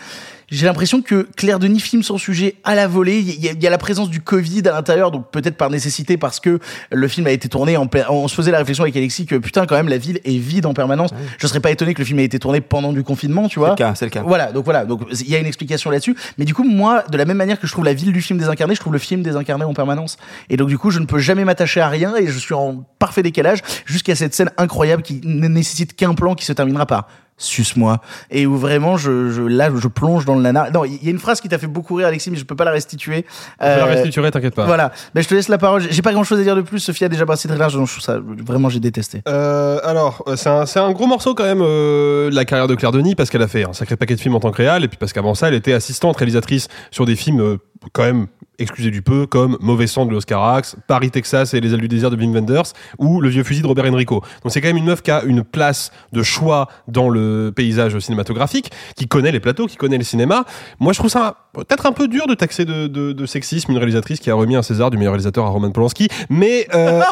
J'ai 0.53 0.67
l'impression 0.67 1.01
que 1.01 1.27
Claire 1.35 1.57
Denis 1.57 1.79
filme 1.79 2.03
son 2.03 2.17
sujet 2.19 2.55
à 2.63 2.75
la 2.75 2.87
volée. 2.87 3.19
Il 3.19 3.43
y, 3.43 3.49
a, 3.49 3.53
il 3.53 3.63
y 3.63 3.65
a 3.65 3.69
la 3.71 3.77
présence 3.79 4.09
du 4.11 4.21
Covid 4.21 4.61
à 4.67 4.71
l'intérieur, 4.71 5.09
donc 5.09 5.31
peut-être 5.31 5.57
par 5.57 5.71
nécessité 5.71 6.15
parce 6.15 6.39
que 6.39 6.59
le 6.91 7.07
film 7.07 7.25
a 7.25 7.31
été 7.31 7.49
tourné 7.49 7.75
en 7.75 7.87
plein- 7.87 8.05
On 8.09 8.27
se 8.27 8.35
faisait 8.35 8.51
la 8.51 8.59
réflexion 8.59 8.83
avec 8.83 8.95
Alexis 8.95 9.25
que 9.25 9.35
putain, 9.35 9.65
quand 9.65 9.75
même, 9.75 9.89
la 9.89 9.97
ville 9.97 10.19
est 10.23 10.37
vide 10.37 10.67
en 10.67 10.73
permanence. 10.75 11.09
Je 11.39 11.47
serais 11.47 11.59
pas 11.59 11.71
étonné 11.71 11.95
que 11.95 11.99
le 11.99 12.05
film 12.05 12.19
ait 12.19 12.23
été 12.25 12.37
tourné 12.37 12.61
pendant 12.61 12.93
du 12.93 13.03
confinement, 13.03 13.47
tu 13.49 13.57
vois. 13.57 13.71
le 13.71 13.75
cas, 13.75 13.95
c'est 13.95 14.05
le 14.05 14.11
cas. 14.11 14.21
Voilà, 14.21 14.51
donc 14.51 14.63
voilà, 14.65 14.85
donc 14.85 15.01
il 15.11 15.27
y 15.29 15.35
a 15.35 15.39
une 15.39 15.47
explication 15.47 15.89
là-dessus. 15.89 16.15
Mais 16.37 16.45
du 16.45 16.53
coup, 16.53 16.63
moi, 16.63 17.03
de 17.09 17.17
la 17.17 17.25
même 17.25 17.37
manière 17.37 17.59
que 17.59 17.65
je 17.65 17.71
trouve 17.71 17.85
la 17.85 17.93
ville 17.95 18.11
du 18.13 18.21
film 18.21 18.37
désincarné, 18.37 18.75
je 18.75 18.79
trouve 18.79 18.93
le 18.93 18.99
film 18.99 19.23
désincarné 19.23 19.65
en 19.65 19.73
permanence. 19.73 20.17
Et 20.51 20.57
donc 20.57 20.69
du 20.69 20.77
coup, 20.77 20.91
je 20.91 20.99
ne 20.99 21.05
peux 21.05 21.19
jamais 21.19 21.45
m'attacher 21.45 21.81
à 21.81 21.89
rien 21.89 22.15
et 22.15 22.27
je 22.27 22.37
suis 22.37 22.53
en 22.53 22.83
parfait 22.99 23.23
décalage 23.23 23.59
jusqu'à 23.85 24.13
cette 24.15 24.35
scène 24.35 24.51
incroyable 24.57 25.01
qui 25.01 25.19
ne 25.23 25.47
nécessite 25.47 25.95
qu'un 25.95 26.13
plan 26.13 26.35
qui 26.35 26.45
se 26.45 26.53
terminera 26.53 26.85
par 26.85 27.07
suce-moi 27.37 27.99
et 28.31 28.45
où 28.45 28.55
vraiment 28.57 28.97
je, 28.97 29.29
je 29.31 29.41
là 29.41 29.69
je 29.75 29.87
plonge 29.87 30.25
dans 30.25 30.35
le 30.35 30.41
nanar. 30.41 30.71
Non, 30.71 30.85
il 30.85 31.03
y 31.03 31.07
a 31.07 31.11
une 31.11 31.19
phrase 31.19 31.41
qui 31.41 31.49
t'a 31.49 31.57
fait 31.57 31.67
beaucoup 31.67 31.95
rire 31.95 32.07
Alexis 32.07 32.31
mais 32.31 32.37
je 32.37 32.45
peux 32.45 32.55
pas 32.55 32.65
la 32.65 32.71
restituer. 32.71 33.25
Je 33.59 33.65
vais 33.65 33.77
la 33.77 33.83
Euh, 33.83 33.85
restituerai, 33.85 34.31
t'inquiète 34.31 34.55
pas. 34.55 34.65
Voilà, 34.65 34.91
ben, 35.13 35.21
je 35.21 35.27
te 35.27 35.33
laisse 35.35 35.49
la 35.49 35.57
parole. 35.57 35.83
J'ai 35.89 36.01
pas 36.01 36.13
grand-chose 36.13 36.39
à 36.39 36.43
dire 36.43 36.55
de 36.55 36.61
plus. 36.61 36.79
Sophie 36.79 37.05
a 37.05 37.09
déjà 37.09 37.25
passé 37.25 37.47
très 37.47 37.57
large, 37.57 37.73
donc 37.75 37.87
je 37.87 37.93
trouve 37.93 38.03
ça 38.03 38.19
vraiment 38.45 38.69
j'ai 38.69 38.79
détesté. 38.79 39.21
Euh, 39.27 39.79
alors, 39.83 40.23
euh, 40.27 40.35
c'est 40.35 40.49
un, 40.49 40.65
c'est 40.65 40.79
un 40.79 40.91
gros 40.91 41.07
morceau 41.07 41.33
quand 41.35 41.43
même, 41.43 41.61
euh, 41.61 42.29
la 42.31 42.45
carrière 42.45 42.67
de 42.67 42.75
Claire 42.75 42.91
Denis, 42.91 43.15
parce 43.15 43.29
qu'elle 43.29 43.41
a 43.41 43.47
fait 43.47 43.65
un 43.67 43.73
sacré 43.73 43.95
paquet 43.97 44.15
de 44.15 44.21
films 44.21 44.35
en 44.35 44.39
tant 44.39 44.51
que 44.51 44.57
réal, 44.57 44.83
et 44.83 44.87
puis 44.87 44.97
parce 44.97 45.13
qu'avant 45.13 45.33
ça, 45.35 45.47
elle 45.47 45.53
était 45.55 45.73
assistante 45.73 46.17
réalisatrice 46.17 46.67
sur 46.91 47.05
des 47.05 47.15
films 47.15 47.41
euh, 47.41 47.57
quand 47.91 48.03
même 48.03 48.27
excusez 48.59 48.91
du 48.91 49.01
peu, 49.01 49.25
comme 49.25 49.57
Mauvais 49.61 49.87
sang 49.87 50.05
de 50.05 50.11
l'Oscarax, 50.11 50.75
Paris, 50.87 51.09
Texas 51.09 51.53
et 51.55 51.59
Les 51.59 51.73
ailes 51.73 51.81
du 51.81 51.87
désir 51.87 52.11
de 52.11 52.15
Wim 52.15 52.33
Wenders, 52.33 52.71
ou 52.99 53.19
Le 53.19 53.27
vieux 53.29 53.43
fusil 53.43 53.61
de 53.61 53.67
Robert 53.67 53.85
Enrico. 53.91 54.21
Donc 54.43 54.53
c'est 54.53 54.61
quand 54.61 54.67
même 54.67 54.77
une 54.77 54.85
meuf 54.85 55.01
qui 55.01 55.11
a 55.11 55.23
une 55.23 55.43
place 55.43 55.91
de 56.13 56.21
choix 56.23 56.67
dans 56.87 57.09
le 57.09 57.22
paysage 57.55 57.97
cinématographique, 57.99 58.71
qui 58.95 59.07
connaît 59.07 59.31
les 59.31 59.39
plateaux, 59.39 59.67
qui 59.67 59.77
connaît 59.77 59.97
le 59.97 60.03
cinéma. 60.03 60.45
Moi, 60.79 60.93
je 60.93 60.99
trouve 60.99 61.11
ça 61.11 61.49
peut-être 61.53 61.85
un 61.85 61.91
peu 61.91 62.07
dur 62.07 62.27
de 62.27 62.33
taxer 62.33 62.65
de, 62.65 63.25
sexisme 63.25 63.71
une 63.71 63.77
réalisatrice 63.77 64.19
qui 64.19 64.29
a 64.29 64.35
remis 64.35 64.55
un 64.55 64.61
César 64.61 64.91
du 64.91 64.97
meilleur 64.97 65.13
réalisateur 65.13 65.45
à 65.45 65.49
Roman 65.49 65.71
Polanski, 65.71 66.07
mais... 66.29 66.67
euh, 66.73 67.01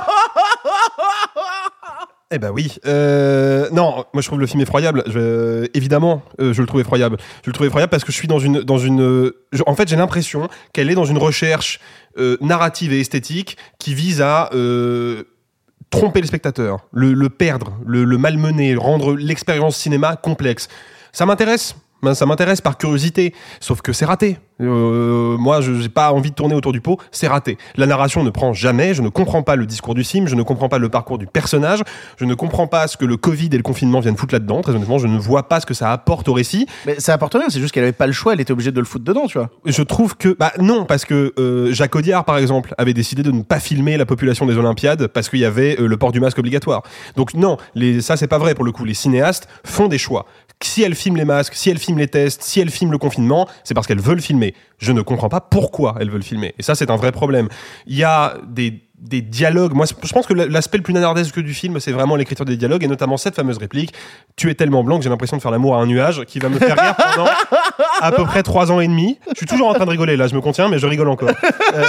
Eh 2.34 2.40
ben 2.40 2.50
oui. 2.50 2.78
Euh, 2.86 3.68
non, 3.74 4.06
moi 4.14 4.22
je 4.22 4.28
trouve 4.28 4.40
le 4.40 4.48
film 4.48 4.62
effroyable. 4.62 5.04
Évidemment, 5.74 6.24
euh, 6.40 6.54
je 6.54 6.62
le 6.62 6.68
trouve 6.68 6.80
effroyable. 6.80 7.18
Je 7.44 7.50
le 7.50 7.54
trouve 7.54 7.68
effroyable 7.68 7.92
parce 7.92 8.06
que 8.06 8.12
je 8.14 8.18
suis 8.18 8.28
dans 8.30 8.40
une, 8.40 8.62
dans 8.62 8.78
une. 8.78 9.02
euh, 9.02 9.36
en 9.68 9.76
fait, 9.76 9.90
j'ai 9.90 9.98
l'impression 9.98 10.48
qu'elle 10.74 10.90
est 10.90 10.96
dans 10.96 11.04
une 11.04 11.18
recherche 11.18 11.82
euh, 12.18 12.38
narrative 12.40 12.94
et 12.94 13.02
esthétique 13.02 13.58
qui 13.80 13.94
vise 13.94 14.22
à 14.22 14.50
euh, 14.54 15.24
tromper 15.92 16.22
le 16.22 16.28
spectateur, 16.28 16.88
le, 16.92 17.30
perdre, 17.30 17.74
le, 17.86 18.04
le 18.06 18.18
malmener, 18.18 18.76
rendre 18.76 19.14
l'expérience 19.16 19.78
cinéma 19.78 20.16
complexe. 20.16 20.68
Ça 21.12 21.28
m'intéresse. 21.28 21.76
Ben, 22.04 22.14
ça 22.14 22.26
m'intéresse 22.26 22.62
par 22.62 22.78
curiosité, 22.78 23.34
sauf 23.60 23.82
que 23.82 23.94
c'est 23.94 24.06
raté. 24.06 24.38
Euh, 24.62 25.38
moi, 25.38 25.62
je 25.62 25.72
n'ai 25.72 25.90
pas 25.90 26.12
envie 26.12 26.30
de 26.30 26.36
tourner 26.36 26.56
autour 26.56 26.72
du 26.72 26.82
pot, 26.82 27.00
c'est 27.12 27.28
raté. 27.28 27.58
La 27.76 27.86
narration 27.86 28.24
ne 28.24 28.30
prend 28.30 28.54
jamais, 28.54 28.94
je 28.94 29.02
ne 29.02 29.10
comprends 29.10 29.44
pas 29.44 29.56
le 29.56 29.66
discours 29.66 29.96
du 29.96 30.04
film, 30.04 30.28
je 30.28 30.36
ne 30.36 30.44
comprends 30.44 30.70
pas 30.70 30.78
le 30.78 30.90
parcours 30.90 31.18
du 31.18 31.28
personnage, 31.28 31.82
je 32.18 32.26
ne 32.26 32.34
comprends 32.34 32.68
pas 32.68 32.88
ce 32.88 32.98
que 32.98 33.06
le 33.06 33.18
Covid 33.18 33.50
et 33.52 33.58
le 33.58 33.64
confinement 33.64 34.00
viennent 34.00 34.18
foutre 34.18 34.34
là-dedans. 34.34 34.62
Très 34.62 34.74
honnêtement, 34.74 34.98
je 34.98 35.08
ne 35.08 35.18
vois 35.18 35.48
pas 35.48 35.60
ce 35.60 35.66
que 35.66 35.74
ça 35.74 35.92
apporte 35.92 36.28
au 36.28 36.34
récit. 36.34 36.68
Mais 36.86 37.00
ça 37.00 37.14
apporte 37.14 37.34
rien, 37.34 37.50
c'est 37.50 37.60
juste 37.60 37.74
qu'elle 37.74 37.84
avait 37.84 37.92
pas 37.92 38.08
le 38.08 38.14
choix, 38.14 38.34
elle 38.34 38.42
était 38.42 38.54
obligée 38.54 38.72
de 38.72 38.80
le 38.80 38.86
foutre 38.86 39.06
dedans, 39.06 39.26
tu 39.28 39.38
vois. 39.38 39.50
Je 39.66 39.82
trouve 39.82 40.16
que 40.16 40.36
bah 40.38 40.52
non 40.60 40.86
parce 40.86 41.06
que 41.06 41.34
euh, 41.40 41.74
Jacques 41.74 41.96
Audiard 41.96 42.26
par 42.26 42.38
exemple 42.38 42.74
avait 42.78 42.94
décidé 42.94 43.24
de 43.24 43.32
ne 43.32 43.42
pas 43.42 43.60
filmer 43.60 43.98
la 43.98 44.06
population 44.06 44.46
des 44.46 44.58
Olympiades 44.58 45.08
parce 45.08 45.30
qu'il 45.30 45.40
y 45.40 45.46
avait 45.46 45.80
euh, 45.80 45.88
le 45.88 45.98
port 45.98 46.12
du 46.12 46.20
masque 46.20 46.38
obligatoire. 46.38 46.84
Donc 47.16 47.34
non, 47.34 47.58
les, 47.76 48.02
ça 48.02 48.18
c'est 48.18 48.28
pas 48.28 48.38
vrai 48.38 48.56
pour 48.56 48.66
le 48.66 48.72
coup. 48.72 48.86
Les 48.86 48.94
cinéastes 48.94 49.48
font 49.64 49.88
des 49.88 49.98
choix. 49.98 50.26
Si 50.64 50.84
elles 50.84 50.96
filment 50.96 51.18
les 51.18 51.26
masques, 51.26 51.54
si 51.56 51.70
elles 51.70 51.80
filment 51.80 52.00
les 52.00 52.08
tests, 52.08 52.44
si 52.44 52.60
elles 52.60 52.70
filment 52.70 52.92
le 52.92 52.98
confinement, 52.98 53.48
c'est 53.64 53.74
parce 53.74 53.88
qu'elles 53.88 54.02
veulent 54.02 54.22
filmer. 54.22 54.54
Je 54.78 54.92
ne 54.92 55.02
comprends 55.02 55.30
pas 55.30 55.42
pourquoi 55.42 55.96
elles 56.00 56.10
veulent 56.10 56.24
filmer. 56.24 56.54
Et 56.60 56.64
ça 56.64 56.76
c'est 56.76 56.92
un 56.92 56.96
vrai 56.96 57.12
problème. 57.12 57.50
Il 57.88 57.96
y 57.96 58.04
a 58.04 58.36
des 58.48 58.82
des 59.02 59.22
dialogues. 59.22 59.74
Moi, 59.74 59.86
je 59.86 60.14
pense 60.14 60.28
que 60.28 60.34
l'aspect 60.34 60.78
le 60.78 60.84
plus 60.84 60.94
nanardesque 60.94 61.40
du 61.40 61.54
film, 61.54 61.80
c'est 61.80 61.92
vraiment 61.92 62.16
l'écriture 62.16 62.46
des 62.46 62.56
dialogues 62.56 62.84
et 62.84 62.88
notamment 62.88 63.18
cette 63.18 63.36
fameuse 63.36 63.58
réplique 63.58 63.94
Tu 64.36 64.50
es 64.50 64.56
tellement 64.56 64.84
blanc 64.84 64.98
que 64.98 65.04
j'ai 65.04 65.10
l'impression 65.10 65.38
de 65.38 65.42
faire 65.42 65.52
l'amour 65.52 65.76
à 65.76 65.80
un 65.80 65.88
nuage 65.88 66.24
qui 66.26 66.40
va 66.40 66.50
me 66.50 66.60
faire 66.60 66.78
rire 66.78 66.96
pendant 66.96 67.30
à 68.02 68.12
peu 68.12 68.24
près 68.24 68.44
trois 68.44 68.72
ans 68.72 68.80
et 68.80 68.88
demi. 68.88 69.20
Je 69.32 69.38
suis 69.38 69.48
toujours 69.48 69.70
en 69.70 69.74
train 69.74 69.86
de 69.86 69.90
rigoler 69.90 70.16
là, 70.18 70.28
je 70.28 70.36
me 70.36 70.42
contiens, 70.42 70.70
mais 70.70 70.78
je 70.78 70.86
rigole 70.86 71.10
encore. 71.10 71.32
Euh, 71.74 71.84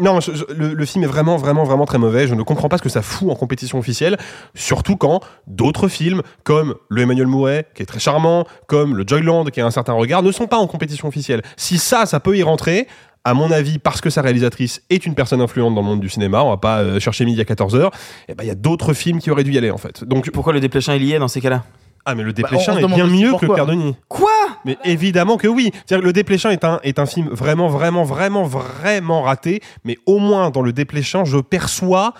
non, 0.00 0.18
le, 0.56 0.84
film 0.86 1.04
est 1.04 1.06
vraiment, 1.06 1.36
vraiment, 1.36 1.64
vraiment 1.64 1.84
très 1.84 1.98
mauvais. 1.98 2.26
Je 2.26 2.34
ne 2.34 2.42
comprends 2.42 2.68
pas 2.68 2.78
ce 2.78 2.82
que 2.82 2.88
ça 2.88 3.02
fout 3.02 3.30
en 3.30 3.34
compétition 3.34 3.78
officielle, 3.78 4.16
surtout 4.54 4.96
quand 4.96 5.20
d'autres 5.46 5.88
films, 5.88 6.22
comme 6.44 6.74
le 6.88 7.02
Emmanuel 7.02 7.26
Mouret, 7.26 7.66
qui 7.74 7.82
est 7.82 7.86
très 7.86 7.98
charmant, 7.98 8.46
comme 8.66 8.96
le 8.96 9.04
Joyland, 9.06 9.44
qui 9.46 9.60
a 9.60 9.66
un 9.66 9.70
certain 9.70 9.92
regard, 9.92 10.22
ne 10.22 10.32
sont 10.32 10.46
pas 10.46 10.58
en 10.58 10.66
compétition 10.66 11.08
officielle. 11.08 11.42
Si 11.56 11.78
ça, 11.78 12.06
ça 12.06 12.20
peut 12.20 12.36
y 12.36 12.42
rentrer, 12.42 12.86
à 13.24 13.34
mon 13.34 13.50
avis, 13.50 13.78
parce 13.78 14.00
que 14.00 14.10
sa 14.10 14.22
réalisatrice 14.22 14.82
est 14.90 15.06
une 15.06 15.14
personne 15.14 15.40
influente 15.40 15.74
dans 15.74 15.82
le 15.82 15.86
monde 15.86 16.00
du 16.00 16.08
cinéma, 16.08 16.42
on 16.42 16.50
va 16.50 16.56
pas 16.56 16.78
euh, 16.78 17.00
chercher 17.00 17.24
midi 17.24 17.40
à 17.40 17.44
14h, 17.44 17.90
et 18.28 18.34
ben 18.34 18.44
il 18.44 18.48
y 18.48 18.50
a 18.50 18.56
d'autres 18.56 18.94
films 18.94 19.20
qui 19.20 19.30
auraient 19.30 19.44
dû 19.44 19.52
y 19.52 19.58
aller 19.58 19.70
en 19.70 19.78
fait. 19.78 20.04
Donc 20.04 20.30
Pourquoi 20.30 20.52
le 20.52 20.60
dépléchin 20.60 20.94
il 20.94 21.04
y 21.04 21.12
est 21.12 21.18
dans 21.18 21.28
ces 21.28 21.40
cas-là? 21.40 21.62
Ah 22.04 22.14
mais 22.14 22.22
le 22.22 22.32
Dépléchin 22.32 22.74
se 22.74 22.80
est 22.80 22.86
bien 22.86 23.06
mieux 23.06 23.32
que. 23.34 23.46
Claire 23.46 23.66
Denis. 23.66 23.96
Quoi? 24.08 24.30
Mais 24.64 24.76
évidemment 24.84 25.36
que 25.36 25.48
oui. 25.48 25.70
C'est-à-dire 25.72 26.00
que 26.02 26.06
le 26.06 26.12
Dépléchin 26.12 26.50
est 26.50 26.64
un, 26.64 26.80
est 26.82 26.98
un 26.98 27.06
film 27.06 27.28
vraiment, 27.28 27.68
vraiment, 27.68 28.04
vraiment, 28.04 28.44
vraiment 28.44 29.22
raté. 29.22 29.60
Mais 29.84 29.98
au 30.06 30.18
moins 30.18 30.50
dans 30.50 30.62
le 30.62 30.72
Dépléchin, 30.72 31.24
je 31.24 31.38
perçois 31.38 32.14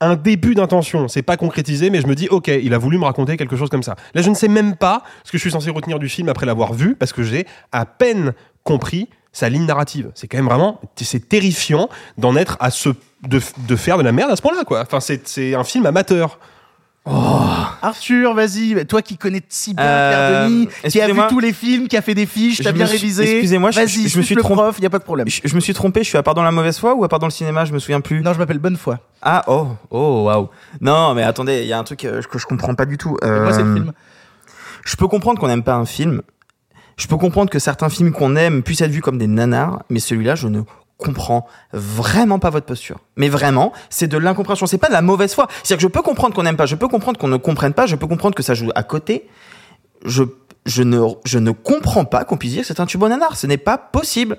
un 0.00 0.16
début 0.16 0.54
d'intention. 0.54 1.08
C'est 1.08 1.22
pas 1.22 1.36
concrétisé, 1.36 1.90
mais 1.90 2.00
je 2.00 2.06
me 2.06 2.14
dis, 2.14 2.28
ok, 2.28 2.48
il 2.48 2.72
a 2.74 2.78
voulu 2.78 2.98
me 2.98 3.04
raconter 3.04 3.36
quelque 3.36 3.56
chose 3.56 3.68
comme 3.68 3.82
ça. 3.82 3.96
Là, 4.14 4.22
je 4.22 4.30
ne 4.30 4.34
sais 4.34 4.48
même 4.48 4.76
pas 4.76 5.02
ce 5.24 5.32
que 5.32 5.38
je 5.38 5.42
suis 5.42 5.50
censé 5.50 5.70
retenir 5.70 5.98
du 5.98 6.08
film 6.08 6.28
après 6.28 6.46
l'avoir 6.46 6.72
vu, 6.72 6.94
parce 6.94 7.12
que 7.12 7.22
j'ai 7.22 7.46
à 7.72 7.84
peine 7.84 8.32
compris 8.62 9.08
sa 9.32 9.48
ligne 9.48 9.66
narrative. 9.66 10.10
C'est 10.14 10.28
quand 10.28 10.38
même 10.38 10.46
vraiment, 10.46 10.80
c'est 10.96 11.28
terrifiant 11.28 11.88
d'en 12.16 12.36
être 12.36 12.56
à 12.60 12.70
ce, 12.70 12.90
de, 13.26 13.40
de 13.66 13.76
faire 13.76 13.98
de 13.98 14.02
la 14.02 14.12
merde 14.12 14.30
à 14.30 14.36
ce 14.36 14.42
point-là, 14.42 14.64
quoi. 14.64 14.82
Enfin, 14.82 15.00
c'est 15.00 15.26
c'est 15.26 15.54
un 15.54 15.64
film 15.64 15.84
amateur. 15.86 16.38
Arthur, 17.82 18.34
vas-y, 18.34 18.84
toi 18.86 19.02
qui 19.02 19.16
connais 19.16 19.42
si 19.48 19.74
bien 19.74 19.84
Euh, 19.84 20.10
Claire 20.10 20.48
Denis, 20.48 20.68
qui 20.88 21.00
a 21.00 21.06
vu 21.12 21.20
tous 21.28 21.40
les 21.40 21.52
films, 21.52 21.88
qui 21.88 21.96
a 21.96 22.02
fait 22.02 22.14
des 22.14 22.26
fiches, 22.26 22.58
t'as 22.62 22.70
Je 22.70 22.74
bien 22.74 22.86
suis- 22.86 22.98
révisé. 22.98 23.32
excusez-moi, 23.36 23.70
je- 23.70 23.80
vas-y, 23.80 24.08
je 24.08 24.18
me 24.18 24.22
suis 24.22 24.36
trompé. 24.36 24.54
prof, 24.54 24.78
y 24.80 24.86
a 24.86 24.90
pas 24.90 24.98
de 24.98 25.04
problème. 25.04 25.28
je, 25.28 25.40
je 25.44 25.54
me 25.54 25.60
suis 25.60 25.72
trompé, 25.74 26.02
je 26.02 26.08
suis 26.08 26.18
à 26.18 26.22
part 26.22 26.34
dans 26.34 26.42
la 26.42 26.50
mauvaise 26.52 26.78
foi 26.78 26.94
ou 26.94 27.04
à 27.04 27.08
part 27.08 27.18
dans 27.18 27.26
le 27.26 27.32
cinéma, 27.32 27.64
je 27.64 27.72
me 27.72 27.78
souviens 27.78 28.00
plus. 28.00 28.22
Non, 28.22 28.32
je 28.32 28.38
m'appelle 28.38 28.58
Bonnefoy. 28.58 28.96
Ah 29.22 29.44
oh 29.48 29.68
oh 29.90 30.24
waouh. 30.24 30.48
Non 30.80 31.14
mais 31.14 31.22
attendez, 31.22 31.62
il 31.62 31.68
y 31.68 31.72
a 31.72 31.78
un 31.78 31.84
truc 31.84 32.04
euh, 32.04 32.20
que 32.22 32.38
je 32.38 32.46
comprends 32.46 32.74
pas 32.74 32.86
du 32.86 32.98
tout. 32.98 33.16
Euh, 33.24 33.44
Moi, 33.44 33.52
c'est 33.52 33.62
le 33.62 33.74
film. 33.74 33.92
Je 34.84 34.96
peux 34.96 35.08
comprendre 35.08 35.38
qu'on 35.40 35.48
n'aime 35.48 35.62
pas 35.64 35.74
un 35.74 35.84
film. 35.86 36.22
Je 36.96 37.06
peux 37.06 37.16
comprendre 37.16 37.50
que 37.50 37.58
certains 37.58 37.88
films 37.88 38.12
qu'on 38.12 38.34
aime 38.36 38.62
puissent 38.62 38.80
être 38.80 38.90
vus 38.90 39.02
comme 39.02 39.18
des 39.18 39.26
nanars, 39.28 39.82
mais 39.88 40.00
celui-là, 40.00 40.34
je 40.34 40.48
ne 40.48 40.60
comprends 40.98 41.46
vraiment 41.72 42.38
pas 42.38 42.50
votre 42.50 42.66
posture. 42.66 42.98
Mais 43.16 43.28
vraiment, 43.28 43.72
c'est 43.88 44.08
de 44.08 44.18
l'incompréhension. 44.18 44.66
C'est 44.66 44.78
pas 44.78 44.88
de 44.88 44.92
la 44.92 45.00
mauvaise 45.02 45.32
foi. 45.32 45.46
C'est-à-dire 45.62 45.76
que 45.78 45.82
je 45.82 45.88
peux 45.88 46.02
comprendre 46.02 46.34
qu'on 46.34 46.42
n'aime 46.42 46.56
pas, 46.56 46.66
je 46.66 46.74
peux 46.74 46.88
comprendre 46.88 47.18
qu'on 47.18 47.28
ne 47.28 47.36
comprenne 47.36 47.72
pas, 47.72 47.86
je 47.86 47.96
peux 47.96 48.06
comprendre 48.06 48.34
que 48.34 48.42
ça 48.42 48.54
joue 48.54 48.70
à 48.74 48.82
côté. 48.82 49.28
Je, 50.04 50.24
je 50.66 50.82
ne, 50.82 51.00
je 51.24 51.38
ne 51.38 51.52
comprends 51.52 52.04
pas 52.04 52.24
qu'on 52.24 52.36
puisse 52.36 52.52
dire 52.52 52.64
c'est 52.64 52.80
un 52.80 52.86
tube 52.86 53.02
au 53.02 53.08
nanar. 53.08 53.36
Ce 53.36 53.46
n'est 53.46 53.56
pas 53.56 53.78
possible. 53.78 54.36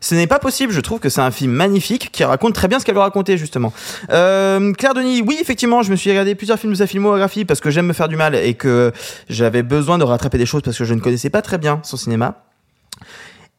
Ce 0.00 0.14
n'est 0.14 0.26
pas 0.26 0.38
possible. 0.38 0.72
Je 0.72 0.80
trouve 0.80 0.98
que 0.98 1.08
c'est 1.08 1.20
un 1.20 1.30
film 1.30 1.52
magnifique 1.52 2.10
qui 2.10 2.24
raconte 2.24 2.54
très 2.54 2.66
bien 2.68 2.80
ce 2.80 2.84
qu'elle 2.84 2.94
veut 2.94 3.00
raconter 3.00 3.38
justement. 3.38 3.72
Euh, 4.10 4.72
Claire 4.72 4.94
Denis, 4.94 5.22
oui 5.22 5.38
effectivement, 5.40 5.82
je 5.82 5.90
me 5.90 5.96
suis 5.96 6.10
regardé 6.10 6.34
plusieurs 6.34 6.58
films 6.58 6.72
de 6.72 6.78
sa 6.78 6.86
filmographie 6.86 7.44
parce 7.44 7.60
que 7.60 7.70
j'aime 7.70 7.86
me 7.86 7.92
faire 7.92 8.08
du 8.08 8.16
mal 8.16 8.34
et 8.34 8.54
que 8.54 8.92
j'avais 9.28 9.62
besoin 9.62 9.98
de 9.98 10.04
rattraper 10.04 10.38
des 10.38 10.46
choses 10.46 10.62
parce 10.62 10.76
que 10.76 10.84
je 10.84 10.94
ne 10.94 11.00
connaissais 11.00 11.30
pas 11.30 11.42
très 11.42 11.58
bien 11.58 11.80
son 11.84 11.96
cinéma. 11.96 12.42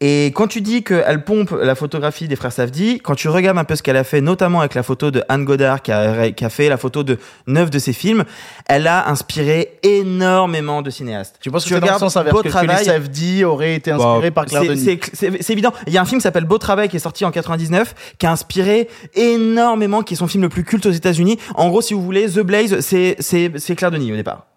Et 0.04 0.28
quand 0.34 0.48
tu 0.48 0.62
dis 0.62 0.84
qu'elle 0.84 1.24
pompe 1.24 1.52
la 1.62 1.76
photographie 1.76 2.28
des 2.28 2.36
frères 2.36 2.52
Safdie, 2.52 3.00
quand 3.04 3.14
tu 3.14 3.30
regardes 3.30 3.60
un 3.60 3.64
peu 3.64 3.76
ce 3.76 3.84
qu'elle 3.84 3.98
a 3.98 4.04
fait, 4.04 4.20
notamment 4.20 4.62
avec 4.62 4.74
la 4.74 4.82
photo 4.82 5.12
de 5.12 5.24
Anne 5.30 5.46
Godard, 5.46 5.84
qui 5.84 5.92
a, 5.92 6.32
qui 6.32 6.44
a 6.44 6.50
fait 6.50 6.70
la 6.70 6.78
photo 6.78 7.04
de 7.04 7.20
neuf 7.46 7.70
de 7.70 7.78
ses 7.78 7.94
films, 7.94 8.24
elle 8.68 8.88
a 8.88 9.08
inspiré 9.10 9.78
énormément 9.84 10.82
de 10.82 10.90
cinéastes. 10.90 11.36
Tu 11.40 11.52
penses 11.52 11.64
que 11.64 11.68
Tu 11.70 11.74
c'est 11.76 11.80
dans 11.80 11.86
le 11.86 11.92
regardes 11.94 12.00
sens 12.00 12.18
inverse 12.18 12.34
Beau 12.34 12.42
que, 12.42 12.48
que 12.48 12.52
Travail, 12.52 12.78
les 12.80 12.84
Safdie 12.86 13.44
auraient 13.44 13.76
été 13.76 13.92
inspirés 13.92 14.32
par 14.32 14.46
Claire 14.48 14.64
Denis 14.64 14.84
c'est- 14.84 15.00
C'est 15.14 15.44
c'est 15.44 15.54
évident. 15.54 15.72
Il 15.86 15.94
y 15.94 16.00
a 16.00 16.02
un 16.02 16.06
film 16.06 16.18
qui 16.20 16.24
s'appelle 16.24 16.46
Beau 16.46 16.58
Travail 16.58 16.90
qui 16.90 16.96
est 16.96 17.00
sorti 17.00 17.24
en 17.24 17.30
99, 17.32 17.94
qui 18.18 18.26
a 18.26 18.32
inspiré 18.32 18.90
énormément, 19.14 20.02
qui 20.02 20.16
est 20.16 20.18
son 20.18 20.28
film 20.28 20.42
le 20.44 20.50
plus 20.50 20.64
culte 20.64 20.86
aux 20.88 20.92
États-Unis. 20.92 21.38
En 21.56 21.70
gros, 21.70 21.82
si 21.82 21.94
vous 21.94 22.02
voulez, 22.02 22.28
The 22.28 22.40
Blaze, 22.40 22.80
c'est 22.80 23.16
c'est 23.20 23.52
c'est 23.58 23.76
Claire 23.76 23.92
Denis 23.92 24.12
au 24.12 24.16
départ. 24.16 24.48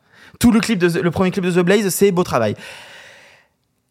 Tout 0.40 0.50
le 0.50 0.61
clip 0.61 0.78
de 0.78 0.88
The- 0.88 1.02
le 1.02 1.11
premier 1.11 1.30
clip 1.30 1.44
de 1.44 1.50
The 1.50 1.64
Blaze, 1.64 1.88
c'est 1.90 2.11
Beau 2.12 2.24
Travail. 2.24 2.54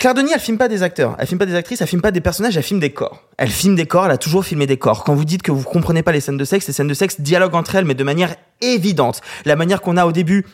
Claire 0.04 0.16
Denis, 0.16 0.32
elle 0.34 0.42
filme 0.42 0.58
pas 0.58 0.68
des 0.68 0.84
acteurs, 0.84 1.16
elle 1.18 1.28
filme 1.28 1.40
pas 1.40 1.46
des 1.46 1.56
actrices, 1.56 1.80
elle 1.80 1.88
filme 1.88 2.02
pas 2.02 2.12
des 2.12 2.20
personnages, 2.20 2.58
elle 2.58 2.64
filme 2.64 2.82
des 2.82 2.90
corps. 2.90 3.24
Elle 3.38 3.48
filme 3.48 3.76
des 3.76 3.86
corps, 3.86 4.04
elle 4.04 4.12
a 4.12 4.18
toujours 4.18 4.44
filmé 4.44 4.68
des 4.68 4.76
corps. 4.76 5.06
Quand 5.06 5.16
vous 5.16 5.24
dites 5.24 5.44
que 5.44 5.52
vous 5.54 5.64
comprenez 5.64 6.04
pas 6.04 6.12
les 6.12 6.20
scènes 6.20 6.36
de 6.36 6.44
sexe, 6.44 6.68
les 6.68 6.74
scènes 6.74 6.90
de 6.90 6.94
sexe 6.94 7.22
dialoguent 7.22 7.56
entre 7.56 7.76
elles, 7.76 7.86
mais 7.86 7.96
de 7.96 8.04
manière 8.04 8.36
évidente. 8.60 9.22
La 9.46 9.56
manière 9.56 9.82
qu'on 9.82 9.96
a 9.96 10.06
au 10.06 10.12
début 10.12 10.46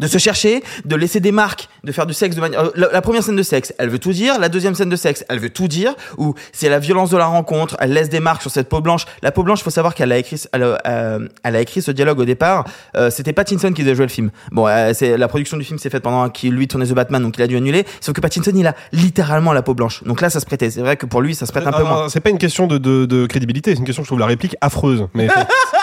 de 0.00 0.06
se 0.08 0.18
chercher, 0.18 0.62
de 0.84 0.96
laisser 0.96 1.20
des 1.20 1.30
marques, 1.32 1.68
de 1.84 1.92
faire 1.92 2.06
du 2.06 2.14
sexe 2.14 2.34
de 2.36 2.40
manière. 2.40 2.60
euh, 2.64 2.70
La, 2.74 2.88
la 2.92 3.02
première 3.02 3.22
scène 3.22 3.36
de 3.36 3.42
sexe, 3.42 3.72
elle 3.78 3.88
veut 3.90 3.98
tout 3.98 4.12
dire. 4.12 4.38
La 4.40 4.48
deuxième 4.48 4.74
scène 4.74 4.88
de 4.88 4.96
sexe, 4.96 5.24
elle 5.28 5.38
veut 5.38 5.50
tout 5.50 5.68
dire. 5.68 5.94
Ou 6.18 6.34
c'est 6.52 6.68
la 6.68 6.78
violence 6.78 7.10
de 7.10 7.16
la 7.16 7.26
rencontre. 7.26 7.76
Elle 7.80 7.92
laisse 7.92 8.08
des 8.08 8.20
marques 8.20 8.42
sur 8.42 8.50
cette 8.50 8.68
peau 8.68 8.80
blanche. 8.80 9.04
La 9.22 9.30
peau 9.30 9.42
blanche, 9.42 9.62
faut 9.62 9.70
savoir 9.70 9.94
qu'elle 9.94 10.10
a 10.12 10.18
écrit, 10.18 10.42
elle, 10.52 10.62
a- 10.62 10.78
euh, 10.86 11.28
elle 11.44 11.54
a 11.56 11.60
écrit 11.60 11.82
ce 11.82 11.90
dialogue 11.90 12.18
au 12.20 12.24
départ. 12.24 12.64
Euh, 12.96 13.10
C'était 13.10 13.32
Pattinson 13.32 13.72
qui 13.72 13.82
devait 13.84 13.94
jouer 13.94 14.06
le 14.06 14.10
film. 14.10 14.30
Bon, 14.50 14.66
euh, 14.66 14.92
c'est 14.94 15.16
la 15.16 15.28
production 15.28 15.56
du 15.56 15.64
film 15.64 15.78
s'est 15.78 15.90
faite 15.90 16.02
pendant 16.02 16.28
qu'il 16.30 16.52
lui 16.54 16.66
tournait 16.66 16.86
The 16.86 16.92
Batman, 16.94 17.22
donc 17.22 17.36
il 17.36 17.42
a 17.42 17.46
dû 17.46 17.56
annuler. 17.56 17.84
Sauf 18.00 18.14
que 18.14 18.20
Pattinson, 18.20 18.52
il 18.54 18.66
a 18.66 18.74
littéralement 18.92 19.52
la 19.52 19.62
peau 19.62 19.74
blanche. 19.74 20.02
Donc 20.04 20.20
là, 20.20 20.30
ça 20.30 20.40
se 20.40 20.46
prêtait. 20.46 20.70
C'est 20.70 20.80
vrai 20.80 20.96
que 20.96 21.06
pour 21.06 21.20
lui, 21.20 21.34
ça 21.34 21.46
se 21.46 21.52
prête 21.52 21.66
un 21.66 21.72
peu 21.72 21.82
Ah, 21.86 21.88
moins. 21.88 22.08
C'est 22.08 22.20
pas 22.20 22.30
une 22.30 22.38
question 22.38 22.66
de, 22.66 22.78
de, 22.78 23.04
de 23.04 23.26
crédibilité, 23.26 23.72
c'est 23.72 23.78
une 23.78 23.84
question 23.84 24.02
que 24.02 24.06
je 24.06 24.08
trouve 24.08 24.18
la 24.20 24.26
réplique 24.26 24.56
affreuse. 24.60 25.06
Mais 25.14 25.28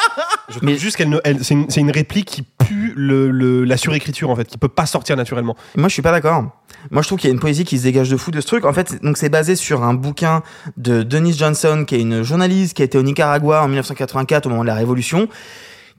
je 0.49 0.59
trouve 0.59 0.69
juste 0.75 0.95
qu'elle 0.95 1.19
c'est 1.41 1.53
une, 1.53 1.69
c'est 1.69 1.81
une 1.81 1.91
réplique 1.91 2.27
qui 2.27 2.41
pue 2.43 2.93
le, 2.95 3.29
le- 3.31 3.63
la 3.65 3.77
surécriture 3.77 4.29
en 4.29 4.35
fait, 4.35 4.45
qui 4.47 4.57
peut 4.57 4.67
pas 4.69 4.85
sortir 4.85 5.15
naturellement. 5.17 5.55
Moi, 5.75 5.89
je 5.89 5.93
suis 5.93 6.01
pas 6.01 6.11
d'accord. 6.11 6.45
Moi, 6.91 7.01
je 7.01 7.07
trouve 7.07 7.19
qu'il 7.19 7.29
y 7.29 7.31
a 7.31 7.33
une 7.33 7.39
poésie 7.39 7.65
qui 7.65 7.77
se 7.77 7.83
dégage 7.83 8.09
de 8.09 8.17
fou 8.17 8.31
de 8.31 8.39
ce 8.41 8.47
truc. 8.47 8.65
En 8.65 8.73
fait, 8.73 8.89
c'est- 8.89 9.03
donc 9.03 9.17
c'est 9.17 9.29
basé 9.29 9.55
sur 9.55 9.83
un 9.83 9.93
bouquin 9.93 10.43
de 10.77 11.03
Denise 11.03 11.37
Johnson, 11.37 11.83
qui 11.85 11.95
est 11.95 12.01
une 12.01 12.23
journaliste 12.23 12.75
qui 12.75 12.81
a 12.81 12.85
été 12.85 12.97
au 12.97 13.03
Nicaragua 13.03 13.61
en 13.63 13.67
1984 13.67 14.45
au 14.45 14.49
moment 14.49 14.61
de 14.63 14.67
la 14.67 14.75
Révolution, 14.75 15.27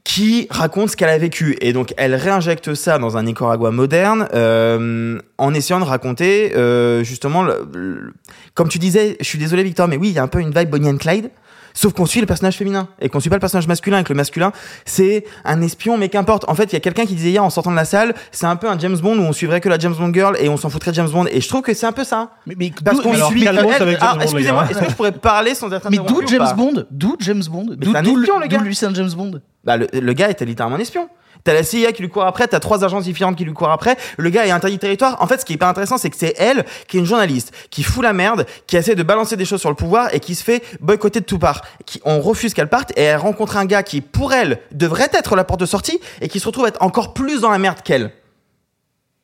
qui 0.03 0.47
raconte 0.49 0.89
ce 0.91 0.97
qu'elle 0.97 1.09
a 1.09 1.17
vécu. 1.17 1.57
Et 1.61 1.73
donc, 1.73 1.93
elle 1.97 2.15
réinjecte 2.15 2.73
ça 2.73 2.97
dans 2.97 3.17
un 3.17 3.23
Nicaragua 3.23 3.69
moderne, 3.69 4.27
euh, 4.33 5.19
en 5.37 5.53
essayant 5.53 5.79
de 5.79 5.85
raconter 5.85 6.55
euh, 6.55 7.03
justement, 7.03 7.43
le- 7.43 7.67
le- 7.73 8.13
comme 8.55 8.69
tu 8.69 8.79
disais, 8.79 9.17
je 9.19 9.25
suis 9.25 9.37
désolé 9.37 9.61
Victor, 9.63 9.87
mais 9.87 9.97
oui, 9.97 10.09
il 10.09 10.13
y 10.15 10.19
a 10.19 10.23
un 10.23 10.27
peu 10.27 10.39
une 10.39 10.51
vibe 10.57 10.69
Bonnie 10.69 10.89
and 10.89 10.97
Clyde. 10.97 11.29
Sauf 11.73 11.93
qu'on 11.93 12.05
suit 12.05 12.19
le 12.21 12.25
personnage 12.25 12.57
féminin 12.57 12.87
et 13.01 13.09
qu'on 13.09 13.19
suit 13.19 13.29
pas 13.29 13.35
le 13.35 13.39
personnage 13.41 13.67
masculin 13.67 13.99
et 13.99 14.03
que 14.03 14.11
le 14.13 14.17
masculin 14.17 14.51
c'est 14.85 15.23
un 15.45 15.61
espion 15.61 15.97
mais 15.97 16.09
qu'importe. 16.09 16.45
En 16.47 16.55
fait, 16.55 16.65
il 16.65 16.73
y 16.73 16.75
a 16.75 16.79
quelqu'un 16.79 17.05
qui 17.05 17.15
disait 17.15 17.29
hier 17.29 17.43
en 17.43 17.49
sortant 17.49 17.71
de 17.71 17.75
la 17.75 17.85
salle, 17.85 18.13
c'est 18.31 18.45
un 18.45 18.55
peu 18.55 18.69
un 18.69 18.77
James 18.79 18.97
Bond 18.97 19.17
où 19.17 19.21
on 19.21 19.33
suivrait 19.33 19.61
que 19.61 19.69
la 19.69 19.77
James 19.79 19.93
Bond 19.97 20.13
girl 20.13 20.35
et 20.39 20.49
on 20.49 20.57
s'en 20.57 20.69
foutrait 20.69 20.91
de 20.91 20.95
James 20.95 21.09
Bond 21.09 21.25
et 21.29 21.41
je 21.41 21.47
trouve 21.47 21.61
que 21.61 21.73
c'est 21.73 21.85
un 21.85 21.91
peu 21.91 22.03
ça. 22.03 22.31
Mais, 22.45 22.55
mais 22.57 22.71
Parce 22.83 22.99
qu'on 23.01 23.13
suit 23.13 23.45
elle- 23.45 23.57
Ah, 23.59 23.61
James 23.61 23.63
Bond, 23.63 24.15
les 24.17 24.23
excusez-moi, 24.23 24.65
est-ce 24.69 24.79
que 24.79 24.89
je 24.89 24.95
pourrais 24.95 25.11
parler 25.11 25.55
sans 25.55 25.71
être 25.71 25.89
Mais 25.89 25.97
d'où 25.97 26.21
James 26.27 26.47
Bond? 26.55 26.85
D'où 26.91 27.15
James 27.19 27.43
Bond? 27.49 27.65
Mais 27.69 27.75
D'où 27.77 27.91
c'est 27.91 27.97
un 27.97 28.03
d'où 28.03 28.19
espion, 28.19 28.39
le 28.39 28.47
gars. 28.47 28.57
d'où 28.57 28.63
lui 28.63 28.75
c'est 28.75 28.85
un 28.85 28.93
James 28.93 29.11
Bond? 29.15 29.41
Bah, 29.63 29.77
le, 29.77 29.87
le 29.93 30.13
gars 30.13 30.29
était 30.29 30.45
littéralement 30.45 30.77
un 30.77 30.81
espion. 30.81 31.09
T'as 31.43 31.53
la 31.53 31.63
CIA 31.63 31.91
qui 31.91 32.01
lui 32.01 32.09
court 32.09 32.23
après, 32.23 32.47
t'as 32.47 32.59
trois 32.59 32.83
agences 32.83 33.05
différentes 33.05 33.35
qui 33.35 33.45
lui 33.45 33.53
courent 33.53 33.71
après. 33.71 33.97
Le 34.17 34.29
gars 34.29 34.45
est 34.45 34.51
interdit 34.51 34.75
de 34.75 34.81
territoire. 34.81 35.21
En 35.21 35.27
fait, 35.27 35.39
ce 35.39 35.45
qui 35.45 35.53
est 35.53 35.55
hyper 35.55 35.67
intéressant, 35.67 35.97
c'est 35.97 36.09
que 36.09 36.17
c'est 36.17 36.35
elle 36.37 36.65
qui 36.87 36.97
est 36.97 36.99
une 36.99 37.05
journaliste, 37.05 37.53
qui 37.69 37.83
fout 37.83 38.03
la 38.03 38.13
merde, 38.13 38.45
qui 38.67 38.77
essaie 38.77 38.95
de 38.95 39.03
balancer 39.03 39.37
des 39.37 39.45
choses 39.45 39.61
sur 39.61 39.69
le 39.69 39.75
pouvoir 39.75 40.13
et 40.13 40.19
qui 40.19 40.35
se 40.35 40.43
fait 40.43 40.63
boycotter 40.81 41.21
de 41.21 41.25
tout 41.25 41.39
part. 41.39 41.61
Qui, 41.85 42.01
on 42.03 42.19
refuse 42.19 42.53
qu'elle 42.53 42.69
parte 42.69 42.91
et 42.97 43.03
elle 43.03 43.17
rencontre 43.17 43.57
un 43.57 43.65
gars 43.65 43.83
qui, 43.83 44.01
pour 44.01 44.33
elle, 44.33 44.59
devrait 44.71 45.09
être 45.13 45.35
la 45.35 45.43
porte 45.43 45.59
de 45.59 45.65
sortie 45.65 45.99
et 46.21 46.27
qui 46.27 46.39
se 46.39 46.45
retrouve 46.45 46.67
être 46.67 46.81
encore 46.81 47.13
plus 47.13 47.41
dans 47.41 47.49
la 47.49 47.57
merde 47.57 47.81
qu'elle. 47.83 48.11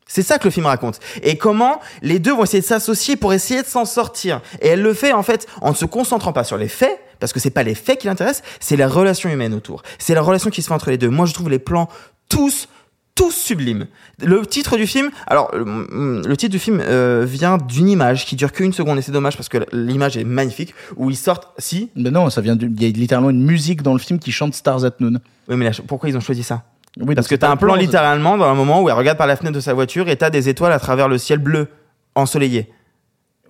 C'est 0.08 0.22
ça 0.22 0.38
que 0.38 0.46
le 0.46 0.52
film 0.52 0.68
raconte. 0.68 1.00
Et 1.24 1.38
comment 1.38 1.80
les 2.02 2.20
deux 2.20 2.34
vont 2.34 2.44
essayer 2.44 2.62
de 2.62 2.68
s'associer 2.68 3.16
pour 3.16 3.34
essayer 3.34 3.64
de 3.64 3.68
s'en 3.68 3.86
sortir. 3.86 4.42
Et 4.62 4.68
elle 4.70 4.82
le 4.82 4.94
fait 4.94 5.14
en 5.14 5.24
fait 5.24 5.48
en 5.62 5.72
ne 5.72 5.76
se 5.76 5.86
concentrant 5.86 6.32
pas 6.32 6.44
sur 6.44 6.58
les 6.58 6.68
faits, 6.68 7.00
parce 7.20 7.34
que 7.34 7.40
c'est 7.40 7.50
pas 7.50 7.64
les 7.64 7.76
faits 7.76 8.00
qui 8.00 8.08
l'intéressent, 8.08 8.44
c'est 8.60 8.76
la 8.76 8.88
relation 8.88 9.30
humaine 9.30 9.54
autour. 9.54 9.84
C'est 10.00 10.14
la 10.16 10.22
relation 10.22 10.50
qui 10.50 10.62
se 10.62 10.68
fait 10.68 10.74
entre 10.74 10.90
les 10.90 10.98
deux. 10.98 11.10
Moi, 11.10 11.26
je 11.26 11.34
trouve 11.34 11.50
les 11.50 11.60
plans 11.60 11.90
tous 12.30 12.68
tous 13.16 13.32
sublimes. 13.32 13.88
Le 14.22 14.46
titre 14.46 14.76
du 14.76 14.86
film, 14.88 15.10
alors 15.28 15.50
le 15.56 16.36
titre 16.36 16.52
du 16.52 16.60
film 16.60 16.82
euh, 16.84 17.24
vient 17.26 17.56
d'une 17.58 17.88
image 17.88 18.26
qui 18.26 18.36
dure 18.36 18.52
qu'une 18.52 18.74
seconde 18.74 18.98
et 18.98 19.02
c'est 19.02 19.14
dommage 19.14 19.38
parce 19.38 19.48
que 19.48 19.60
l'image 19.72 20.18
est 20.18 20.26
magnifique 20.26 20.74
où 20.98 21.10
ils 21.10 21.16
sortent 21.16 21.48
si? 21.58 21.90
Mais 21.96 22.12
non, 22.12 22.30
ça 22.30 22.42
vient. 22.42 22.58
du- 22.58 22.70
Il 22.76 22.84
y 22.84 22.86
a 22.86 22.90
littéralement 22.90 23.30
une 23.30 23.42
musique 23.46 23.84
dans 23.84 23.94
le 23.94 24.00
film 24.00 24.20
qui 24.20 24.34
chante 24.34 24.54
Stars 24.54 24.84
at 24.84 24.92
Noon. 25.00 25.20
Oui, 25.48 25.56
mais 25.56 25.64
là, 25.64 25.72
pourquoi 25.88 26.10
ils 26.10 26.18
ont 26.18 26.22
choisi 26.22 26.44
ça? 26.44 26.64
Oui, 27.00 27.16
Parce 27.16 27.30
que 27.30 27.36
t'as 27.36 27.50
un 27.50 27.56
plan 27.56 27.76
littéralement 27.76 28.38
dans 28.38 28.46
un 28.50 28.54
moment 28.54 28.82
où 28.82 28.90
elle 28.90 28.96
regarde 28.96 29.18
par 29.18 29.28
la 29.28 29.38
fenêtre 29.38 29.56
de 29.56 29.62
sa 29.62 29.74
voiture 29.74 30.10
et 30.10 30.18
t'as 30.18 30.30
des 30.30 30.50
étoiles 30.50 30.74
à 30.74 30.80
travers 30.80 31.08
le 31.08 31.18
ciel 31.18 31.40
bleu 31.40 31.70
ensoleillé. 32.16 32.70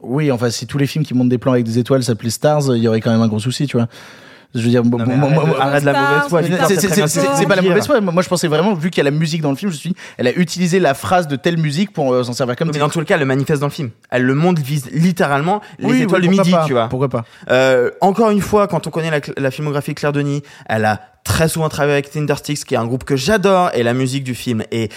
Oui, 0.08 0.32
enfin, 0.32 0.50
si 0.50 0.68
tous 0.68 0.78
les 0.78 0.88
films 0.88 1.04
qui 1.06 1.14
montent 1.14 1.30
des 1.30 1.38
plans 1.38 1.54
avec 1.54 1.66
des 1.66 1.80
étoiles 1.80 2.04
s'appelaient 2.04 2.30
Stars, 2.30 2.76
il 2.76 2.82
y 2.84 2.88
aurait 2.88 3.02
quand 3.02 3.12
même 3.12 3.22
un 3.22 3.28
gros 3.28 3.40
souci, 3.40 3.68
tu 3.68 3.78
vois. 3.78 3.88
Je 4.54 4.62
veux 4.62 4.70
dire, 4.70 4.86
moi- 4.86 5.04
mais 5.06 5.18
moi- 5.18 5.28
arrête- 5.32 5.48
moi- 5.48 5.62
arrête 5.62 5.84
la 5.84 5.92
mauvaise 5.92 6.30
foi. 6.30 6.42
C'est- 7.10 7.46
pas 7.46 7.56
la 7.58 7.62
mauvaise 7.62 7.86
foi. 7.86 8.00
Moi, 8.00 8.24
je 8.24 8.30
pensais 8.30 8.48
vraiment, 8.48 8.74
vu 8.74 8.90
qu'il 8.90 9.00
y 9.04 9.08
a 9.08 9.12
la 9.12 9.18
musique 9.18 9.42
dans 9.42 9.50
le 9.50 9.58
film, 9.58 9.70
je 9.70 9.76
me 9.76 9.80
suis 9.80 9.90
dit, 9.90 9.96
elle 10.18 10.28
a 10.28 10.34
utilisé 10.38 10.80
la 10.80 10.94
phrase 10.94 11.28
de 11.28 11.36
telle 11.36 11.58
musique 11.58 11.92
pour 11.92 12.14
euh, 12.14 12.24
s'en 12.24 12.32
servir 12.32 12.56
comme 12.56 12.70
Mais 12.72 12.80
dans 12.80 12.88
tout 12.88 13.00
le 13.00 13.06
cas, 13.06 13.16
elle 13.16 13.20
le 13.20 13.26
manifeste 13.26 13.60
dans 13.60 13.68
le 13.68 13.72
film. 13.74 13.90
Elle 14.12 14.24
le 14.24 14.34
montre 14.34 14.62
vise 14.62 14.90
littéralement 14.94 15.60
les 15.78 15.88
Oui, 15.88 16.02
étoiles 16.04 16.22
oui, 16.22 16.30
du 16.30 16.36
pourquoi 16.36 16.44
midi, 16.46 16.56
pas, 16.56 16.66
tu 16.68 16.72
vois. 16.74 16.88
Pourquoi 16.88 17.10
pas 17.10 17.26
Euh, 17.50 17.92
encore 18.00 18.30
une 18.30 18.40
fois, 18.40 18.68
quand 18.68 18.88
on 18.88 18.92
connaît 18.92 19.12
la, 19.12 19.20
la 19.36 19.52
filmographie 19.52 19.92
de 19.94 20.00
Claire 20.00 20.14
Denis, 20.14 20.42
elle 20.70 20.86
a 20.86 21.02
très 21.26 21.50
souvent 21.50 21.68
travaillé 21.68 21.94
avec 21.94 22.10
Tindersticks, 22.10 22.64
qui 22.64 22.76
est 22.76 22.78
un 22.78 22.86
groupe 22.86 23.04
que 23.04 23.18
j'adore, 23.18 23.72
et 23.74 23.84
la 23.84 23.94
musique 23.94 24.24
du 24.24 24.36
film 24.36 24.64
est 24.72 24.90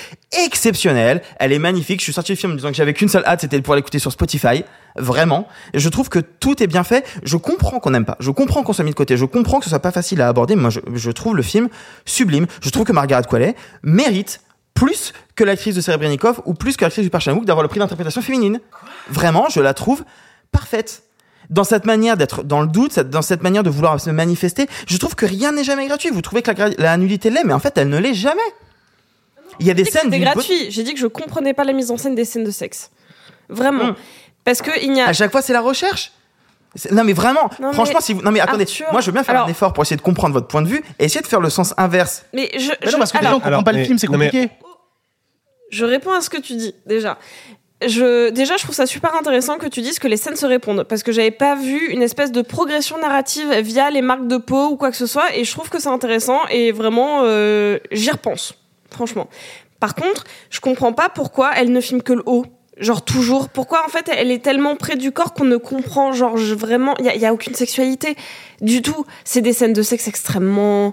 exceptionnelle. 0.47 1.23
Elle 1.41 1.53
est 1.53 1.59
magnifique. 1.59 1.99
Je 1.99 2.05
suis 2.05 2.13
sorti 2.13 2.33
du 2.33 2.39
film 2.39 2.53
en 2.53 2.55
disant 2.55 2.69
que 2.69 2.77
j'avais 2.77 2.95
qu'une 2.95 3.09
seule 3.09 3.25
hâte, 3.25 3.41
c'était 3.41 3.57
de 3.57 3.63
pouvoir 3.63 3.77
l'écouter 3.77 3.99
sur 3.99 4.13
Spotify. 4.13 4.63
Vraiment. 4.95 5.49
Et 5.73 5.81
je 5.81 5.89
trouve 5.89 6.09
que 6.09 6.19
tout 6.19 6.63
est 6.63 6.67
bien 6.67 6.85
fait. 6.85 7.05
Je 7.25 7.37
comprends 7.37 7.81
qu'on 7.81 7.91
n'aime 7.91 8.05
pas. 8.05 8.17
Je 8.21 8.31
comprends 8.31 8.63
qu'on 8.63 8.73
soit 8.73 8.85
mis 8.85 8.91
de 8.91 8.97
côté. 8.97 9.17
Je 9.17 9.25
comprends 9.25 9.59
que 9.59 9.65
ce 9.65 9.71
soit 9.71 9.81
pas 9.81 9.91
facile 9.91 10.21
à 10.21 10.29
aborder. 10.29 10.55
Mais 10.55 10.63
moi, 10.63 10.71
je, 10.71 11.11
trouve 11.11 11.35
le 11.35 11.43
film 11.43 11.69
sublime. 12.05 12.47
Je 12.61 12.71
trouve 12.71 12.85
que 12.85 12.93
Margaret 12.93 13.25
Qualley 13.29 13.57
mérite 13.83 14.43
plus 14.75 15.13
que 15.35 15.45
l'actrice 15.45 15.75
de 15.75 15.81
Serebrennikov 15.81 16.43
ou 16.45 16.55
plus 16.55 16.77
que 16.77 16.85
l'actrice 16.85 17.05
du 17.05 17.11
Park 17.11 17.25
d'avoir 17.45 17.63
le 17.63 17.69
prix 17.69 17.81
d'interprétation 17.81 18.23
féminine. 18.23 18.61
Vraiment, 19.09 19.49
je 19.49 19.61
la 19.61 19.73
trouve 19.73 20.05
parfaite. 20.53 21.03
Dans 21.51 21.65
cette 21.65 21.87
manière 21.87 22.17
d'être 22.17 22.43
dans 22.43 22.61
le 22.61 22.67
doute, 22.67 22.99
dans 22.99 23.23
cette 23.23 23.43
manière 23.43 23.63
de 23.63 23.71
vouloir 23.71 23.99
se 24.01 24.11
manifester, 24.11 24.67
je 24.87 24.97
trouve 24.99 25.15
que 25.15 25.25
rien 25.27 25.53
n'est 25.53 25.65
jamais 25.65 25.87
gratuit. 25.87 26.11
Vous 26.11 26.21
trouvez 26.21 26.43
que 26.43 26.51
la, 26.51 26.69
la 26.77 26.97
nullité 26.99 27.31
l'est, 27.31 27.45
mais 27.45 27.55
en 27.55 27.59
fait, 27.59 27.77
elle 27.79 27.89
ne 27.89 27.99
l'est 27.99 28.15
jamais. 28.15 28.41
Il 29.61 29.67
y 29.67 29.71
a 29.71 29.75
des 29.75 29.85
scènes 29.85 30.05
C'était 30.05 30.21
gratuit. 30.21 30.71
J'ai 30.71 30.83
dit 30.83 30.93
que 30.95 31.01
je 31.01 31.07
comprenais 31.07 31.55
pas 31.55 31.65
la 31.65 31.73
mise 31.73 31.91
en 31.91 31.97
scène 31.97 32.15
des 32.15 32.25
scènes 32.27 32.45
de 32.45 32.51
sexe. 32.51 32.91
Vraiment. 33.49 33.87
Mm. 33.93 33.97
Parce 34.45 34.61
que 34.63 34.71
il 34.83 34.93
n'y 34.93 35.01
a. 35.01 35.07
À 35.09 35.13
chaque 35.13 35.33
fois, 35.33 35.41
c'est 35.43 35.53
la 35.55 35.61
recherche. 35.63 36.13
Non 36.93 37.03
mais 37.03 37.15
vraiment, 37.15 37.49
Non, 37.61 37.69
mais 37.69 37.73
franchement, 37.73 38.01
si 38.01 38.13
vous... 38.13 38.21
non 38.21 38.31
mais 38.31 38.41
attendez, 38.41 38.65
Arthur, 38.65 38.87
moi 38.93 39.01
je 39.01 39.07
veux 39.07 39.13
bien 39.13 39.25
faire 39.25 39.35
alors- 39.37 39.47
un 39.49 39.51
effort 39.51 39.73
pour 39.73 39.83
essayer 39.83 39.97
de 39.97 40.03
comprendre 40.03 40.35
votre 40.35 40.49
point 40.49 40.61
de 40.61 40.69
vue 40.69 40.83
et 40.99 41.07
essayer 41.07 41.23
de 41.23 41.27
faire 41.27 41.41
le 41.41 41.49
sens 41.49 41.73
inverse. 41.79 42.27
Mais 42.35 42.51
je. 42.53 42.69
Mais 42.69 42.77
je- 42.83 42.93
non, 42.93 42.99
parce 42.99 43.11
que 43.11 43.17
alors, 43.17 43.31
déjà, 43.31 43.31
on 43.31 43.39
comprend 43.39 43.49
alors, 43.49 43.65
pas 43.65 43.73
le 43.73 43.79
mais- 43.79 43.85
film, 43.87 43.97
c'est 43.99 44.07
non, 44.07 44.19
mais- 44.19 44.27
compliqué. 44.27 44.51
Je 45.71 45.85
réponds 45.87 46.13
à 46.13 46.21
ce 46.21 46.29
que 46.31 46.41
tu 46.41 46.55
dis 46.57 46.75
déjà. 46.87 47.19
Je, 47.87 48.31
déjà, 48.31 48.57
je 48.57 48.65
trouve 48.65 48.75
ça 48.75 48.87
super 48.87 49.15
intéressant 49.15 49.57
que 49.57 49.67
tu 49.67 49.83
dises 49.83 50.01
que 50.01 50.09
les 50.09 50.17
scènes 50.17 50.35
se 50.35 50.47
répondent 50.47 50.83
parce 50.83 51.05
que 51.05 51.13
j'avais 51.13 51.31
pas 51.31 51.55
vu 51.55 51.91
une 51.91 52.03
espèce 52.03 52.33
de 52.33 52.43
progression 52.43 52.99
narrative 52.99 53.53
via 53.61 53.91
les 53.91 54.03
marques 54.03 54.27
de 54.27 54.37
peau 54.37 54.71
ou 54.71 54.77
quoi 54.77 54.91
que 54.91 54.97
ce 54.97 55.07
soit 55.07 55.37
et 55.37 55.45
je 55.45 55.53
trouve 55.53 55.71
que 55.71 55.79
c'est 55.79 55.89
intéressant 55.89 56.41
et 56.51 56.73
vraiment 56.73 57.21
euh, 57.23 57.79
j'y 57.93 58.11
repense, 58.11 58.55
franchement. 58.91 59.29
Par 59.79 59.95
contre, 59.95 60.25
je 60.51 60.59
comprends 60.59 60.93
pas 60.93 61.09
pourquoi 61.09 61.53
elle 61.57 61.71
ne 61.71 61.81
filme 61.81 62.03
que 62.03 62.13
le 62.13 62.23
haut. 62.27 62.47
Genre 62.79 63.05
toujours. 63.05 63.49
Pourquoi 63.49 63.85
en 63.85 63.89
fait 63.89 64.09
elle 64.09 64.31
est 64.31 64.43
tellement 64.43 64.77
près 64.77 64.97
du 64.97 65.11
corps 65.11 65.35
qu'on 65.35 65.45
ne 65.45 65.57
comprend 65.57 66.13
genre 66.13 66.37
vraiment 66.37 66.95
il 66.99 67.07
y 67.07 67.19
y 67.19 67.27
a 67.27 67.33
aucune 67.33 67.55
sexualité 67.55 68.17
du 68.61 68.83
tout. 68.83 69.05
C'est 69.25 69.41
des 69.41 69.53
scènes 69.53 69.73
de 69.73 69.83
sexe 69.83 70.07
extrêmement 70.07 70.93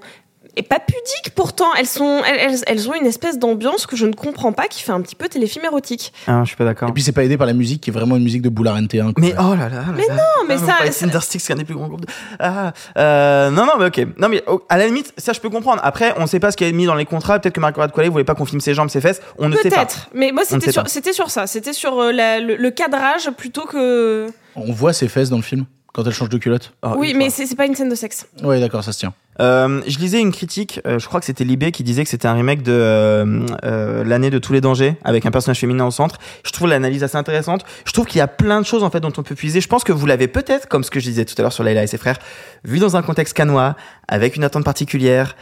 et 0.58 0.64
pas 0.64 0.80
pudiques 0.80 1.34
pourtant. 1.36 1.74
Elles 1.78 1.86
sont 1.88 2.22
elles, 2.26 2.58
elles, 2.68 2.90
ont 2.90 2.94
une 2.94 3.06
espèce 3.06 3.38
d'ambiance 3.40 3.86
que 3.86 3.96
je 3.96 4.06
ne 4.06 4.14
comprends 4.14 4.52
pas 4.54 4.68
qui 4.68 4.82
fait 4.84 4.92
un 4.92 5.02
petit 5.02 5.16
peu 5.16 5.28
téléfilm 5.28 5.66
érotique. 5.66 6.14
Ah, 6.28 6.42
je 6.44 6.48
suis 6.50 6.56
pas 6.58 6.66
d'accord. 6.66 6.90
Et 6.90 6.92
puis 6.94 7.04
c'est 7.04 7.12
pas 7.12 7.24
aidé 7.24 7.38
par 7.38 7.48
la 7.48 7.54
musique 7.54 7.82
qui 7.82 7.90
est 7.90 7.94
vraiment 7.94 8.16
une 8.18 8.24
musique 8.24 8.42
de 8.42 8.50
Boulard 8.50 8.78
NT1. 8.78 9.14
quoi. 9.14 9.14
Mais 9.18 9.34
oh 9.40 9.56
là 9.56 9.70
là. 9.70 9.84
Mais 9.96 10.08
non, 10.10 10.48
mais 10.48 10.58
ça- 10.58 10.92
ça- 10.92 11.06
Tindersticks, 11.06 11.42
c'est 11.42 11.54
un 11.54 11.58
des 11.58 11.66
plus 11.66 11.76
grands 11.76 11.88
groupes. 11.88 12.02
de- 12.06 12.12
Ah, 12.40 12.74
euh, 12.98 13.50
non, 13.50 13.66
non, 13.66 13.74
mais 13.80 13.86
ok. 13.86 14.08
Non, 14.18 14.30
mais 14.30 14.44
oh, 14.48 14.64
à 14.70 14.78
la 14.78 14.88
limite, 14.88 15.14
ça 15.18 15.34
je 15.34 15.40
peux 15.40 15.50
comprendre. 15.50 15.82
Après, 15.84 16.14
on 16.18 16.28
sait 16.28 16.40
pas 16.40 16.52
ce 16.52 16.58
qui 16.58 16.64
est 16.64 16.72
mis 16.72 16.86
dans 16.86 16.96
les 16.96 17.06
contrats. 17.06 17.40
Peut-être 17.40 17.56
que 17.56 17.60
Margaret 17.60 17.90
Qualley 17.94 18.10
voulait 18.10 18.24
pas 18.24 18.36
qu'on 18.36 18.46
filme 18.46 18.62
ses 18.62 18.74
jambes, 18.74 18.90
ses 18.90 19.02
fesses. 19.02 19.22
On 19.38 19.50
ne 19.50 19.56
sait 19.58 19.70
pas. 19.70 19.78
Peut-être, 19.78 20.10
mais 20.14 20.32
moi 20.32 20.44
ne 20.44 20.48
c'était 20.48 20.72
sur, 20.72 20.88
sur 21.14 21.30
ça, 21.32 21.48
c'était 21.48 21.74
sur 21.74 22.00
euh, 22.00 22.12
la- 22.12 22.40
le, 22.40 22.56
le 22.56 22.72
cadrage 22.72 23.30
plutôt 23.32 23.66
que. 23.66 24.28
On 24.56 24.72
voit 24.72 24.94
ses 24.94 25.08
fesses 25.08 25.30
dans 25.30 25.36
le 25.38 25.42
film 25.44 25.66
quand 25.96 26.04
elle 26.06 26.14
change 26.14 26.28
de 26.28 26.38
culotte. 26.38 26.74
Ah, 26.82 26.96
oui, 26.98 27.14
mais 27.16 27.30
c'est 27.30 27.46
c'est 27.46 27.56
pas 27.56 27.66
une 27.66 27.74
scène 27.74 27.88
de 27.88 27.96
sexe. 27.96 28.28
Ouais, 28.44 28.60
d'accord, 28.60 28.84
ça 28.84 28.92
se 28.92 29.00
tient. 29.00 29.14
Euh, 29.40 29.82
je 29.88 29.98
lisais 29.98 30.20
une 30.20 30.34
critique, 30.34 30.82
euh, 30.86 31.00
je 31.00 31.08
crois 31.08 31.22
que 31.22 31.26
c'était 31.26 31.46
Libé 31.46 31.72
qui 31.72 31.84
disait 31.84 32.04
que 32.04 32.10
c'était 32.10 32.28
un 32.28 32.34
remake 32.34 32.64
de 32.64 32.74
euh, 32.74 33.46
euh, 33.64 34.04
l'année 34.04 34.30
de 34.30 34.38
tous 34.38 34.52
les 34.52 34.60
dangers 34.60 34.98
avec 35.06 35.26
un 35.26 35.32
personnage 35.32 35.60
féminin 35.60 35.86
au 35.86 35.92
centre. 35.92 36.18
Je 36.46 36.52
trouve 36.52 36.68
l'analyse 36.68 37.02
assez 37.04 37.16
intéressante. 37.16 37.64
Je 37.86 37.94
trouve 37.94 38.08
qu'il 38.08 38.18
y 38.18 38.22
a 38.22 38.28
plein 38.28 38.60
de 38.60 38.66
choses 38.66 38.84
en 38.84 38.90
fait 38.90 39.00
dont 39.00 39.14
on 39.16 39.24
peut 39.24 39.36
puiser. 39.36 39.62
Je 39.62 39.70
pense 39.70 39.86
que 39.86 39.94
vous 39.94 40.06
l'avez 40.06 40.28
peut-être, 40.28 40.68
comme 40.68 40.84
ce 40.84 40.92
que 40.92 41.00
je 41.00 41.06
disais 41.06 41.24
tout 41.24 41.36
à 41.38 41.44
l'heure 41.44 41.54
sur 41.54 41.64
Layla 41.64 41.84
et 41.84 41.88
ses 41.88 41.98
frères, 41.98 42.18
vu 42.66 42.80
dans 42.80 42.98
un 42.98 43.02
contexte 43.02 43.34
canois, 43.34 43.78
avec 44.10 44.36
une 44.36 44.44
attente 44.44 44.66
particulière, 44.66 45.38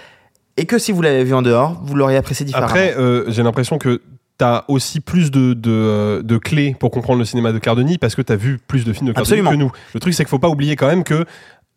et 0.58 0.66
que 0.66 0.78
si 0.78 0.92
vous 0.92 1.02
l'avez 1.02 1.24
vu 1.24 1.34
en 1.34 1.42
dehors, 1.42 1.82
vous 1.84 1.96
l'auriez 1.96 2.18
apprécié 2.18 2.46
différemment. 2.46 2.68
Après, 2.68 2.96
euh, 2.96 3.24
j'ai 3.30 3.42
l'impression 3.42 3.80
que 3.80 4.02
t'as 4.38 4.64
aussi 4.68 5.00
plus 5.00 5.32
de, 5.32 5.54
de, 5.54 5.70
euh, 5.72 6.22
de 6.24 6.38
clés 6.38 6.76
pour 6.80 6.92
comprendre 6.92 7.20
le 7.20 7.26
cinéma 7.26 7.52
de 7.52 7.60
Cardoni 7.60 7.98
parce 7.98 8.16
que 8.16 8.22
t'as 8.22 8.36
vu 8.36 8.60
plus 8.68 8.84
de 8.86 8.92
films 8.94 9.08
de 9.08 9.14
Cardoni 9.14 9.42
que 9.42 9.56
nous. 9.56 9.72
Le 9.94 10.00
truc, 10.00 10.14
c'est 10.14 10.24
qu'il 10.24 10.30
faut 10.30 10.40
pas 10.40 10.50
oublier 10.50 10.76
quand 10.76 10.88
même 10.88 11.04
que 11.04 11.26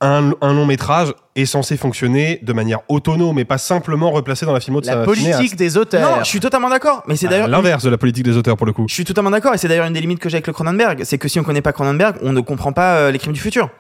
un, 0.03 0.33
un 0.43 0.53
long 0.53 0.67
métrage 0.67 1.15
est 1.37 1.47
censé 1.47 1.79
fonctionner 1.79 2.39
de 2.43 2.53
manière 2.53 2.81
autonome 2.89 3.39
et 3.39 3.47
pas 3.47 3.57
simplement 3.57 4.11
replacé 4.11 4.45
dans 4.45 4.53
la 4.53 4.61
filmo 4.61 4.83
de 4.83 4.87
La 4.87 4.93
sa 4.93 5.05
politique 5.05 5.33
cinéaste. 5.33 5.57
des 5.57 5.77
auteurs. 5.79 6.17
Non, 6.19 6.23
je 6.23 6.29
suis 6.29 6.41
totalement 6.41 6.69
d'accord. 6.69 7.03
Mais 7.09 7.17
c'est 7.17 7.27
Ah, 7.27 7.31
d'ailleurs 7.31 7.49
l'inverse 7.49 7.83
de 7.83 7.89
la 7.89 7.97
politique 7.97 8.25
des 8.25 8.37
auteurs 8.37 8.57
pour 8.59 8.67
le 8.67 8.75
coup. 8.75 8.85
Je 8.89 8.95
suis 8.95 9.05
totalement 9.05 9.31
d'accord 9.31 9.55
et 9.55 9.59
c'est 9.59 9.69
d'ailleurs 9.69 9.87
une 9.87 9.95
des 9.95 10.01
limites 10.03 10.19
que 10.19 10.29
j'ai 10.29 10.37
avec 10.37 10.47
le 10.47 10.53
Cronenberg, 10.53 11.03
c'est 11.05 11.17
que 11.17 11.29
si 11.29 11.41
on 11.41 11.45
connaît 11.45 11.63
pas 11.63 11.73
Cronenberg, 11.73 12.17
on 12.23 12.33
ne 12.33 12.41
comprend 12.43 12.73
pas 12.73 12.97
euh, 12.97 13.11
les 13.11 13.19
crimes 13.19 13.33
du 13.33 13.41
futur. 13.41 13.71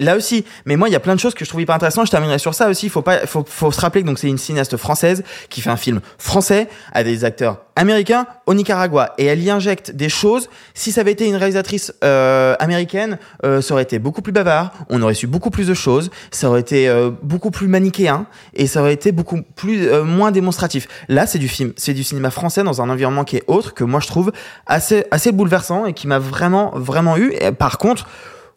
Là 0.00 0.16
aussi, 0.16 0.44
mais 0.66 0.74
moi 0.74 0.88
il 0.88 0.92
y 0.92 0.96
a 0.96 1.00
plein 1.00 1.14
de 1.14 1.20
choses 1.20 1.34
que 1.34 1.44
je 1.44 1.48
trouve 1.48 1.60
hyper 1.60 1.76
intéressantes. 1.76 2.06
Je 2.06 2.10
terminerai 2.10 2.40
sur 2.40 2.52
ça 2.52 2.68
aussi. 2.68 2.86
Il 2.86 2.90
faut 2.90 3.02
pas, 3.02 3.26
faut, 3.26 3.44
faut 3.48 3.70
se 3.70 3.80
rappeler 3.80 4.02
que 4.02 4.06
donc 4.08 4.18
c'est 4.18 4.28
une 4.28 4.38
cinéaste 4.38 4.76
française 4.76 5.22
qui 5.50 5.60
fait 5.60 5.70
un 5.70 5.76
film 5.76 6.00
français 6.18 6.68
avec 6.92 7.06
des 7.06 7.24
acteurs 7.24 7.58
américains 7.76 8.26
au 8.46 8.54
Nicaragua 8.54 9.14
et 9.18 9.26
elle 9.26 9.40
y 9.40 9.50
injecte 9.50 9.92
des 9.92 10.08
choses. 10.08 10.48
Si 10.74 10.90
ça 10.90 11.02
avait 11.02 11.12
été 11.12 11.28
une 11.28 11.36
réalisatrice 11.36 11.94
euh, 12.02 12.56
américaine, 12.58 13.18
euh, 13.44 13.60
ça 13.60 13.74
aurait 13.74 13.84
été 13.84 14.00
beaucoup 14.00 14.20
plus 14.20 14.32
bavard. 14.32 14.72
On 14.90 15.00
aurait 15.00 15.14
su 15.14 15.28
beaucoup 15.28 15.50
plus 15.50 15.68
de 15.68 15.74
choses. 15.74 16.10
Ça 16.32 16.48
aurait 16.48 16.60
été 16.60 16.88
euh, 16.88 17.10
beaucoup 17.22 17.52
plus 17.52 17.68
manichéen 17.68 18.26
et 18.54 18.66
ça 18.66 18.80
aurait 18.80 18.94
été 18.94 19.12
beaucoup 19.12 19.42
plus 19.54 19.86
euh, 19.86 20.02
moins 20.02 20.32
démonstratif. 20.32 20.88
Là, 21.08 21.28
c'est 21.28 21.38
du 21.38 21.48
film, 21.48 21.72
c'est 21.76 21.94
du 21.94 22.02
cinéma 22.02 22.30
français 22.30 22.64
dans 22.64 22.82
un 22.82 22.90
environnement 22.90 23.22
qui 23.22 23.36
est 23.36 23.44
autre 23.46 23.74
que 23.74 23.84
moi 23.84 24.00
je 24.00 24.08
trouve 24.08 24.32
assez 24.66 25.04
assez 25.12 25.30
bouleversant 25.30 25.86
et 25.86 25.92
qui 25.92 26.08
m'a 26.08 26.18
vraiment 26.18 26.72
vraiment 26.74 27.16
eu. 27.16 27.32
Et 27.40 27.52
par 27.52 27.78
contre. 27.78 28.08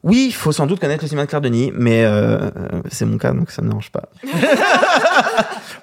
Oui, 0.03 0.27
il 0.29 0.33
faut 0.33 0.51
sans 0.51 0.67
doute 0.67 0.79
connaître 0.79 1.03
le 1.03 1.07
cinéma 1.07 1.25
de 1.25 1.29
Claire 1.29 1.41
Denis, 1.41 1.71
mais 1.73 2.05
euh, 2.05 2.37
euh, 2.39 2.81
c'est 2.91 3.05
mon 3.05 3.17
cas, 3.17 3.33
donc 3.33 3.51
ça 3.51 3.61
me 3.61 3.69
dérange 3.69 3.91
pas. 3.91 4.09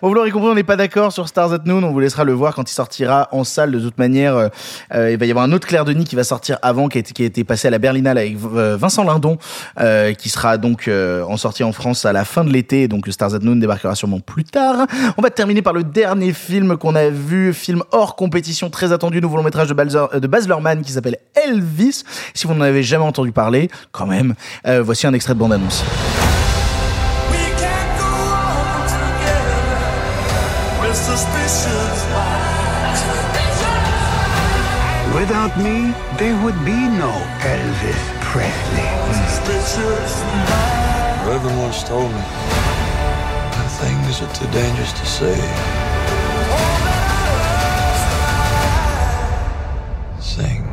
Bon, 0.01 0.09
vous 0.09 0.15
l'aurez 0.15 0.31
compris, 0.31 0.49
on 0.49 0.55
n'est 0.55 0.63
pas 0.63 0.77
d'accord 0.77 1.13
sur 1.13 1.29
Stars 1.29 1.53
at 1.53 1.61
Noon. 1.65 1.83
On 1.83 1.93
vous 1.93 2.01
laissera 2.01 2.25
le 2.25 2.33
voir 2.33 2.55
quand 2.55 2.71
il 2.71 2.75
sortira 2.75 3.29
en 3.33 3.45
salle. 3.45 3.73
De 3.73 3.81
toute 3.81 3.99
manière, 3.99 4.37
euh, 4.37 4.49
euh, 4.95 5.13
il 5.13 5.19
va 5.19 5.27
y 5.27 5.31
avoir 5.31 5.45
un 5.45 5.53
autre 5.53 5.67
Claire 5.67 5.85
Denis 5.85 6.05
qui 6.05 6.17
va 6.17 6.25
sortir 6.25 6.59
avant, 6.63 6.89
qui 6.89 6.99
a 6.99 7.01
été, 7.01 7.45
passé 7.45 7.69
à 7.69 7.71
la 7.71 7.79
Berlinale 7.79 8.19
avec 8.19 8.37
euh, 8.55 8.77
Vincent 8.79 9.05
Lindon, 9.05 9.39
qui 10.19 10.29
sera 10.29 10.59
donc 10.59 10.89
en 10.89 11.37
sortie 11.37 11.65
en 11.65 11.73
France 11.73 12.05
à 12.05 12.13
la 12.13 12.25
fin 12.25 12.45
de 12.45 12.51
l'été. 12.51 12.89
Donc 12.89 13.07
Stars 13.09 13.35
at 13.35 13.39
Noon 13.41 13.57
débarquera 13.57 13.95
sûrement 13.95 14.21
plus 14.21 14.45
tard. 14.45 14.87
On 15.17 15.23
va 15.23 15.31
terminer 15.31 15.63
par 15.63 15.73
le 15.73 15.85
dernier 15.85 16.33
film 16.33 16.77
qu'on 16.77 16.95
a 16.95 17.09
vu, 17.09 17.53
film 17.53 17.83
hors 17.93 18.17
compétition, 18.17 18.71
très 18.71 18.93
attendu, 18.93 19.21
nouveau 19.21 19.37
long 19.37 19.43
métrage 19.43 19.69
de, 19.69 19.75
Balzer, 19.75 20.21
de 20.21 20.27
Baz 20.27 20.49
Luhrmann 20.49 20.83
qui 20.83 20.93
s'appelle 20.93 21.19
Elvis. 21.35 22.05
Si 22.35 22.47
vous 22.47 22.55
n'en 22.55 22.63
avez 22.63 22.83
jamais 22.83 23.05
entendu 23.05 23.33
parler, 23.33 23.71
quand 23.93 24.07
même, 24.07 24.35
voici 24.83 25.07
un 25.07 25.13
extrait 25.13 25.35
de 25.35 25.39
bande-annonce. 25.39 25.85
Without 35.15 35.55
me, 35.59 35.93
there 36.17 36.43
would 36.43 36.57
be 36.65 36.89
no 36.97 37.13
Elvis 37.41 38.03
Presley. 38.23 38.81
Reverend 41.29 41.59
once 41.61 41.85
told 41.85 42.11
me 42.11 42.17
that 42.17 43.69
things 43.79 44.23
are 44.23 44.33
too 44.33 44.51
dangerous 44.53 44.93
to 44.93 45.05
say. 45.05 45.37
Sing. 50.19 50.65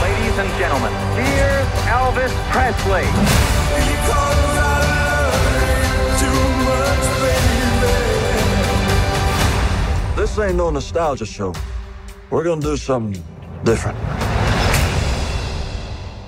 Ladies 0.00 0.38
and 0.38 0.50
gentlemen, 0.58 0.92
here's 1.20 1.68
Elvis 1.92 2.32
Presley. 2.50 4.31
This 10.32 10.46
ain't 10.46 10.56
no 10.56 10.70
nostalgia 10.70 11.26
show. 11.26 11.52
We're 12.30 12.42
gonna 12.42 12.62
do 12.62 12.78
something 12.78 13.22
different. 13.64 14.21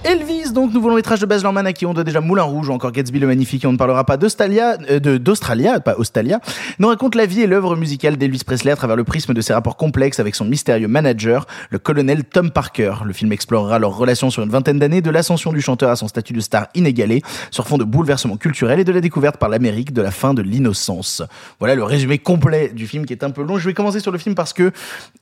Elvis, 0.04 0.52
donc 0.52 0.74
nouveau 0.74 0.90
long 0.90 0.96
métrage 0.96 1.20
de 1.20 1.24
Baz 1.24 1.42
Luhrmann 1.42 1.66
à 1.66 1.72
qui 1.72 1.86
on 1.86 1.94
doit 1.94 2.04
déjà 2.04 2.20
Moulin 2.20 2.42
Rouge 2.42 2.68
ou 2.68 2.72
encore 2.72 2.92
Gatsby 2.92 3.20
le 3.20 3.26
Magnifique 3.26 3.64
et 3.64 3.66
on 3.66 3.72
ne 3.72 3.78
parlera 3.78 4.04
pas 4.04 4.18
d'Australia, 4.18 4.76
euh, 4.90 5.18
d'Australia, 5.18 5.80
pas 5.80 5.94
Australia, 5.96 6.40
nous 6.78 6.88
raconte 6.88 7.14
la 7.14 7.24
vie 7.24 7.40
et 7.40 7.46
l'œuvre 7.46 7.74
musicale 7.74 8.18
d'Elvis 8.18 8.42
Presley 8.44 8.70
à 8.70 8.76
travers 8.76 8.96
le 8.96 9.04
prisme 9.04 9.32
de 9.32 9.40
ses 9.40 9.54
rapports 9.54 9.78
complexes 9.78 10.20
avec 10.20 10.34
son 10.34 10.44
mystérieux 10.44 10.88
manager, 10.88 11.46
le 11.70 11.78
colonel 11.78 12.24
Tom 12.24 12.50
Parker. 12.50 12.96
Le 13.06 13.14
film 13.14 13.32
explorera 13.32 13.78
leur 13.78 13.96
relation 13.96 14.28
sur 14.28 14.42
une 14.42 14.50
vingtaine 14.50 14.78
d'années 14.78 15.00
de 15.00 15.08
l'ascension 15.10 15.54
du 15.54 15.62
chanteur 15.62 15.88
à 15.88 15.96
son 15.96 16.06
statut 16.06 16.34
de 16.34 16.40
star 16.40 16.66
inégalé 16.74 17.22
sur 17.50 17.66
fond 17.66 17.78
de 17.78 17.84
bouleversements 17.84 18.36
culturels 18.36 18.80
et 18.80 18.84
de 18.84 18.92
la 18.92 19.00
découverte 19.00 19.38
par 19.38 19.48
l'Amérique 19.48 19.94
de 19.94 20.02
la 20.02 20.10
fin 20.10 20.34
de 20.34 20.42
l'innocence. 20.42 21.22
Voilà 21.60 21.74
le 21.74 21.82
résumé 21.82 22.18
complet 22.18 22.68
du 22.74 22.86
film 22.86 23.06
qui 23.06 23.14
est 23.14 23.24
un 23.24 23.30
peu 23.30 23.42
long. 23.42 23.56
Je 23.56 23.66
vais 23.66 23.74
commencer 23.74 24.00
sur 24.00 24.12
le 24.12 24.18
film 24.18 24.34
parce 24.34 24.52
que 24.52 24.70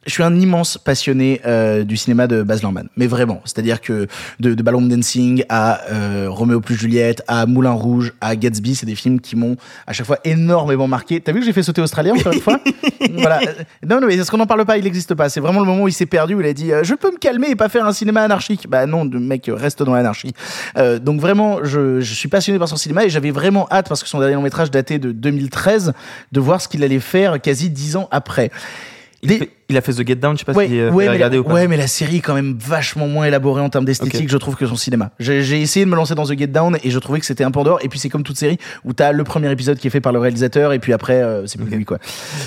je 0.07 0.11
suis 0.11 0.25
un 0.25 0.35
immense 0.41 0.77
passionné 0.77 1.41
euh, 1.47 1.85
du 1.85 1.97
cinéma 1.97 2.27
de 2.27 2.43
Baz 2.43 2.63
Luhrmann, 2.63 2.89
mais 2.97 3.07
vraiment, 3.07 3.43
c'est-à-dire 3.45 3.81
que 3.81 4.09
de, 4.41 4.55
de 4.55 4.72
Ballon 4.73 4.87
Dancing 4.87 5.45
à 5.51 5.83
euh, 5.91 6.29
Roméo 6.31 6.63
plus 6.63 6.77
Juliette, 6.77 7.23
à 7.29 7.45
Moulin 7.45 7.73
Rouge, 7.73 8.15
à 8.23 8.37
Gatsby, 8.37 8.75
c'est 8.75 8.87
des 8.87 8.95
films 8.95 9.21
qui 9.21 9.37
m'ont 9.37 9.57
à 9.87 9.93
chaque 9.93 10.07
fois 10.07 10.17
énormément 10.25 10.89
marqué. 10.89 11.21
T'as 11.21 11.33
vu 11.33 11.41
que 11.41 11.45
j'ai 11.45 11.53
fait 11.53 11.63
sauter 11.63 11.83
Australien 11.83 12.15
encore 12.15 12.33
une 12.33 12.41
fois? 12.41 12.59
Voilà. 13.15 13.41
Non, 13.87 14.01
non, 14.01 14.07
mais 14.07 14.15
est-ce 14.15 14.31
qu'on 14.31 14.37
n'en 14.39 14.47
parle 14.47 14.65
pas 14.65 14.79
Il 14.79 14.85
n'existe 14.85 15.15
pas. 15.15 15.29
C'est 15.29 15.41
vraiment 15.41 15.61
le 15.61 15.67
moment 15.67 15.83
où 15.83 15.89
il 15.89 15.93
s'est 15.93 16.07
perdu, 16.07 16.35
où 16.35 16.41
il 16.41 16.47
a 16.47 16.53
dit 16.53 16.73
euh, 16.73 16.85
Je 16.85 16.95
peux 16.95 17.11
me 17.11 17.19
calmer 17.19 17.51
et 17.51 17.57
pas 17.57 17.69
faire 17.69 17.85
un 17.85 17.93
cinéma 17.93 18.23
anarchique. 18.23 18.69
Bah 18.69 18.87
non, 18.87 19.05
le 19.05 19.19
mec, 19.19 19.51
reste 19.53 19.83
dans 19.83 19.93
l'anarchie. 19.93 20.33
Euh, 20.79 20.99
donc 21.01 21.21
vraiment, 21.21 21.65
je, 21.65 22.01
je 22.01 22.15
suis 22.15 22.29
passionné 22.29 22.59
par 22.61 22.69
son 22.69 22.77
cinéma 22.77 23.05
et 23.05 23.11
j'avais 23.11 23.33
vraiment 23.33 23.67
hâte, 23.71 23.89
parce 23.89 24.03
que 24.03 24.09
son 24.09 24.21
dernier 24.21 24.37
long 24.37 24.43
métrage 24.43 24.71
datait 24.71 24.99
de 24.99 25.11
2013, 25.11 25.93
de 26.31 26.41
voir 26.41 26.61
ce 26.61 26.69
qu'il 26.69 26.83
allait 26.85 27.01
faire 27.01 27.41
quasi 27.41 27.71
dix 27.71 27.97
ans 27.97 28.09
après. 28.13 28.51
Il, 29.25 29.39
fait- 29.39 29.51
il 29.69 29.77
a 29.77 29.81
fait 29.81 29.93
The 29.93 30.05
Get 30.07 30.17
Down, 30.17 30.35
je 30.35 30.41
sais 30.41 30.45
pas 30.45 30.53
Ouais, 30.53 30.67
si 30.67 30.81
euh, 30.81 30.91
ouais, 30.91 31.07
vous 31.07 31.13
regardé 31.13 31.37
la, 31.37 31.41
ou 31.43 31.45
pas. 31.45 31.55
ouais, 31.55 31.69
mais 31.69 31.77
la 31.77 31.87
série 31.87 32.17
est 32.17 32.21
quand 32.21 32.35
même 32.35 32.57
vachement 32.59 33.07
moins 33.07 33.25
élaborée 33.27 33.63
en 33.63 33.69
termes 33.71 33.85
d'esthétique, 33.85 34.29
je 34.29 34.37
trouve, 34.37 34.57
que 34.57 34.67
son 34.67 34.75
cinéma. 34.75 35.11
J'ai 35.21 35.61
essayé 35.63 35.85
de 35.87 35.91
me 35.91 35.95
lancer 35.95 36.17
dans 36.17 36.25
The 36.27 36.37
Get 36.37 36.49
Down 36.49 36.77
et 36.83 36.91
je 36.91 36.99
trouvais 36.99 37.21
que 37.21 37.27
c'était 37.27 37.45
un 37.45 37.53
peu 37.53 37.63
dehors. 37.63 37.79
Et 37.85 37.89
puis 37.89 38.01
c'est 38.01 38.09
comme 38.09 38.25
toute 38.25 38.37
série 38.37 38.59
où 38.85 38.93
t'as 38.93 39.13
le 39.13 39.23
premier 39.23 39.51
épisode 39.53 39.79
qui 39.79 39.87
est 39.87 39.91
fait 39.91 40.01
par 40.01 40.13
le 40.13 40.19
réalisateur 40.19 40.73
et 40.73 40.81
puis 40.81 40.93
après, 40.93 41.23
euh, 41.23 41.47
c'est 41.47 41.59
plus 41.61 41.71
lui, 41.77 41.85
quoi. 41.85 41.99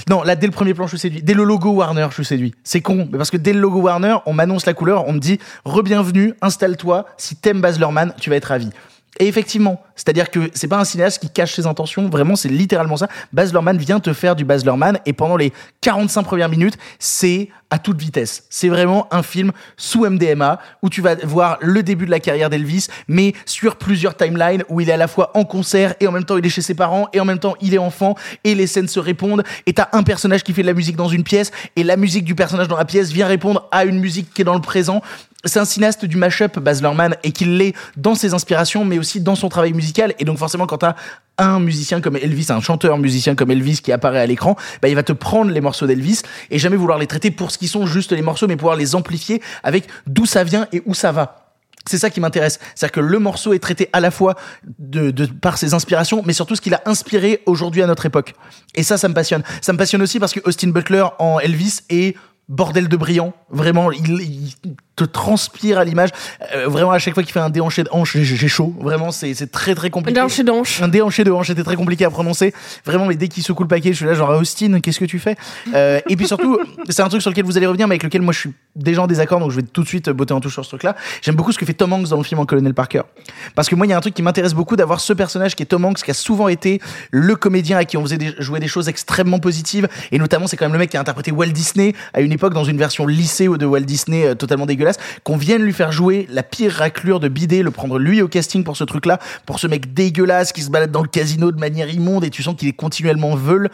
Non, 0.09 0.21
là, 0.23 0.35
dès 0.35 0.47
le 0.47 0.51
premier 0.51 0.73
plan, 0.73 0.85
je 0.85 0.89
suis 0.97 0.99
séduit. 0.99 1.23
Dès 1.23 1.33
le 1.33 1.45
logo 1.45 1.69
Warner, 1.71 2.07
je 2.09 2.15
suis 2.15 2.25
séduit. 2.25 2.53
C'est 2.65 2.81
con, 2.81 3.07
mais 3.09 3.17
parce 3.17 3.31
que 3.31 3.37
dès 3.37 3.53
le 3.53 3.59
logo 3.61 3.79
Warner, 3.79 4.17
on 4.25 4.33
m'annonce 4.33 4.65
la 4.65 4.73
couleur, 4.73 5.07
on 5.07 5.13
me 5.13 5.19
dit, 5.19 5.39
re-bienvenue, 5.63 6.33
installe-toi, 6.41 7.05
si 7.17 7.37
t'aimes 7.37 7.61
Baz 7.61 7.79
Luhrmann, 7.79 8.13
tu 8.19 8.29
vas 8.29 8.35
être 8.35 8.45
ravi. 8.45 8.69
Et 9.17 9.27
effectivement, 9.27 9.81
c'est-à-dire 9.95 10.29
que 10.29 10.51
c'est 10.53 10.67
pas 10.67 10.79
un 10.79 10.85
cinéaste 10.85 11.19
qui 11.19 11.29
cache 11.29 11.53
ses 11.53 11.67
intentions, 11.67 12.09
vraiment 12.09 12.35
c'est 12.35 12.49
littéralement 12.49 12.97
ça. 12.97 13.07
Baz 13.33 13.51
Luhrmann 13.51 13.77
vient 13.77 13.99
te 13.99 14.13
faire 14.13 14.35
du 14.35 14.45
Baz 14.45 14.65
Luhrmann 14.65 14.99
et 15.05 15.13
pendant 15.13 15.37
les 15.37 15.53
45 15.81 16.23
premières 16.23 16.49
minutes, 16.49 16.77
c'est 16.99 17.49
à 17.69 17.79
toute 17.79 17.99
vitesse. 17.99 18.45
C'est 18.49 18.69
vraiment 18.69 19.07
un 19.11 19.23
film 19.23 19.51
sous 19.75 20.05
MDMA 20.05 20.59
où 20.81 20.89
tu 20.89 21.01
vas 21.01 21.15
voir 21.15 21.57
le 21.61 21.81
début 21.83 22.05
de 22.05 22.11
la 22.11 22.19
carrière 22.19 22.49
d'Elvis, 22.49 22.87
mais 23.07 23.33
sur 23.45 23.75
plusieurs 23.77 24.15
timelines 24.15 24.63
où 24.69 24.81
il 24.81 24.89
est 24.89 24.93
à 24.93 24.97
la 24.97 25.07
fois 25.07 25.31
en 25.33 25.45
concert 25.45 25.95
et 25.99 26.07
en 26.07 26.11
même 26.11 26.25
temps 26.25 26.37
il 26.37 26.45
est 26.45 26.49
chez 26.49 26.61
ses 26.61 26.75
parents 26.75 27.07
et 27.13 27.19
en 27.19 27.25
même 27.25 27.39
temps 27.39 27.55
il 27.61 27.73
est 27.73 27.79
enfant 27.79 28.15
et 28.43 28.55
les 28.55 28.67
scènes 28.67 28.87
se 28.87 28.99
répondent 28.99 29.43
et 29.65 29.73
t'as 29.73 29.89
un 29.93 30.03
personnage 30.03 30.43
qui 30.43 30.53
fait 30.53 30.61
de 30.61 30.67
la 30.67 30.73
musique 30.73 30.95
dans 30.95 31.09
une 31.09 31.23
pièce 31.23 31.51
et 31.75 31.83
la 31.83 31.97
musique 31.97 32.25
du 32.25 32.35
personnage 32.35 32.67
dans 32.67 32.77
la 32.77 32.85
pièce 32.85 33.11
vient 33.11 33.27
répondre 33.27 33.67
à 33.71 33.85
une 33.85 33.99
musique 33.99 34.33
qui 34.33 34.41
est 34.41 34.45
dans 34.45 34.53
le 34.53 34.61
présent. 34.61 35.01
C'est 35.47 35.59
un 35.59 35.65
cinéaste 35.65 36.05
du 36.05 36.17
mashup, 36.17 36.57
Baz 36.57 36.81
Luhrmann, 36.81 37.15
et 37.23 37.31
qu'il 37.31 37.57
l'est 37.57 37.75
dans 37.97 38.15
ses 38.15 38.33
inspirations, 38.33 38.83
mais 38.83 38.97
aussi 38.97 39.21
dans 39.21 39.35
son 39.35 39.47
travail 39.47 39.73
musical. 39.73 39.84
Et 40.19 40.25
donc 40.25 40.37
forcément, 40.37 40.67
quand 40.67 40.79
t'as 40.79 40.95
un 41.37 41.59
musicien 41.59 42.01
comme 42.01 42.15
Elvis, 42.15 42.47
un 42.49 42.61
chanteur 42.61 42.97
musicien 42.97 43.35
comme 43.35 43.51
Elvis 43.51 43.81
qui 43.83 43.91
apparaît 43.91 44.19
à 44.19 44.25
l'écran, 44.25 44.55
bah, 44.81 44.87
il 44.87 44.95
va 44.95 45.03
te 45.03 45.13
prendre 45.13 45.51
les 45.51 45.61
morceaux 45.61 45.87
d'Elvis 45.87 46.21
et 46.49 46.59
jamais 46.59 46.77
vouloir 46.77 46.97
les 46.97 47.07
traiter 47.07 47.31
pour 47.31 47.51
ce 47.51 47.57
qu'ils 47.57 47.69
sont, 47.69 47.85
juste 47.85 48.11
les 48.11 48.21
morceaux, 48.21 48.47
mais 48.47 48.55
pouvoir 48.55 48.75
les 48.75 48.95
amplifier 48.95 49.41
avec 49.63 49.87
d'où 50.07 50.25
ça 50.25 50.43
vient 50.43 50.67
et 50.71 50.81
où 50.85 50.93
ça 50.93 51.11
va. 51.11 51.41
C'est 51.87 51.99
ça 51.99 52.09
qui 52.09 52.19
m'intéresse. 52.19 52.59
C'est-à-dire 52.73 52.93
que 52.93 52.99
le 52.99 53.19
morceau 53.19 53.53
est 53.53 53.59
traité 53.59 53.89
à 53.93 53.99
la 53.99 54.09
fois 54.09 54.35
de, 54.79 55.11
par 55.25 55.57
ses 55.57 55.75
inspirations, 55.75 56.23
mais 56.25 56.33
surtout 56.33 56.55
ce 56.55 56.61
qu'il 56.61 56.73
a 56.73 56.81
inspiré 56.85 57.41
aujourd'hui 57.45 57.83
à 57.83 57.87
notre 57.87 58.07
époque. 58.07 58.33
Et 58.73 58.81
ça, 58.81 58.97
ça 58.97 59.07
me 59.07 59.13
passionne. 59.13 59.43
Ça 59.61 59.71
me 59.71 59.77
passionne 59.77 60.01
aussi 60.01 60.19
parce 60.19 60.33
que 60.33 60.39
Austin 60.45 60.69
Butler 60.69 61.05
en 61.19 61.39
Elvis 61.39 61.81
est 61.89 62.17
bordel 62.49 62.87
de 62.87 62.97
brillant. 62.97 63.33
Vraiment, 63.49 63.91
il 63.91 64.55
te 64.95 65.03
transpire 65.03 65.77
à 65.77 65.83
l'image. 65.83 66.09
Euh, 66.55 66.67
vraiment, 66.67 66.91
à 66.91 66.99
chaque 66.99 67.13
fois 67.13 67.23
qu'il 67.23 67.31
fait 67.33 67.39
un 67.39 67.49
déhanché 67.49 67.83
de 67.83 67.89
hanche, 67.91 68.17
j'ai- 68.17 68.47
chaud. 68.47 68.73
Vraiment, 68.79 69.11
c'est 69.11 69.33
c'est 69.33 69.51
très 69.51 69.75
très 69.75 69.89
compliqué. 69.89 70.13
Déhanché 70.13 70.43
de 70.43 70.51
hanche. 70.51 70.81
Un 70.81 70.87
déhanché 70.87 71.23
de 71.23 71.31
hanche, 71.31 71.47
c'était 71.47 71.63
très 71.63 71.75
compliqué 71.75 72.05
à 72.05 72.09
prononcer. 72.09 72.53
Vraiment, 72.85 73.05
mais 73.05 73.15
dès 73.15 73.27
qu'il 73.27 73.43
secoue 73.43 73.63
le 73.63 73.67
paquet, 73.67 73.91
je 73.91 73.97
suis 73.97 74.05
là, 74.05 74.13
genre, 74.13 74.29
Austin, 74.29 74.79
qu'est-ce 74.79 74.99
que 74.99 75.05
tu 75.05 75.19
fais? 75.19 75.35
Euh, 75.73 75.99
Et 76.09 76.15
puis 76.15 76.27
surtout, 76.27 76.59
c'est 76.89 77.01
un 77.01 77.09
truc 77.09 77.21
sur 77.21 77.31
lequel 77.31 77.43
vous 77.45 77.57
allez 77.57 77.65
revenir, 77.67 77.87
mais 77.87 77.93
avec 77.95 78.03
lequel 78.03 78.21
moi 78.21 78.33
je 78.33 78.39
suis 78.39 78.53
déjà 78.75 79.01
en 79.01 79.07
désaccord, 79.07 79.39
donc 79.39 79.51
je 79.51 79.57
vais 79.57 79.63
tout 79.63 79.83
de 79.83 79.87
suite 79.87 80.09
botter 80.09 80.33
en 80.33 80.39
touche 80.39 80.53
sur 80.53 80.63
ce 80.63 80.69
truc-là. 80.69 80.95
J'aime 81.21 81.35
beaucoup 81.35 81.51
ce 81.51 81.57
que 81.57 81.65
fait 81.65 81.73
Tom 81.73 81.91
Hanks 81.93 82.07
dans 82.09 82.17
le 82.17 82.23
film 82.23 82.39
en 82.39 82.45
Colonel 82.45 82.73
Parker. 82.73 83.01
Parce 83.55 83.67
que 83.67 83.75
moi, 83.75 83.85
il 83.85 83.89
y 83.89 83.93
a 83.93 83.97
un 83.97 84.01
truc 84.01 84.13
qui 84.13 84.21
m'intéresse 84.21 84.53
beaucoup 84.53 84.75
d'avoir 84.75 84.99
ce 84.99 85.11
personnage 85.13 85.55
qui 85.55 85.63
est 85.63 85.67
Tom 85.67 85.83
Hanks, 85.85 86.03
qui 86.03 86.11
a 86.11 86.13
souvent 86.13 86.47
été 86.47 86.79
le 87.11 87.35
comédien 87.35 87.77
à 87.77 87.85
qui 87.85 87.97
on 87.97 88.03
faisait 88.03 88.17
des- 88.17 88.33
jouer 88.39 88.59
des 88.59 88.67
choses 88.67 88.87
extrêmement 88.89 89.39
positives. 89.39 89.87
Et 90.11 90.19
notamment, 90.19 90.47
c'est 90.47 90.55
quand 90.57 90.65
même 90.65 90.73
le 90.73 90.79
mec 90.79 90.89
qui 90.91 90.97
a 90.97 91.01
interprété 91.01 91.31
Walt 91.31 91.47
Disney 91.47 91.93
à 92.13 92.21
une 92.21 92.31
époque 92.31 92.53
dans 92.53 92.63
une 92.63 92.77
version 92.77 93.05
lycée 93.07 93.47
de 93.47 93.65
Walt 93.65 93.81
Disney 93.81 94.25
euh, 94.27 94.35
totalement 94.35 94.65
dégueulasse 94.65 94.84
dégueulasse, 94.85 94.97
qu'on 95.23 95.37
vienne 95.37 95.61
lui 95.63 95.73
faire 95.73 95.91
jouer 95.91 96.27
la 96.29 96.43
pire 96.43 96.71
raclure 96.71 97.19
de 97.19 97.27
bidet, 97.27 97.63
le 97.63 97.71
prendre 97.71 97.97
lui 97.99 98.21
au 98.21 98.27
casting 98.27 98.63
pour 98.63 98.77
ce 98.77 98.83
truc-là, 98.83 99.19
pour 99.45 99.59
ce 99.59 99.67
mec 99.67 99.93
dégueulasse 99.93 100.51
qui 100.51 100.61
se 100.61 100.69
balade 100.69 100.91
dans 100.91 101.01
le 101.01 101.07
casino 101.07 101.51
de 101.51 101.59
manière 101.59 101.89
immonde 101.89 102.23
et 102.23 102.29
tu 102.29 102.43
sens 102.43 102.55
qu'il 102.55 102.67
est 102.67 102.73
continuellement 102.73 103.35
veule 103.35 103.69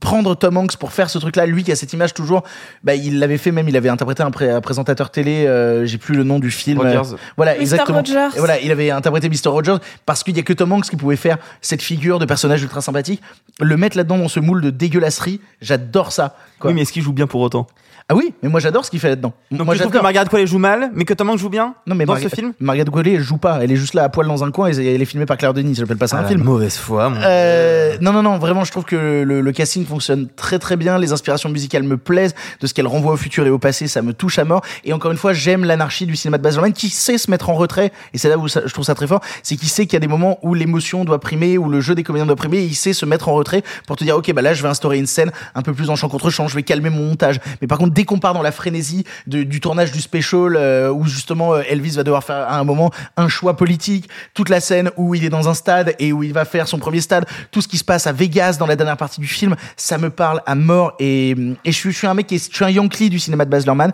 prendre 0.00 0.34
Tom 0.34 0.56
Hanks 0.56 0.76
pour 0.78 0.90
faire 0.90 1.10
ce 1.10 1.18
truc-là, 1.18 1.44
lui 1.44 1.64
qui 1.64 1.70
a 1.70 1.76
cette 1.76 1.92
image 1.92 2.14
toujours, 2.14 2.44
bah, 2.82 2.94
il 2.94 3.18
l'avait 3.18 3.36
fait 3.36 3.50
même, 3.52 3.68
il 3.68 3.76
avait 3.76 3.90
interprété 3.90 4.22
un, 4.22 4.30
pré- 4.30 4.48
un 4.50 4.62
présentateur 4.62 5.10
télé, 5.10 5.44
euh, 5.46 5.84
j'ai 5.84 5.98
plus 5.98 6.14
le 6.14 6.24
nom 6.24 6.38
du 6.38 6.50
film. 6.50 6.78
Rogers. 6.80 7.14
voilà, 7.36 7.52
Mr. 7.56 7.60
exactement. 7.60 7.98
Rogers. 7.98 8.28
Et 8.34 8.38
voilà, 8.38 8.58
il 8.58 8.70
avait 8.72 8.90
interprété 8.90 9.28
Mr. 9.28 9.50
Rogers 9.50 9.76
parce 10.06 10.24
qu'il 10.24 10.34
y 10.34 10.40
a 10.40 10.42
que 10.42 10.54
Tom 10.54 10.72
Hanks 10.72 10.88
qui 10.88 10.96
pouvait 10.96 11.16
faire 11.16 11.36
cette 11.60 11.82
figure 11.82 12.18
de 12.18 12.24
personnage 12.24 12.62
ultra 12.62 12.80
sympathique. 12.80 13.20
Le 13.60 13.76
mettre 13.76 13.98
là-dedans 13.98 14.16
dans 14.16 14.28
ce 14.28 14.40
moule 14.40 14.62
de 14.62 14.70
dégueulasserie, 14.70 15.42
j'adore 15.60 16.10
ça. 16.12 16.36
Quoi. 16.58 16.70
Oui, 16.70 16.74
mais 16.74 16.82
est-ce 16.82 16.92
qu'il 16.92 17.02
joue 17.02 17.12
bien 17.12 17.26
pour 17.26 17.42
autant? 17.42 17.66
Ah 18.08 18.14
oui, 18.14 18.34
mais 18.42 18.48
moi 18.48 18.60
j'adore 18.60 18.84
ce 18.84 18.90
qu'il 18.90 19.00
fait 19.00 19.08
là-dedans. 19.08 19.32
Donc 19.50 19.64
moi 19.66 19.74
tu 19.74 19.80
trouves 19.80 19.92
que 19.92 19.98
Margaret 20.02 20.26
Qualley 20.28 20.46
joue 20.46 20.58
mal, 20.58 20.90
mais 20.94 21.04
que 21.04 21.14
Tom 21.14 21.30
Hanks 21.30 21.38
joue 21.38 21.48
bien 21.48 21.74
non, 21.86 21.94
mais 21.94 22.04
dans 22.04 22.14
Marga- 22.14 22.22
ce 22.28 22.34
film? 22.34 22.52
Margaret 22.60 22.84
Qualley, 22.92 23.14
elle 23.14 23.20
joue 23.22 23.38
pas, 23.38 23.58
elle 23.62 23.70
est 23.72 23.76
juste 23.76 23.94
là 23.94 24.04
à 24.04 24.08
poil 24.08 24.26
dans 24.26 24.44
un 24.44 24.50
coin 24.50 24.70
et 24.70 24.94
elle 24.94 25.00
est 25.00 25.04
filmée 25.06 25.26
par 25.26 25.36
Claire 25.36 25.54
Denis, 25.54 25.74
j'appelle 25.74 25.96
pas 25.96 26.06
ça 26.08 26.16
Ah, 26.16 26.20
un 26.20 26.22
la 26.22 26.28
film. 26.28 26.42
Mauvaise 26.42 26.76
foi, 26.76 27.08
mon 27.08 27.16
Euh, 27.22 27.96
non, 28.00 28.12
non, 28.12 28.22
non, 28.22 28.38
vraiment, 28.38 28.64
je 28.64 28.70
trouve 28.70 28.84
que 28.84 29.22
le, 29.22 29.40
le 29.40 29.52
casting 29.52 29.86
fonctionne 29.86 30.28
très 30.36 30.58
très 30.58 30.76
bien. 30.76 30.98
Les 30.98 31.12
inspirations 31.12 31.48
musicales 31.48 31.82
me 31.82 31.96
plaisent. 31.96 32.34
De 32.60 32.66
ce 32.66 32.74
qu'elle 32.74 32.86
renvoie 32.86 33.12
au 33.12 33.16
futur 33.16 33.46
et 33.46 33.50
au 33.50 33.58
passé, 33.58 33.86
ça 33.88 34.02
me 34.02 34.12
touche 34.12 34.38
à 34.38 34.44
mort. 34.44 34.62
Et 34.84 34.92
encore 34.92 35.10
une 35.10 35.16
fois, 35.18 35.32
j'aime 35.32 35.64
l'anarchie 35.64 36.06
du 36.06 36.16
cinéma 36.16 36.38
de 36.38 36.42
Baz 36.42 36.54
Luhrmann 36.54 36.72
qui 36.72 36.88
sait 36.90 37.18
se 37.18 37.30
mettre 37.30 37.48
en 37.48 37.54
retrait. 37.54 37.92
Et 38.14 38.18
c'est 38.18 38.28
là 38.28 38.38
où 38.38 38.48
ça- 38.48 38.62
je 38.66 38.72
trouve 38.72 38.84
ça 38.84 38.94
très 38.94 39.06
fort. 39.06 39.20
C'est 39.42 39.56
qu'il 39.56 39.68
sait 39.68 39.86
qu'il 39.86 39.94
y 39.94 39.96
a 39.96 40.00
des 40.00 40.08
moments 40.08 40.38
où 40.42 40.54
l'émotion 40.54 41.04
doit 41.04 41.20
primer, 41.20 41.58
où 41.58 41.68
le 41.68 41.80
jeu 41.80 41.94
des 41.94 42.02
comédiens 42.02 42.26
doit 42.26 42.36
primer. 42.36 42.58
Et 42.58 42.64
il 42.64 42.74
sait 42.74 42.92
se 42.92 43.06
mettre 43.06 43.28
en 43.28 43.34
retrait 43.34 43.62
pour 43.86 43.96
te 43.96 44.04
dire, 44.04 44.16
ok, 44.16 44.32
bah 44.32 44.42
là, 44.42 44.54
je 44.54 44.62
vais 44.62 44.68
instaurer 44.68 44.98
une 44.98 45.06
scène 45.06 45.30
un 45.54 45.62
peu 45.62 45.72
plus 45.72 45.90
en 45.90 45.96
champ 45.96 46.08
contre 46.08 46.30
champ. 46.30 46.48
Je 46.48 46.54
vais 46.54 46.62
calmer 46.62 46.90
mon 46.90 47.04
montage. 47.06 47.40
Mais 47.60 47.66
par 47.66 47.78
contre, 47.78 47.91
dès 47.92 48.04
qu'on 48.04 48.18
part 48.18 48.34
dans 48.34 48.42
la 48.42 48.52
frénésie 48.52 49.04
du 49.26 49.60
tournage 49.60 49.92
du 49.92 50.00
special, 50.00 50.56
euh, 50.56 50.90
où 50.90 51.06
justement 51.06 51.54
euh, 51.54 51.62
Elvis 51.68 51.96
va 51.96 52.02
devoir 52.02 52.24
faire 52.24 52.36
à 52.36 52.58
un 52.58 52.64
moment 52.64 52.90
un 53.16 53.28
choix 53.28 53.56
politique, 53.56 54.08
toute 54.34 54.48
la 54.48 54.60
scène 54.60 54.90
où 54.96 55.14
il 55.14 55.24
est 55.24 55.28
dans 55.28 55.48
un 55.48 55.54
stade 55.54 55.94
et 55.98 56.12
où 56.12 56.22
il 56.22 56.32
va 56.32 56.44
faire 56.44 56.68
son 56.68 56.78
premier 56.78 57.00
stade, 57.00 57.26
tout 57.50 57.60
ce 57.60 57.68
qui 57.68 57.78
se 57.78 57.84
passe 57.84 58.06
à 58.06 58.12
Vegas 58.12 58.56
dans 58.58 58.66
la 58.66 58.76
dernière 58.76 58.96
partie 58.96 59.20
du 59.20 59.26
film, 59.26 59.56
ça 59.76 59.98
me 59.98 60.10
parle 60.10 60.42
à 60.46 60.54
mort. 60.54 60.94
Et, 60.98 61.30
et 61.30 61.72
je, 61.72 61.76
suis, 61.76 61.92
je 61.92 61.98
suis 61.98 62.06
un 62.06 62.14
mec 62.14 62.26
qui 62.26 62.36
est, 62.36 62.50
je 62.50 62.54
suis 62.54 62.64
un 62.64 62.70
Yankee 62.70 63.10
du 63.10 63.18
cinéma 63.18 63.44
de 63.44 63.50
Baz 63.50 63.64
Luhrmann. 63.66 63.92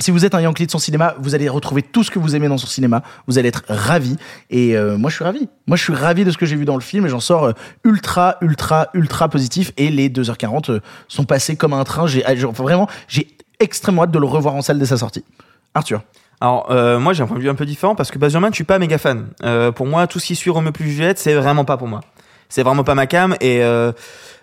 Si 0.00 0.10
vous 0.10 0.24
êtes 0.24 0.34
un 0.34 0.40
Yankee 0.40 0.64
de 0.64 0.70
son 0.70 0.78
cinéma, 0.78 1.14
vous 1.18 1.34
allez 1.34 1.48
retrouver 1.50 1.82
tout 1.82 2.02
ce 2.02 2.10
que 2.10 2.18
vous 2.18 2.34
aimez 2.34 2.48
dans 2.48 2.56
son 2.56 2.66
cinéma. 2.66 3.02
Vous 3.26 3.38
allez 3.38 3.48
être 3.48 3.64
ravi. 3.68 4.16
Et 4.48 4.74
euh, 4.74 4.96
moi, 4.96 5.10
je 5.10 5.16
suis 5.16 5.24
ravi. 5.24 5.48
Moi, 5.66 5.76
je 5.76 5.82
suis 5.82 5.94
ravi 5.94 6.24
de 6.24 6.30
ce 6.30 6.38
que 6.38 6.46
j'ai 6.46 6.56
vu 6.56 6.64
dans 6.64 6.74
le 6.74 6.80
film 6.80 7.06
j'en 7.06 7.20
sors 7.20 7.44
euh, 7.44 7.52
ultra, 7.84 8.36
ultra, 8.40 8.88
ultra 8.94 9.28
positif. 9.28 9.72
Et 9.76 9.90
les 9.90 10.08
2h40 10.08 10.70
euh, 10.70 10.80
sont 11.08 11.24
passés 11.24 11.56
comme 11.56 11.74
un 11.74 11.84
train. 11.84 12.06
J'ai, 12.06 12.24
enfin, 12.46 12.62
vraiment, 12.62 12.88
j'ai 13.08 13.28
extrêmement 13.58 14.04
hâte 14.04 14.10
de 14.10 14.18
le 14.18 14.24
revoir 14.24 14.54
en 14.54 14.62
salle 14.62 14.78
dès 14.78 14.86
sa 14.86 14.96
sortie. 14.96 15.24
Arthur. 15.74 16.02
Alors 16.42 16.72
moi 16.98 17.12
j'ai 17.12 17.22
un 17.22 17.26
point 17.26 17.36
de 17.36 17.42
vue 17.42 17.50
un 17.50 17.54
peu 17.54 17.66
différent 17.66 17.94
parce 17.94 18.10
que 18.10 18.18
Luhrmann 18.18 18.50
je 18.50 18.54
suis 18.54 18.64
pas 18.64 18.78
méga 18.78 18.96
fan. 18.96 19.26
Pour 19.74 19.86
moi 19.86 20.06
tout 20.06 20.18
ce 20.18 20.28
qui 20.28 20.34
suit 20.34 20.48
Romeo 20.48 20.72
plus 20.72 20.90
Juliette 20.90 21.18
c'est 21.18 21.34
vraiment 21.34 21.66
pas 21.66 21.76
pour 21.76 21.86
moi. 21.86 22.00
C'est 22.48 22.62
vraiment 22.62 22.82
pas 22.82 22.94
ma 22.94 23.06
cam 23.06 23.36
et 23.42 23.62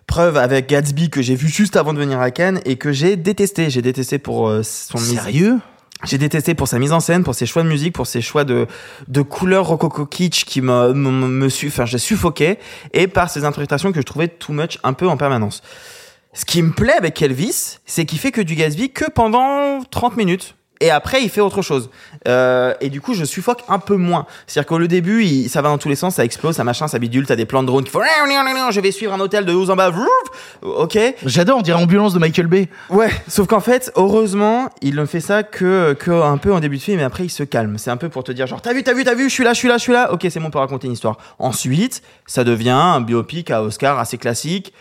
preuve 0.08 0.38
avec 0.38 0.70
Gatsby 0.70 1.10
que 1.10 1.22
j'ai 1.22 1.36
vu 1.36 1.47
juste 1.47 1.76
avant 1.76 1.93
de 1.93 1.99
venir 1.99 2.20
à 2.20 2.32
Cannes 2.32 2.62
et 2.66 2.78
que 2.78 2.91
j'ai 2.91 3.16
détesté. 3.18 3.70
J'ai 3.70 3.82
détesté 3.84 4.18
pour 4.18 4.47
euh, 4.47 4.64
son 4.64 4.97
mise. 4.97 5.14
Sérieux? 5.14 5.60
J'ai 6.05 6.18
détesté 6.18 6.53
pour 6.53 6.68
sa 6.68 6.78
mise 6.78 6.91
en 6.91 6.99
scène, 6.99 7.24
pour 7.24 7.34
ses 7.34 7.47
choix 7.47 7.64
de 7.64 7.68
musique, 7.68 7.93
pour 7.93 8.05
ses 8.05 8.22
choix 8.22 8.43
de, 8.43 8.68
de 9.08 9.22
couleurs 9.22 9.66
rococo 9.66 10.05
kitsch 10.05 10.45
qui 10.45 10.62
me, 10.62 10.93
me, 10.93 11.28
me 11.28 11.47
enfin, 11.47 11.86
et 12.93 13.08
par 13.08 13.30
ses 13.30 13.45
interprétations 13.45 13.91
que 13.91 13.99
je 13.99 14.05
trouvais 14.05 14.28
too 14.28 14.53
much 14.53 14.78
un 14.84 14.93
peu 14.93 15.08
en 15.08 15.18
permanence. 15.18 15.64
Ce 16.34 16.45
qui 16.45 16.62
me 16.62 16.72
plaît 16.72 16.93
avec 16.93 17.20
Elvis, 17.20 17.80
c'est 17.88 18.05
qu'il 18.05 18.20
fait 18.20 18.32
que 18.32 18.41
du 18.41 18.53
Gatsby 18.53 18.91
que 18.91 19.10
pendant 19.10 19.84
30 19.89 20.18
minutes. 20.18 20.55
Et 20.80 20.92
après, 20.92 21.24
il 21.24 21.30
fait 21.30 21.42
autre 21.42 21.62
chose. 21.62 21.90
Euh, 22.28 22.74
et 22.82 22.90
du 22.90 23.02
coup, 23.02 23.14
je 23.14 23.26
suffoque 23.26 23.64
un 23.68 23.80
peu 23.80 23.96
moins. 23.96 24.26
C'est-à-dire 24.46 24.68
qu'au 24.68 24.80
début, 24.88 25.24
il, 25.24 25.50
ça 25.50 25.62
va 25.62 25.70
dans 25.70 25.78
tous 25.78 25.90
les 25.90 25.96
sens, 25.96 26.16
ça 26.16 26.26
explose, 26.26 26.56
ça 26.56 26.64
machin, 26.64 26.88
ça 26.88 27.00
bidule, 27.00 27.26
t'as 27.26 27.36
des 27.36 27.46
plans 27.46 27.64
de 27.64 27.68
drone 27.68 27.84
qui 27.84 27.92
font 27.92 28.02
je 28.72 28.80
vais 28.80 28.92
suivre 28.92 29.14
un 29.14 29.20
hôtel 29.20 29.46
de 29.46 29.54
haut 29.54 29.70
en 29.70 29.76
bas. 29.76 29.92
Ok. 30.62 30.98
J'adore, 31.26 31.60
on 31.60 31.62
dirait 31.62 31.82
ambulance 31.82 32.14
de 32.14 32.20
Michael 32.20 32.48
Bay. 32.48 32.70
Ouais, 32.90 33.10
sauf 33.28 33.48
qu'en 33.48 33.60
fait, 33.60 33.92
heureusement, 33.96 34.70
il 34.82 34.96
ne 34.96 35.06
fait 35.06 35.20
ça 35.20 35.44
que, 35.44 35.94
que 35.94 36.12
un 36.12 36.38
peu 36.38 36.54
en 36.54 36.60
début 36.60 36.78
de 36.78 36.82
film, 36.82 37.00
et 37.00 37.04
après 37.04 37.26
il 37.26 37.30
se 37.30 37.44
calme. 37.44 37.78
C'est 37.78 37.92
un 37.92 37.98
peu 37.98 38.10
pour 38.10 38.24
te 38.24 38.32
dire 38.32 38.48
genre 38.48 38.62
t'as 38.62 38.74
vu, 38.74 38.84
t'as 38.84 38.94
vu, 38.94 39.04
t'as 39.04 39.16
vu, 39.16 39.30
je 39.30 39.34
suis 39.34 39.44
là, 39.44 39.54
je 39.54 39.60
suis 39.60 39.68
là, 39.68 39.78
je 39.78 39.84
suis 39.84 39.94
là. 39.94 40.12
Ok, 40.12 40.28
c'est 40.30 40.40
bon, 40.40 40.48
on 40.48 40.52
peut 40.52 40.60
raconter 40.60 40.88
une 40.88 40.94
histoire. 40.94 41.18
Ensuite, 41.40 42.02
ça 42.26 42.44
devient 42.44 42.70
un 42.70 43.02
biopic 43.02 43.52
à 43.52 43.64
Oscar 43.64 44.00
assez 44.00 44.18
classique, 44.18 44.74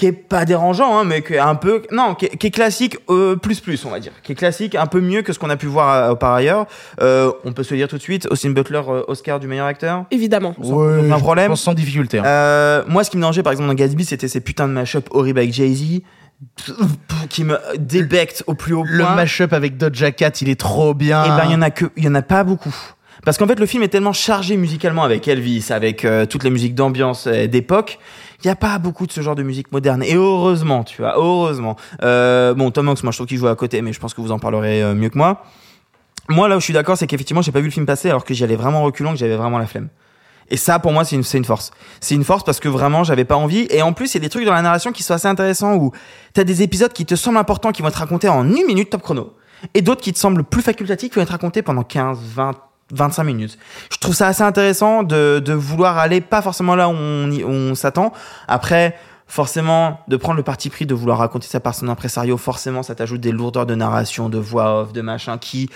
qui 0.00 0.06
est 0.06 0.12
pas 0.12 0.46
dérangeant, 0.46 0.98
hein, 0.98 1.04
mais 1.04 1.20
qui 1.20 1.34
est 1.34 1.38
un 1.38 1.54
peu, 1.54 1.82
non, 1.92 2.14
qui 2.14 2.24
est, 2.24 2.36
qui 2.38 2.46
est 2.46 2.50
classique 2.50 2.96
euh, 3.10 3.36
plus 3.36 3.60
plus, 3.60 3.84
on 3.84 3.90
va 3.90 4.00
dire, 4.00 4.12
qui 4.22 4.32
est 4.32 4.34
classique, 4.34 4.74
un 4.74 4.86
peu 4.86 5.00
mieux 5.02 5.20
que 5.20 5.34
ce 5.34 5.38
qu'on 5.38 5.50
a 5.50 5.56
pu 5.56 5.66
voir 5.66 6.12
euh, 6.12 6.14
par 6.14 6.32
ailleurs. 6.32 6.64
Euh, 7.02 7.30
on 7.44 7.52
peut 7.52 7.62
se 7.62 7.74
le 7.74 7.80
dire 7.80 7.88
tout 7.88 7.98
de 7.98 8.02
suite, 8.02 8.26
Austin 8.30 8.50
Butler, 8.52 8.80
euh, 8.88 9.02
Oscar 9.08 9.38
du 9.40 9.46
meilleur 9.46 9.66
acteur? 9.66 10.06
Évidemment. 10.10 10.54
Ouais, 10.58 11.00
aucun 11.04 11.16
je 11.18 11.22
problème. 11.22 11.48
pense 11.48 11.60
sans 11.60 11.74
difficulté. 11.74 12.18
hein. 12.18 12.24
Euh, 12.24 12.82
moi, 12.88 13.04
ce 13.04 13.10
qui 13.10 13.18
me 13.18 13.22
dérangeait, 13.22 13.42
par 13.42 13.52
exemple, 13.52 13.68
dans 13.68 13.74
Gatsby, 13.74 14.06
c'était 14.06 14.26
ces 14.28 14.40
putains 14.40 14.66
de 14.68 14.72
mash-up 14.72 15.06
horribles 15.10 15.38
avec 15.40 15.52
Jay-Z, 15.52 16.00
qui 17.28 17.44
me 17.44 17.58
débectent 17.78 18.42
au 18.46 18.54
plus 18.54 18.72
haut 18.74 18.84
Le 18.86 19.04
point. 19.04 19.14
mash-up 19.14 19.52
avec 19.52 19.76
Doja 19.76 20.12
Cat, 20.12 20.32
il 20.40 20.48
est 20.48 20.58
trop 20.58 20.94
bien. 20.94 21.24
Et 21.24 21.28
ben, 21.28 21.42
il 21.44 21.52
y 21.52 21.54
en 21.54 21.62
a 21.62 21.70
que, 21.70 21.86
il 21.96 22.04
y 22.04 22.08
en 22.08 22.14
a 22.14 22.22
pas 22.22 22.42
beaucoup. 22.44 22.74
Parce 23.24 23.36
qu'en 23.36 23.46
fait, 23.46 23.60
le 23.60 23.66
film 23.66 23.82
est 23.82 23.88
tellement 23.88 24.14
chargé 24.14 24.56
musicalement 24.56 25.04
avec 25.04 25.28
Elvis, 25.28 25.66
avec 25.70 26.06
euh, 26.06 26.24
toutes 26.24 26.42
les 26.42 26.48
musiques 26.48 26.74
d'ambiance 26.74 27.26
euh, 27.26 27.46
d'époque. 27.46 27.98
Il 28.42 28.46
n'y 28.46 28.50
a 28.50 28.56
pas 28.56 28.78
beaucoup 28.78 29.06
de 29.06 29.12
ce 29.12 29.20
genre 29.20 29.34
de 29.34 29.42
musique 29.42 29.70
moderne. 29.70 30.02
Et 30.02 30.14
heureusement, 30.14 30.82
tu 30.82 31.02
vois, 31.02 31.14
heureusement. 31.16 31.76
Euh, 32.02 32.54
bon, 32.54 32.70
Tom 32.70 32.88
Hanks, 32.88 33.02
moi, 33.02 33.12
je 33.12 33.18
trouve 33.18 33.26
qu'il 33.26 33.36
joue 33.36 33.48
à 33.48 33.56
côté, 33.56 33.82
mais 33.82 33.92
je 33.92 34.00
pense 34.00 34.14
que 34.14 34.20
vous 34.20 34.32
en 34.32 34.38
parlerez 34.38 34.82
euh, 34.82 34.94
mieux 34.94 35.10
que 35.10 35.18
moi. 35.18 35.42
Moi, 36.28 36.48
là 36.48 36.56
où 36.56 36.60
je 36.60 36.64
suis 36.64 36.72
d'accord, 36.72 36.96
c'est 36.96 37.06
qu'effectivement, 37.06 37.42
j'ai 37.42 37.52
pas 37.52 37.60
vu 37.60 37.66
le 37.66 37.72
film 37.72 37.86
passer 37.86 38.08
alors 38.08 38.24
que 38.24 38.32
j'y 38.32 38.44
allais 38.44 38.56
vraiment 38.56 38.82
reculant, 38.82 39.12
que 39.12 39.18
j'avais 39.18 39.36
vraiment 39.36 39.58
la 39.58 39.66
flemme. 39.66 39.88
Et 40.48 40.56
ça, 40.56 40.78
pour 40.78 40.92
moi, 40.92 41.04
c'est 41.04 41.16
une, 41.16 41.24
une 41.34 41.44
force. 41.44 41.70
C'est 42.00 42.14
une 42.14 42.24
force 42.24 42.42
parce 42.42 42.60
que 42.60 42.68
vraiment, 42.68 43.04
j'avais 43.04 43.24
pas 43.24 43.36
envie. 43.36 43.66
Et 43.70 43.82
en 43.82 43.92
plus, 43.92 44.14
il 44.14 44.16
y 44.16 44.18
a 44.18 44.20
des 44.22 44.30
trucs 44.30 44.44
dans 44.44 44.54
la 44.54 44.62
narration 44.62 44.90
qui 44.90 45.02
sont 45.02 45.14
assez 45.14 45.28
intéressants 45.28 45.76
où 45.76 45.92
t'as 46.32 46.44
des 46.44 46.62
épisodes 46.62 46.92
qui 46.92 47.04
te 47.04 47.14
semblent 47.14 47.38
importants, 47.38 47.72
qui 47.72 47.82
vont 47.82 47.88
être 47.88 47.96
racontés 47.96 48.28
en 48.28 48.44
une 48.44 48.66
minute 48.66 48.90
top 48.90 49.02
chrono. 49.02 49.34
Et 49.74 49.82
d'autres 49.82 50.00
qui 50.00 50.12
te 50.12 50.18
semblent 50.18 50.42
plus 50.42 50.62
facultatifs, 50.62 51.10
qui 51.10 51.16
vont 51.16 51.22
être 51.22 51.30
racontés 51.30 51.62
pendant 51.62 51.82
15, 51.82 52.18
20, 52.34 52.52
25 52.92 53.24
minutes. 53.24 53.58
Je 53.92 53.98
trouve 53.98 54.14
ça 54.14 54.26
assez 54.28 54.42
intéressant 54.42 55.02
de, 55.02 55.38
de 55.44 55.52
vouloir 55.52 55.98
aller 55.98 56.20
pas 56.20 56.42
forcément 56.42 56.74
là 56.74 56.88
où 56.88 56.92
on, 56.92 57.30
y- 57.30 57.44
on 57.44 57.74
s'attend. 57.74 58.12
Après, 58.48 58.96
forcément, 59.26 60.00
de 60.08 60.16
prendre 60.16 60.36
le 60.36 60.42
parti 60.42 60.70
pris 60.70 60.86
de 60.86 60.94
vouloir 60.94 61.18
raconter 61.18 61.46
ça 61.46 61.60
par 61.60 61.74
son 61.74 61.88
impresario, 61.88 62.36
forcément, 62.36 62.82
ça 62.82 62.94
t'ajoute 62.94 63.20
des 63.20 63.32
lourdeurs 63.32 63.66
de 63.66 63.74
narration, 63.74 64.28
de 64.28 64.38
voix 64.38 64.82
off, 64.82 64.92
de 64.92 65.00
machin 65.02 65.38
qui, 65.38 65.70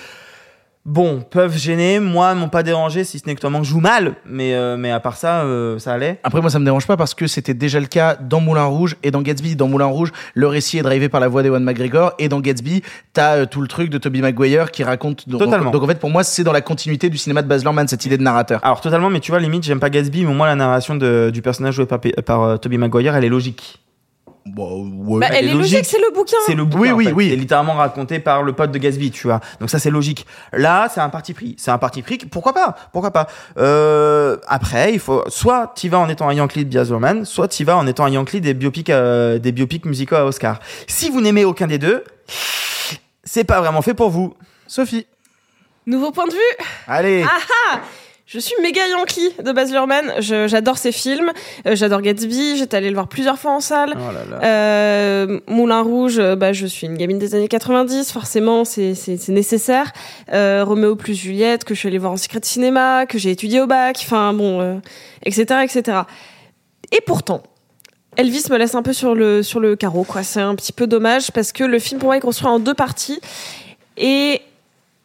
bon, 0.84 1.22
peuvent 1.28 1.56
gêner. 1.56 2.00
Moi, 2.00 2.34
m'ont 2.34 2.48
pas 2.48 2.62
dérangé, 2.62 3.04
si 3.04 3.18
ce 3.18 3.26
n'est 3.26 3.34
que 3.34 3.40
Tom 3.40 3.54
Hanks 3.54 3.64
joue 3.64 3.80
mal. 3.80 4.14
Mais, 4.26 4.54
euh, 4.54 4.76
mais 4.76 4.90
à 4.90 5.00
part 5.00 5.16
ça, 5.16 5.42
euh, 5.42 5.78
ça 5.78 5.92
allait. 5.92 6.20
Après, 6.22 6.40
moi, 6.40 6.50
ça 6.50 6.58
me 6.58 6.64
dérange 6.64 6.86
pas 6.86 6.96
parce 6.96 7.14
que 7.14 7.26
c'était 7.26 7.54
déjà 7.54 7.80
le 7.80 7.86
cas 7.86 8.16
dans 8.16 8.40
Moulin 8.40 8.64
Rouge 8.64 8.96
et 9.02 9.10
dans 9.10 9.22
Gatsby. 9.22 9.56
Dans 9.56 9.68
Moulin 9.68 9.86
Rouge, 9.86 10.12
le 10.34 10.46
récit 10.46 10.78
est 10.78 10.82
drivé 10.82 11.08
par 11.08 11.20
la 11.20 11.28
voix 11.28 11.42
d'Ewan 11.42 11.62
McGregor 11.62 12.12
et 12.18 12.28
dans 12.28 12.40
Gatsby, 12.40 12.82
t'as 13.12 13.36
euh, 13.36 13.46
tout 13.46 13.60
le 13.60 13.68
truc 13.68 13.90
de 13.90 13.98
Toby 13.98 14.20
Maguire 14.20 14.70
qui 14.70 14.84
raconte. 14.84 15.28
Donc, 15.28 15.40
Totalement. 15.40 15.70
Donc, 15.70 15.82
en 15.82 15.86
fait, 15.86 15.98
pour 15.98 16.10
moi, 16.10 16.24
c'est 16.24 16.44
dans 16.44 16.52
la 16.52 16.60
continuité 16.60 17.08
du 17.08 17.18
cinéma 17.18 17.42
de 17.42 17.48
Baz 17.48 17.62
Luhrmann 17.62 17.88
cette 17.88 18.04
idée 18.04 18.18
de 18.18 18.22
narrateur. 18.22 18.60
Alors, 18.62 18.80
totalement, 18.80 19.10
mais 19.10 19.20
tu 19.20 19.32
vois, 19.32 19.40
limite, 19.40 19.64
j'aime 19.64 19.80
pas 19.80 19.90
Gatsby, 19.90 20.24
mais 20.24 20.34
moi, 20.34 20.46
la 20.46 20.56
narration 20.56 20.96
de, 20.96 21.30
du 21.32 21.42
personnage 21.42 21.74
joué 21.74 21.86
par, 21.86 22.00
par 22.24 22.42
euh, 22.42 22.56
Tobey 22.56 22.76
Maguire, 22.76 23.16
elle 23.16 23.24
est 23.24 23.28
logique. 23.28 23.80
Bah, 24.46 25.28
elle 25.32 25.48
est 25.48 25.54
logique, 25.54 25.86
c'est 25.86 25.98
le 25.98 26.12
bouquin. 26.14 26.36
C'est 26.44 26.54
le 26.54 26.64
bouquin. 26.64 26.80
Oui, 26.80 26.90
en 26.90 26.96
oui, 26.96 27.04
fait. 27.06 27.12
oui. 27.12 27.30
C'est 27.30 27.36
littéralement 27.36 27.72
raconté 27.74 28.18
par 28.18 28.42
le 28.42 28.52
pote 28.52 28.70
de 28.70 28.78
Gatsby, 28.78 29.10
tu 29.10 29.26
vois. 29.26 29.40
Donc 29.58 29.70
ça, 29.70 29.78
c'est 29.78 29.90
logique. 29.90 30.26
Là, 30.52 30.88
c'est 30.92 31.00
un 31.00 31.08
parti 31.08 31.32
pris. 31.32 31.56
C'est 31.58 31.70
un 31.70 31.78
parti 31.78 32.02
pris. 32.02 32.18
Pourquoi 32.18 32.52
pas 32.52 32.76
Pourquoi 32.92 33.10
pas 33.10 33.26
euh, 33.56 34.36
Après, 34.46 34.92
il 34.92 34.98
faut 34.98 35.24
soit 35.28 35.72
t'y 35.74 35.88
vas 35.88 35.98
en 35.98 36.10
étant 36.10 36.28
un 36.28 36.34
Yankee 36.34 36.66
de 36.66 36.76
Baz 36.76 36.90
Luhrmann, 36.90 37.24
soit 37.24 37.48
t'y 37.48 37.64
vas 37.64 37.76
en 37.76 37.86
étant 37.86 38.04
un 38.04 38.10
Yankee 38.10 38.42
des 38.42 38.52
biopics, 38.52 38.90
euh, 38.90 39.38
des 39.38 39.52
biopics 39.52 39.86
musicaux 39.86 40.16
à 40.16 40.26
Oscar. 40.26 40.60
Si 40.86 41.08
vous 41.08 41.22
n'aimez 41.22 41.46
aucun 41.46 41.66
des 41.66 41.78
deux, 41.78 42.04
c'est 43.24 43.44
pas 43.44 43.60
vraiment 43.60 43.80
fait 43.80 43.94
pour 43.94 44.10
vous. 44.10 44.34
Sophie. 44.66 45.06
Nouveau 45.86 46.12
point 46.12 46.26
de 46.26 46.32
vue. 46.32 46.66
Allez. 46.86 47.24
Ah 47.26 47.38
ah 47.72 47.80
je 48.26 48.38
suis 48.38 48.54
méga 48.62 48.80
Yankee 48.88 49.32
de 49.44 49.52
Baz 49.52 49.70
Luhrmann. 49.70 50.14
J'adore 50.20 50.78
ses 50.78 50.92
films. 50.92 51.30
Euh, 51.66 51.76
J'adore 51.76 52.00
Gatsby. 52.00 52.56
J'étais 52.56 52.78
allée 52.78 52.88
le 52.88 52.94
voir 52.94 53.06
plusieurs 53.06 53.38
fois 53.38 53.52
en 53.52 53.60
salle. 53.60 53.94
Oh 53.96 54.12
là 54.12 54.24
là. 54.30 54.44
Euh, 54.46 55.40
Moulin 55.46 55.82
Rouge, 55.82 56.18
euh, 56.18 56.34
bah, 56.34 56.54
je 56.54 56.66
suis 56.66 56.86
une 56.86 56.96
gamine 56.96 57.18
des 57.18 57.34
années 57.34 57.48
90, 57.48 58.10
forcément, 58.12 58.64
c'est 58.64 58.94
nécessaire. 59.28 59.92
Euh, 60.32 60.64
Roméo 60.64 60.96
plus 60.96 61.14
Juliette, 61.14 61.64
que 61.64 61.74
je 61.74 61.80
suis 61.80 61.88
allée 61.88 61.98
voir 61.98 62.12
en 62.12 62.16
secret 62.16 62.40
de 62.40 62.46
cinéma, 62.46 63.04
que 63.06 63.18
j'ai 63.18 63.30
étudié 63.30 63.60
au 63.60 63.66
bac, 63.66 63.98
enfin 64.00 64.32
bon, 64.32 64.60
euh, 64.60 64.76
etc., 65.24 65.60
etc. 65.62 65.98
Et 66.92 67.00
pourtant, 67.02 67.42
Elvis 68.16 68.44
me 68.50 68.56
laisse 68.56 68.74
un 68.74 68.82
peu 68.82 68.94
sur 68.94 69.14
le, 69.14 69.42
sur 69.42 69.60
le 69.60 69.76
carreau, 69.76 70.04
quoi. 70.04 70.22
C'est 70.22 70.40
un 70.40 70.54
petit 70.54 70.72
peu 70.72 70.86
dommage 70.86 71.30
parce 71.32 71.52
que 71.52 71.64
le 71.64 71.78
film, 71.78 72.00
pour 72.00 72.08
moi, 72.08 72.16
est 72.16 72.20
construit 72.20 72.48
en 72.48 72.58
deux 72.58 72.74
parties. 72.74 73.20
Et 73.98 74.40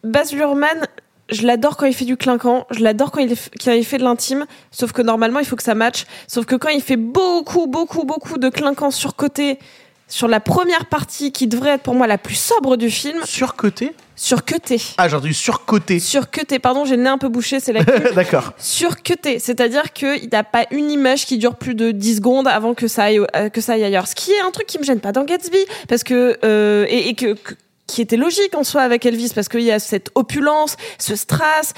Baz 0.04 0.32
Luhrmann, 0.34 0.88
je 1.32 1.46
l'adore 1.46 1.78
quand 1.78 1.86
il 1.86 1.94
fait 1.94 2.06
du 2.06 2.18
clinquant, 2.18 2.66
je 2.72 2.80
l'adore 2.84 3.12
quand 3.12 3.20
il, 3.22 3.32
f- 3.34 3.50
quand 3.64 3.72
il 3.72 3.86
fait 3.86 3.98
de 3.98 4.04
l'intime, 4.04 4.46
sauf 4.72 4.92
que 4.92 5.02
normalement 5.02 5.40
il 5.40 5.46
faut 5.46 5.56
que 5.56 5.64
ça 5.64 5.76
matche. 5.76 6.06
Sauf 6.28 6.46
que 6.46 6.56
quand 6.56 6.70
il 6.70 6.82
fait 6.82 6.98
beaucoup, 6.98 7.68
beaucoup, 7.68 8.04
beaucoup 8.06 8.38
de 8.38 8.50
clinquant 8.50 8.92
sur 8.92 9.16
côté, 9.16 9.60
sur 10.08 10.28
la 10.28 10.40
première 10.40 10.86
partie 10.88 11.32
qui 11.32 11.46
devrait 11.48 11.72
être 11.76 11.84
pour 11.84 11.94
moi 11.94 12.08
la 12.08 12.18
plus 12.18 12.36
sobre 12.36 12.78
du 12.78 12.90
film. 12.90 13.20
Surcoté? 13.26 13.94
Surcuté. 14.16 14.82
Ah, 14.98 15.08
j'ai 15.08 15.16
entendu 15.16 15.34
surcoté. 15.34 16.00
Surcuté, 16.00 16.60
pardon, 16.60 16.84
j'ai 16.84 16.98
le 16.98 17.04
nez 17.04 17.10
un 17.10 17.18
peu 17.18 17.30
bouché, 17.30 17.60
c'est 17.62 17.72
la 17.72 17.84
D'accord. 18.16 18.52
Surcuté, 18.58 19.40
c'est-à-dire 19.40 19.94
qu'il 19.94 20.28
n'y 20.30 20.36
a 20.38 20.44
pas 20.44 20.66
une 20.72 20.92
image 20.92 21.26
qui 21.26 21.38
dure 21.38 21.56
plus 21.56 21.74
de 21.76 21.92
10 21.92 22.18
secondes 22.18 22.48
avant 22.48 22.74
que 22.74 22.88
ça 22.90 23.04
aille, 23.06 23.20
euh, 23.36 23.48
que 23.50 23.62
ça 23.62 23.74
aille 23.74 23.84
ailleurs. 23.86 24.08
Ce 24.08 24.16
qui 24.16 24.32
est 24.32 24.42
un 24.42 24.52
truc 24.52 24.68
qui 24.68 24.78
me 24.78 24.84
gêne 24.84 25.00
pas 25.00 25.12
dans 25.14 25.24
Gatsby, 25.24 25.60
parce 25.88 26.04
que, 26.04 26.38
euh, 26.44 26.86
et, 26.90 27.08
et 27.10 27.14
que, 27.14 27.34
que- 27.34 27.54
qui 27.90 28.02
était 28.02 28.18
logique 28.18 28.56
en 28.56 28.64
soi 28.64 28.82
avec 28.82 29.06
Elvis, 29.06 29.32
parce 29.34 29.50
qu'il 29.50 29.62
y 29.62 29.72
a 29.72 29.80
cette 29.80 30.12
opulence, 30.16 30.78
ce 30.98 31.16
strass, 31.16 31.74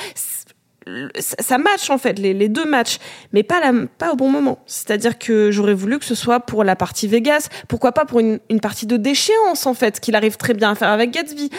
ça 1.19 1.57
match 1.57 1.89
en 1.91 1.97
fait 1.97 2.17
les, 2.17 2.49
deux 2.49 2.65
matchs 2.65 2.97
mais 3.33 3.43
pas 3.43 3.61
au 4.11 4.15
bon 4.15 4.29
moment. 4.29 4.59
C'est-à-dire 4.65 5.19
que 5.19 5.51
j'aurais 5.51 5.75
voulu 5.75 5.99
que 5.99 6.05
ce 6.05 6.15
soit 6.15 6.39
pour 6.39 6.63
la 6.63 6.75
partie 6.75 7.07
Vegas 7.07 7.49
pourquoi 7.67 7.91
pas 7.91 8.05
pour 8.05 8.19
une, 8.19 8.39
une 8.49 8.59
partie 8.59 8.87
de 8.87 8.97
déchéance 8.97 9.67
en 9.67 9.75
fait 9.75 9.99
qu'il 9.99 10.15
arrive 10.15 10.37
très 10.37 10.53
bien 10.53 10.71
à 10.71 10.75
faire 10.75 10.89
avec 10.89 11.11
Gatsby. 11.11 11.51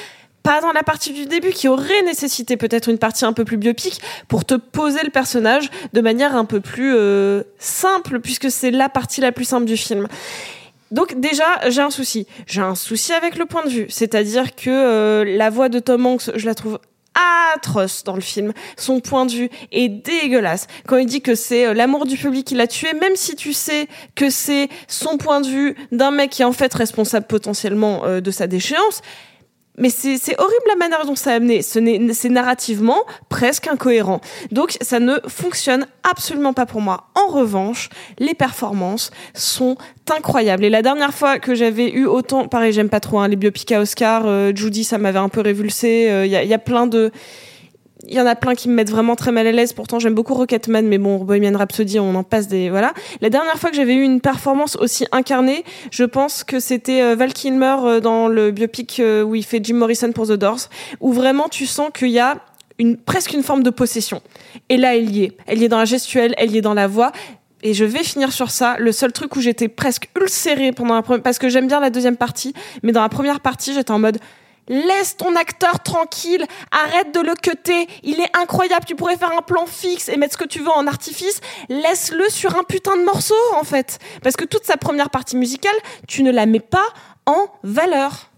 Pas 0.42 0.60
dans 0.60 0.72
la 0.72 0.82
partie 0.82 1.12
du 1.12 1.26
début 1.26 1.50
qui 1.50 1.68
aurait 1.68 2.02
nécessité 2.02 2.56
peut-être 2.56 2.88
une 2.88 2.98
partie 2.98 3.24
un 3.24 3.32
peu 3.32 3.44
plus 3.44 3.58
biopique 3.58 4.00
pour 4.26 4.44
te 4.44 4.54
poser 4.54 5.04
le 5.04 5.10
personnage 5.10 5.70
de 5.92 6.00
manière 6.00 6.34
un 6.34 6.44
peu 6.44 6.58
plus 6.60 6.92
euh, 6.96 7.44
simple 7.58 8.18
puisque 8.18 8.50
c'est 8.50 8.72
la 8.72 8.88
partie 8.88 9.20
la 9.20 9.30
plus 9.30 9.44
simple 9.44 9.66
du 9.66 9.76
film 9.76 10.08
donc 10.92 11.18
déjà, 11.18 11.44
j'ai 11.68 11.80
un 11.80 11.90
souci. 11.90 12.26
J'ai 12.46 12.60
un 12.60 12.74
souci 12.74 13.12
avec 13.12 13.36
le 13.36 13.46
point 13.46 13.64
de 13.64 13.70
vue. 13.70 13.86
C'est-à-dire 13.88 14.54
que 14.54 14.70
euh, 14.70 15.24
la 15.24 15.50
voix 15.50 15.68
de 15.68 15.78
Tom 15.78 16.06
Hanks, 16.06 16.30
je 16.36 16.46
la 16.46 16.54
trouve 16.54 16.78
atroce 17.54 18.04
dans 18.04 18.14
le 18.14 18.20
film. 18.20 18.52
Son 18.76 19.00
point 19.00 19.26
de 19.26 19.32
vue 19.32 19.50
est 19.70 19.88
dégueulasse. 19.88 20.66
Quand 20.86 20.98
il 20.98 21.06
dit 21.06 21.22
que 21.22 21.34
c'est 21.34 21.66
euh, 21.66 21.74
l'amour 21.74 22.06
du 22.06 22.16
public 22.16 22.46
qui 22.46 22.54
l'a 22.54 22.66
tué, 22.66 22.92
même 22.92 23.16
si 23.16 23.36
tu 23.36 23.52
sais 23.52 23.88
que 24.14 24.30
c'est 24.30 24.68
son 24.86 25.16
point 25.16 25.40
de 25.40 25.46
vue 25.46 25.76
d'un 25.92 26.10
mec 26.10 26.30
qui 26.30 26.42
est 26.42 26.46
en 26.46 26.52
fait 26.52 26.72
responsable 26.72 27.26
potentiellement 27.26 28.04
euh, 28.04 28.20
de 28.20 28.30
sa 28.30 28.46
déchéance, 28.46 29.02
mais 29.78 29.88
c'est 29.88 30.38
horrible 30.38 30.64
la 30.68 30.76
manière 30.76 31.06
dont 31.06 31.16
ça 31.16 31.32
a 31.32 31.34
amené. 31.34 31.62
C'est 31.62 32.28
narrativement 32.28 33.00
presque 33.28 33.68
incohérent. 33.68 34.20
Donc 34.50 34.76
ça 34.80 35.00
ne 35.00 35.16
fonctionne 35.28 35.86
absolument 36.02 36.52
pas 36.52 36.66
pour 36.66 36.80
moi. 36.80 37.08
En 37.14 37.32
revanche, 37.32 37.88
les 38.18 38.34
performances 38.34 39.10
sont 39.34 39.76
incroyables. 40.14 40.64
Et 40.64 40.70
la 40.70 40.82
dernière 40.82 41.14
fois 41.14 41.38
que 41.38 41.54
j'avais 41.54 41.90
eu 41.90 42.04
autant, 42.04 42.48
pareil, 42.48 42.72
j'aime 42.72 42.90
pas 42.90 43.00
trop 43.00 43.20
hein, 43.20 43.28
les 43.28 43.36
biopics 43.36 43.72
à 43.72 43.80
Oscar. 43.80 44.24
euh, 44.26 44.52
Judy, 44.54 44.84
ça 44.84 44.98
m'avait 44.98 45.18
un 45.18 45.30
peu 45.30 45.40
révulsé. 45.40 46.10
Euh, 46.10 46.26
il 46.26 46.32
y 46.32 46.54
a 46.54 46.58
plein 46.58 46.86
de 46.86 47.10
il 48.08 48.14
y 48.14 48.20
en 48.20 48.26
a 48.26 48.34
plein 48.34 48.54
qui 48.54 48.68
me 48.68 48.74
mettent 48.74 48.90
vraiment 48.90 49.16
très 49.16 49.32
mal 49.32 49.46
à 49.46 49.52
l'aise. 49.52 49.72
Pourtant, 49.72 49.98
j'aime 49.98 50.14
beaucoup 50.14 50.34
Rocketman, 50.34 50.86
mais 50.86 50.98
bon, 50.98 51.18
Bohemian 51.18 51.56
Rhapsody, 51.56 52.00
on 52.00 52.14
en 52.14 52.24
passe 52.24 52.48
des 52.48 52.70
voilà. 52.70 52.94
La 53.20 53.30
dernière 53.30 53.56
fois 53.58 53.70
que 53.70 53.76
j'avais 53.76 53.94
eu 53.94 54.02
une 54.02 54.20
performance 54.20 54.76
aussi 54.76 55.06
incarnée, 55.12 55.64
je 55.90 56.04
pense 56.04 56.44
que 56.44 56.58
c'était 56.58 57.02
euh, 57.02 57.14
Val 57.14 57.32
Kilmer 57.32 57.76
euh, 57.84 58.00
dans 58.00 58.28
le 58.28 58.50
biopic 58.50 58.98
euh, 59.00 59.22
où 59.22 59.34
il 59.34 59.44
fait 59.44 59.60
Jim 59.62 59.74
Morrison 59.74 60.12
pour 60.12 60.26
The 60.26 60.32
Doors, 60.32 60.68
où 61.00 61.12
vraiment 61.12 61.48
tu 61.48 61.66
sens 61.66 61.90
qu'il 61.94 62.10
y 62.10 62.18
a 62.18 62.36
une 62.78 62.96
presque 62.96 63.32
une 63.32 63.42
forme 63.42 63.62
de 63.62 63.70
possession. 63.70 64.20
Et 64.68 64.76
là, 64.76 64.96
elle 64.96 65.10
y 65.10 65.24
est. 65.24 65.36
Elle 65.46 65.60
y 65.60 65.64
est 65.64 65.68
dans 65.68 65.78
la 65.78 65.84
gestuelle, 65.84 66.34
elle 66.38 66.50
y 66.50 66.58
est 66.58 66.62
dans 66.62 66.74
la 66.74 66.88
voix. 66.88 67.12
Et 67.62 67.74
je 67.74 67.84
vais 67.84 68.02
finir 68.02 68.32
sur 68.32 68.50
ça. 68.50 68.76
Le 68.78 68.90
seul 68.90 69.12
truc 69.12 69.36
où 69.36 69.40
j'étais 69.40 69.68
presque 69.68 70.08
ulcérée 70.20 70.72
pendant 70.72 70.94
la 70.94 71.02
première, 71.02 71.22
parce 71.22 71.38
que 71.38 71.48
j'aime 71.48 71.68
bien 71.68 71.78
la 71.78 71.90
deuxième 71.90 72.16
partie, 72.16 72.54
mais 72.82 72.90
dans 72.90 73.02
la 73.02 73.08
première 73.08 73.38
partie, 73.38 73.72
j'étais 73.72 73.92
en 73.92 74.00
mode, 74.00 74.18
Laisse 74.68 75.16
ton 75.16 75.34
acteur 75.34 75.82
tranquille, 75.82 76.46
arrête 76.70 77.12
de 77.12 77.20
le 77.20 77.34
cutter, 77.34 77.88
il 78.02 78.20
est 78.20 78.36
incroyable, 78.36 78.84
tu 78.86 78.94
pourrais 78.94 79.16
faire 79.16 79.32
un 79.36 79.42
plan 79.42 79.66
fixe 79.66 80.08
et 80.08 80.16
mettre 80.16 80.34
ce 80.34 80.38
que 80.38 80.48
tu 80.48 80.60
veux 80.60 80.70
en 80.70 80.86
artifice, 80.86 81.40
laisse-le 81.68 82.28
sur 82.28 82.56
un 82.56 82.62
putain 82.62 82.96
de 82.96 83.04
morceau 83.04 83.34
en 83.60 83.64
fait. 83.64 83.98
Parce 84.22 84.36
que 84.36 84.44
toute 84.44 84.64
sa 84.64 84.76
première 84.76 85.10
partie 85.10 85.36
musicale, 85.36 85.74
tu 86.06 86.22
ne 86.22 86.30
la 86.30 86.46
mets 86.46 86.60
pas 86.60 86.86
en 87.26 87.46
valeur. 87.62 88.30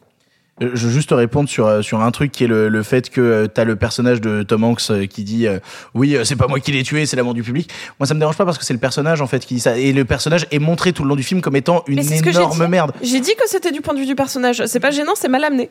Euh, 0.62 0.70
Je 0.74 0.86
veux 0.86 0.92
juste 0.92 1.08
te 1.08 1.14
répondre 1.14 1.48
sur, 1.48 1.66
euh, 1.66 1.82
sur 1.82 2.00
un 2.00 2.10
truc 2.12 2.30
qui 2.30 2.44
est 2.44 2.46
le, 2.46 2.68
le 2.68 2.82
fait 2.82 3.10
que 3.10 3.20
euh, 3.20 3.46
t'as 3.48 3.64
le 3.64 3.74
personnage 3.76 4.20
de 4.20 4.42
Tom 4.44 4.62
Hanks 4.64 5.08
qui 5.08 5.24
dit 5.24 5.46
euh, 5.48 5.58
oui 5.94 6.16
c'est 6.24 6.36
pas 6.36 6.46
moi 6.46 6.60
qui 6.60 6.70
l'ai 6.70 6.82
tué 6.84 7.06
c'est 7.06 7.16
l'amour 7.16 7.34
du 7.34 7.42
public 7.42 7.68
moi 7.98 8.06
ça 8.06 8.14
me 8.14 8.20
dérange 8.20 8.36
pas 8.36 8.44
parce 8.44 8.56
que 8.58 8.64
c'est 8.64 8.72
le 8.72 8.78
personnage 8.78 9.20
en 9.20 9.26
fait 9.26 9.44
qui 9.44 9.54
dit 9.54 9.60
ça 9.60 9.76
et 9.76 9.92
le 9.92 10.04
personnage 10.04 10.46
est 10.52 10.60
montré 10.60 10.92
tout 10.92 11.02
le 11.02 11.08
long 11.08 11.16
du 11.16 11.24
film 11.24 11.40
comme 11.40 11.56
étant 11.56 11.82
une 11.88 12.02
j'ai 12.02 12.16
énorme 12.28 12.66
merde 12.68 12.92
J'ai 13.02 13.20
dit 13.20 13.34
que 13.34 13.48
c'était 13.48 13.72
du 13.72 13.80
point 13.80 13.94
de 13.94 13.98
vue 13.98 14.06
du 14.06 14.14
personnage, 14.14 14.62
c'est 14.66 14.80
pas 14.80 14.90
gênant, 14.92 15.12
c'est 15.16 15.28
mal 15.28 15.42
amené. 15.44 15.70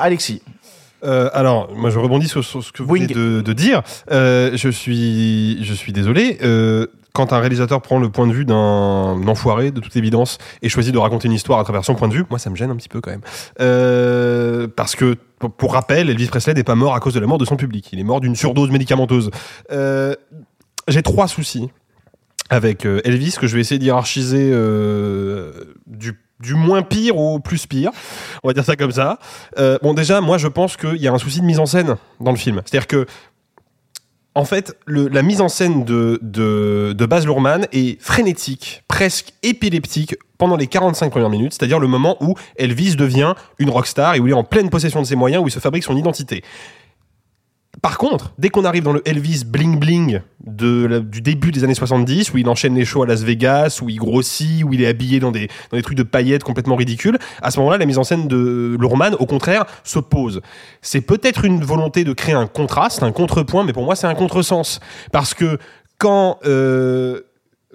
Alexis 0.00 0.42
Euh, 1.04 1.28
alors, 1.34 1.70
moi, 1.74 1.90
je 1.90 1.98
rebondis 1.98 2.28
sur, 2.28 2.42
sur 2.44 2.64
ce 2.64 2.72
que 2.72 2.82
vous 2.82 2.94
venez 2.94 3.06
de, 3.06 3.40
de 3.42 3.52
dire. 3.52 3.82
Euh, 4.10 4.50
je 4.54 4.68
suis, 4.68 5.62
je 5.62 5.74
suis 5.74 5.92
désolé. 5.92 6.38
Euh, 6.42 6.86
quand 7.16 7.32
un 7.32 7.38
réalisateur 7.38 7.80
prend 7.80 7.98
le 7.98 8.10
point 8.10 8.26
de 8.26 8.32
vue 8.32 8.44
d'un 8.44 9.26
enfoiré, 9.26 9.70
de 9.70 9.80
toute 9.80 9.96
évidence, 9.96 10.36
et 10.60 10.68
choisit 10.68 10.92
de 10.92 10.98
raconter 10.98 11.28
une 11.28 11.32
histoire 11.32 11.58
à 11.58 11.64
travers 11.64 11.82
son 11.82 11.94
point 11.94 12.08
de 12.08 12.12
vue, 12.12 12.24
moi, 12.28 12.38
ça 12.38 12.50
me 12.50 12.56
gêne 12.56 12.70
un 12.70 12.76
petit 12.76 12.90
peu 12.90 13.00
quand 13.00 13.10
même. 13.10 13.22
Euh, 13.58 14.68
parce 14.68 14.94
que, 14.94 15.16
pour, 15.38 15.72
rappel, 15.72 16.10
Elvis 16.10 16.26
Presley 16.26 16.52
n'est 16.52 16.62
pas 16.62 16.74
mort 16.74 16.94
à 16.94 17.00
cause 17.00 17.14
de 17.14 17.20
la 17.20 17.26
mort 17.26 17.38
de 17.38 17.46
son 17.46 17.56
public. 17.56 17.88
Il 17.92 17.98
est 18.00 18.04
mort 18.04 18.20
d'une 18.20 18.36
surdose 18.36 18.70
médicamenteuse. 18.70 19.30
Euh, 19.72 20.14
J'ai 20.88 21.02
trois 21.02 21.26
soucis 21.26 21.70
avec 22.50 22.84
euh, 22.84 23.00
Elvis 23.04 23.36
que 23.40 23.46
je 23.46 23.54
vais 23.54 23.62
essayer 23.62 23.78
d'hierarchiser 23.78 24.52
du 25.86 26.52
moins 26.52 26.82
pire 26.82 27.16
au 27.16 27.40
plus 27.40 27.66
pire, 27.66 27.92
on 28.42 28.48
va 28.48 28.52
dire 28.52 28.62
ça 28.62 28.76
comme 28.76 28.92
ça. 28.92 29.18
Bon, 29.82 29.94
déjà, 29.94 30.20
moi, 30.20 30.36
je 30.36 30.48
pense 30.48 30.76
qu'il 30.76 30.98
y 30.98 31.08
a 31.08 31.14
un 31.14 31.18
souci 31.18 31.40
de 31.40 31.46
mise 31.46 31.60
en 31.60 31.66
scène 31.66 31.96
dans 32.20 32.30
le 32.30 32.36
film. 32.36 32.60
C'est-à-dire 32.66 32.86
que, 32.86 33.06
en 34.36 34.44
fait, 34.44 34.76
la 34.86 35.22
mise 35.22 35.40
en 35.40 35.48
scène 35.48 35.84
de, 35.84 36.18
de, 36.20 36.94
de 36.96 37.06
Baz 37.06 37.24
Luhrmann 37.24 37.66
est 37.72 37.98
frénétique, 38.02 38.82
presque 38.86 39.32
épileptique 39.42 40.14
pendant 40.36 40.56
les 40.56 40.66
45 40.66 41.10
premières 41.10 41.30
minutes, 41.30 41.54
c'est-à-dire 41.54 41.78
le 41.78 41.88
moment 41.88 42.18
où 42.20 42.34
Elvis 42.56 42.96
devient 42.96 43.34
une 43.58 43.70
rockstar 43.70 44.14
et 44.14 44.20
où 44.20 44.26
il 44.26 44.30
est 44.30 44.34
en 44.34 44.44
pleine 44.44 44.68
possession 44.68 45.00
de 45.00 45.06
ses 45.06 45.16
moyens, 45.16 45.42
où 45.42 45.48
il 45.48 45.50
se 45.50 45.58
fabrique 45.58 45.84
son 45.84 45.96
identité. 45.96 46.44
Par 47.86 47.98
contre, 47.98 48.32
dès 48.36 48.48
qu'on 48.48 48.64
arrive 48.64 48.82
dans 48.82 48.92
le 48.92 49.00
Elvis 49.08 49.44
bling 49.46 49.78
bling 49.78 50.20
de 50.44 50.86
la- 50.86 50.98
du 50.98 51.20
début 51.20 51.52
des 51.52 51.62
années 51.62 51.72
70, 51.76 52.32
où 52.34 52.38
il 52.38 52.48
enchaîne 52.48 52.74
les 52.74 52.84
shows 52.84 53.04
à 53.04 53.06
Las 53.06 53.22
Vegas, 53.22 53.78
où 53.80 53.88
il 53.88 53.94
grossit, 53.98 54.64
où 54.64 54.72
il 54.72 54.82
est 54.82 54.88
habillé 54.88 55.20
dans 55.20 55.30
des, 55.30 55.46
dans 55.70 55.76
des 55.76 55.84
trucs 55.84 55.96
de 55.96 56.02
paillettes 56.02 56.42
complètement 56.42 56.74
ridicules, 56.74 57.16
à 57.42 57.52
ce 57.52 57.60
moment-là, 57.60 57.78
la 57.78 57.86
mise 57.86 57.98
en 57.98 58.02
scène 58.02 58.26
de 58.26 58.76
Lourman, 58.80 59.14
au 59.20 59.26
contraire, 59.26 59.66
se 59.84 60.00
pose. 60.00 60.40
C'est 60.82 61.00
peut-être 61.00 61.44
une 61.44 61.62
volonté 61.62 62.02
de 62.02 62.12
créer 62.12 62.34
un 62.34 62.48
contraste, 62.48 63.04
un 63.04 63.12
contrepoint, 63.12 63.62
mais 63.62 63.72
pour 63.72 63.84
moi, 63.84 63.94
c'est 63.94 64.08
un 64.08 64.16
contresens. 64.16 64.80
Parce 65.12 65.32
que 65.32 65.56
quand... 65.96 66.40
euh, 66.44 67.20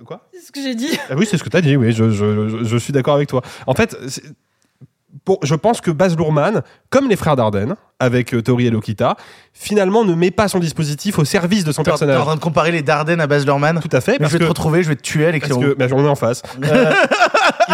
Quoi? 0.06 0.28
C'est 0.34 0.48
ce 0.48 0.52
que 0.52 0.62
j'ai 0.62 0.76
dit. 0.76 0.90
ah 1.10 1.14
oui, 1.18 1.26
c'est 1.26 1.38
ce 1.38 1.44
que 1.46 1.50
tu 1.50 1.56
as 1.56 1.62
dit, 1.62 1.78
oui, 1.78 1.94
je, 1.94 2.10
je- 2.10 2.50
je- 2.50 2.64
je 2.66 2.78
suis 2.78 2.92
d'accord 2.92 3.16
avec 3.16 3.30
toi. 3.30 3.42
En 3.66 3.76
fait, 3.76 3.96
pour- 5.26 5.40
je 5.44 5.56
pense 5.56 5.82
que 5.82 5.92
Baz 5.92 6.16
Luhrmann, 6.18 6.62
comme 6.90 7.10
les 7.10 7.16
frères 7.16 7.36
Dardenne, 7.36 7.76
avec 8.00 8.34
euh, 8.34 8.42
Tori 8.42 8.68
et 8.68 8.70
Lokita, 8.72 9.16
finalement 9.54 10.04
ne 10.06 10.14
met 10.16 10.32
pas 10.32 10.48
son 10.48 10.60
dispositif 10.60 11.20
au 11.20 11.26
service 11.26 11.64
de 11.64 11.72
son 11.72 11.84
personnage. 11.84 12.16
t'es 12.16 12.22
en 12.22 12.26
train 12.26 12.36
de 12.36 12.40
comparer 12.42 12.72
les 12.72 12.82
Dardennes 12.82 13.22
à 13.22 13.28
Baz 13.28 13.46
Luhrmann 13.46 13.80
Tout 13.80 13.90
à 13.96 14.02
fait. 14.02 14.14
mais 14.14 14.18
parce 14.20 14.32
je 14.32 14.38
vais 14.38 14.40
que- 14.40 14.46
te 14.46 14.50
retrouver 14.50 14.84
je 14.84 14.90
vais 14.90 14.96
te 14.96 15.02
tuer 15.02 15.28
Alexis 15.28 15.50
parce 15.50 15.62
que, 15.62 15.74
bah, 15.76 15.86
on 15.92 16.04
est 16.06 16.08
en 16.10 16.16
face. 16.16 16.42
Euh, 16.64 16.92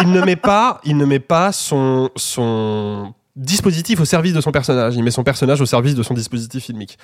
il 0.02 0.10
ne 0.12 0.20
met 0.22 0.36
pas, 0.36 0.80
il 0.84 0.96
ne 0.96 1.04
met 1.04 1.18
pas 1.20 1.52
son, 1.52 2.10
son 2.16 3.12
dispositif 3.36 4.00
au 4.00 4.04
service 4.04 4.32
de 4.32 4.40
son 4.40 4.50
personnage. 4.50 4.96
Il 4.96 5.04
met 5.04 5.10
son 5.10 5.22
personnage 5.22 5.60
au 5.60 5.66
service 5.66 5.94
de 5.94 6.02
son 6.02 6.14
dispositif 6.14 6.64
filmique. 6.64 6.98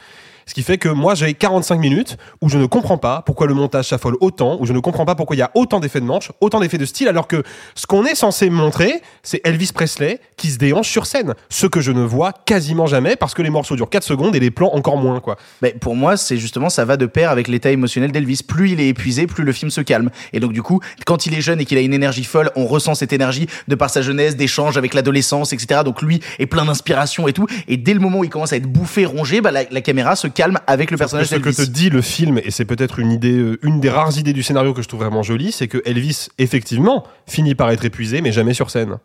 Ce 0.46 0.54
qui 0.54 0.62
fait 0.62 0.78
que 0.78 0.88
moi, 0.88 1.14
j'ai 1.14 1.34
45 1.34 1.78
minutes 1.78 2.16
où 2.40 2.48
je 2.48 2.58
ne 2.58 2.66
comprends 2.66 2.98
pas 2.98 3.22
pourquoi 3.24 3.46
le 3.46 3.54
montage 3.54 3.88
s'affole 3.88 4.16
autant, 4.20 4.58
où 4.60 4.66
je 4.66 4.72
ne 4.72 4.80
comprends 4.80 5.04
pas 5.04 5.14
pourquoi 5.14 5.36
il 5.36 5.38
y 5.38 5.42
a 5.42 5.50
autant 5.54 5.80
d'effets 5.80 6.00
de 6.00 6.04
manche, 6.04 6.32
autant 6.40 6.60
d'effets 6.60 6.78
de 6.78 6.84
style, 6.84 7.08
alors 7.08 7.26
que 7.26 7.42
ce 7.74 7.86
qu'on 7.86 8.04
est 8.04 8.14
censé 8.14 8.50
montrer, 8.50 9.00
c'est 9.22 9.40
Elvis 9.44 9.70
Presley 9.72 10.20
qui 10.36 10.50
se 10.50 10.58
déhanche 10.58 10.88
sur 10.88 11.06
scène. 11.06 11.34
Ce 11.48 11.66
que 11.66 11.80
je 11.80 11.92
ne 11.92 12.02
vois 12.02 12.32
quasiment 12.32 12.86
jamais 12.86 13.16
parce 13.16 13.34
que 13.34 13.42
les 13.42 13.50
morceaux 13.50 13.76
durent 13.76 13.90
4 13.90 14.02
secondes 14.04 14.36
et 14.36 14.40
les 14.40 14.50
plans 14.50 14.70
encore 14.74 14.96
moins, 14.96 15.20
quoi. 15.20 15.36
Mais 15.62 15.72
pour 15.72 15.96
moi, 15.96 16.16
c'est 16.16 16.36
justement 16.36 16.68
ça 16.68 16.84
va 16.84 16.96
de 16.96 17.06
pair 17.06 17.30
avec 17.30 17.48
l'état 17.48 17.70
émotionnel 17.70 18.12
d'Elvis. 18.12 18.40
Plus 18.46 18.72
il 18.72 18.80
est 18.80 18.88
épuisé, 18.88 19.26
plus 19.26 19.44
le 19.44 19.52
film 19.52 19.70
se 19.70 19.80
calme. 19.80 20.10
Et 20.32 20.40
donc 20.40 20.52
du 20.52 20.62
coup, 20.62 20.80
quand 21.06 21.26
il 21.26 21.34
est 21.34 21.40
jeune 21.40 21.60
et 21.60 21.64
qu'il 21.64 21.78
a 21.78 21.80
une 21.80 21.94
énergie 21.94 22.24
folle, 22.24 22.50
on 22.56 22.66
ressent 22.66 22.94
cette 22.94 23.12
énergie 23.12 23.46
de 23.68 23.74
par 23.74 23.90
sa 23.90 24.02
jeunesse, 24.02 24.36
d'échange 24.36 24.76
avec 24.76 24.94
l'adolescence, 24.94 25.52
etc. 25.52 25.80
Donc 25.84 26.02
lui 26.02 26.20
est 26.38 26.46
plein 26.46 26.64
d'inspiration 26.64 27.28
et 27.28 27.32
tout. 27.32 27.46
Et 27.68 27.76
dès 27.76 27.94
le 27.94 28.00
moment 28.00 28.18
où 28.18 28.24
il 28.24 28.30
commence 28.30 28.52
à 28.52 28.56
être 28.56 28.70
bouffé, 28.70 29.06
rongé, 29.06 29.40
bah, 29.40 29.50
la, 29.50 29.64
la 29.70 29.80
caméra 29.80 30.16
se 30.16 30.26
calme 30.34 30.58
avec 30.66 30.90
le 30.90 30.96
personnage 30.96 31.28
ce 31.28 31.36
que 31.36 31.40
d'Elvis. 31.40 31.56
te 31.56 31.62
dit 31.62 31.90
le 31.90 32.02
film, 32.02 32.38
et 32.38 32.50
c'est 32.50 32.64
peut-être 32.64 32.98
une 32.98 33.12
idée, 33.12 33.36
euh, 33.36 33.58
une 33.62 33.80
des 33.80 33.90
rares 33.90 34.18
idées 34.18 34.32
du 34.32 34.42
scénario 34.42 34.74
que 34.74 34.82
je 34.82 34.88
trouve 34.88 35.00
vraiment 35.00 35.22
jolie, 35.22 35.52
c'est 35.52 35.68
que 35.68 35.82
Elvis, 35.84 36.28
effectivement, 36.38 37.04
finit 37.26 37.54
par 37.54 37.70
être 37.70 37.84
épuisé, 37.84 38.20
mais 38.20 38.32
jamais 38.32 38.54
sur 38.54 38.70
scène. 38.70 38.98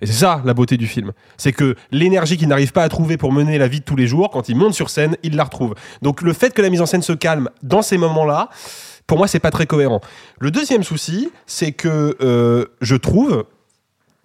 Et 0.00 0.06
c'est 0.06 0.12
ça 0.12 0.42
la 0.44 0.52
beauté 0.52 0.76
du 0.76 0.88
film. 0.88 1.12
C'est 1.36 1.52
que 1.52 1.76
l'énergie 1.92 2.36
qu'il 2.36 2.48
n'arrive 2.48 2.72
pas 2.72 2.82
à 2.82 2.88
trouver 2.88 3.16
pour 3.16 3.32
mener 3.32 3.56
la 3.56 3.68
vie 3.68 3.80
de 3.80 3.84
tous 3.84 3.96
les 3.96 4.08
jours, 4.08 4.30
quand 4.30 4.48
il 4.48 4.56
monte 4.56 4.74
sur 4.74 4.90
scène, 4.90 5.16
il 5.22 5.36
la 5.36 5.44
retrouve. 5.44 5.74
Donc 6.02 6.22
le 6.22 6.32
fait 6.32 6.52
que 6.52 6.60
la 6.60 6.70
mise 6.70 6.80
en 6.80 6.86
scène 6.86 7.02
se 7.02 7.12
calme 7.12 7.48
dans 7.62 7.82
ces 7.82 7.98
moments-là, 7.98 8.48
pour 9.06 9.18
moi, 9.18 9.28
c'est 9.28 9.40
pas 9.40 9.50
très 9.50 9.66
cohérent. 9.66 10.00
Le 10.40 10.50
deuxième 10.50 10.82
souci, 10.82 11.30
c'est 11.46 11.72
que 11.72 12.16
euh, 12.20 12.66
je 12.80 12.96
trouve 12.96 13.44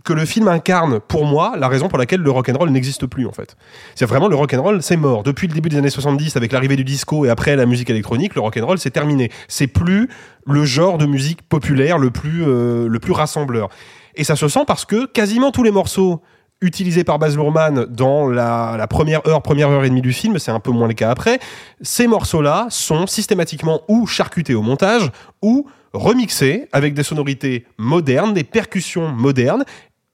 que 0.08 0.14
le 0.14 0.24
film 0.24 0.47
incarne 0.47 1.01
pour 1.01 1.26
moi 1.26 1.55
la 1.60 1.68
raison 1.68 1.89
pour 1.89 1.97
laquelle 1.97 2.22
le 2.22 2.32
rock 2.32 2.47
and 2.47 2.58
roll 2.58 2.70
n'existe 2.70 3.05
plus 3.08 3.28
en 3.28 3.34
fait. 3.34 3.58
C'est 3.93 4.05
vraiment 4.05 4.30
le 4.30 4.38
rock 4.38 4.53
and 4.53 4.62
roll, 4.62 4.82
c'est 4.82 4.95
mort. 4.95 5.22
Depuis 5.22 5.49
le 5.49 5.53
début 5.53 5.68
des 5.68 5.78
années 5.78 5.89
70 5.89 6.38
avec 6.38 6.53
l'arrivée 6.53 6.78
du 6.78 6.86
disco 6.86 7.26
et 7.26 7.30
après 7.30 7.58
la 7.58 7.66
musique 7.66 7.89
électronique, 7.89 8.34
le 8.34 8.39
rock 8.39 8.55
and 8.55 8.66
roll 8.66 8.80
c'est 8.80 8.89
terminé. 8.89 9.30
C'est 9.49 9.68
plus 9.68 10.08
le 10.45 10.64
genre 10.64 10.97
de 10.97 11.05
musique 11.05 11.41
populaire 11.41 11.97
le 11.97 12.10
plus 12.10 12.45
euh, 12.47 12.88
le 12.88 12.99
plus 12.99 13.12
rassembleur. 13.12 13.68
Et 14.16 14.24
ça 14.24 14.38
se 14.38 14.47
sent 14.47 14.64
parce 14.66 14.86
que 14.86 15.08
quasiment 15.08 15.51
tous 15.51 15.64
les 15.64 15.72
morceaux 15.72 16.22
utilisés 16.62 17.03
par 17.03 17.20
Baz 17.20 17.36
Luhrmann 17.36 17.86
dans 17.89 18.28
la 18.30 18.88
première 18.89 19.28
heure, 19.28 19.41
première 19.41 19.70
heure 19.70 19.84
et 19.84 19.89
demie 19.89 20.01
du 20.01 20.14
film, 20.14 20.39
c'est 20.39 20.51
un 20.51 20.62
peu 20.62 20.72
moins 20.72 20.88
le 20.88 20.93
cas 20.93 21.12
après, 21.12 21.38
ces 21.82 22.08
morceaux-là 22.08 22.68
sont 22.70 23.05
systématiquement 23.08 23.82
ou 23.89 24.08
charcutés 24.08 24.55
au 24.55 24.62
montage 24.62 25.12
ou 25.43 25.68
remixés 25.93 26.68
avec 26.72 26.93
des 26.93 27.03
sonorités 27.03 27.66
modernes, 27.78 28.34
des 28.34 28.43
percussions 28.43 29.10
modernes 29.10 29.66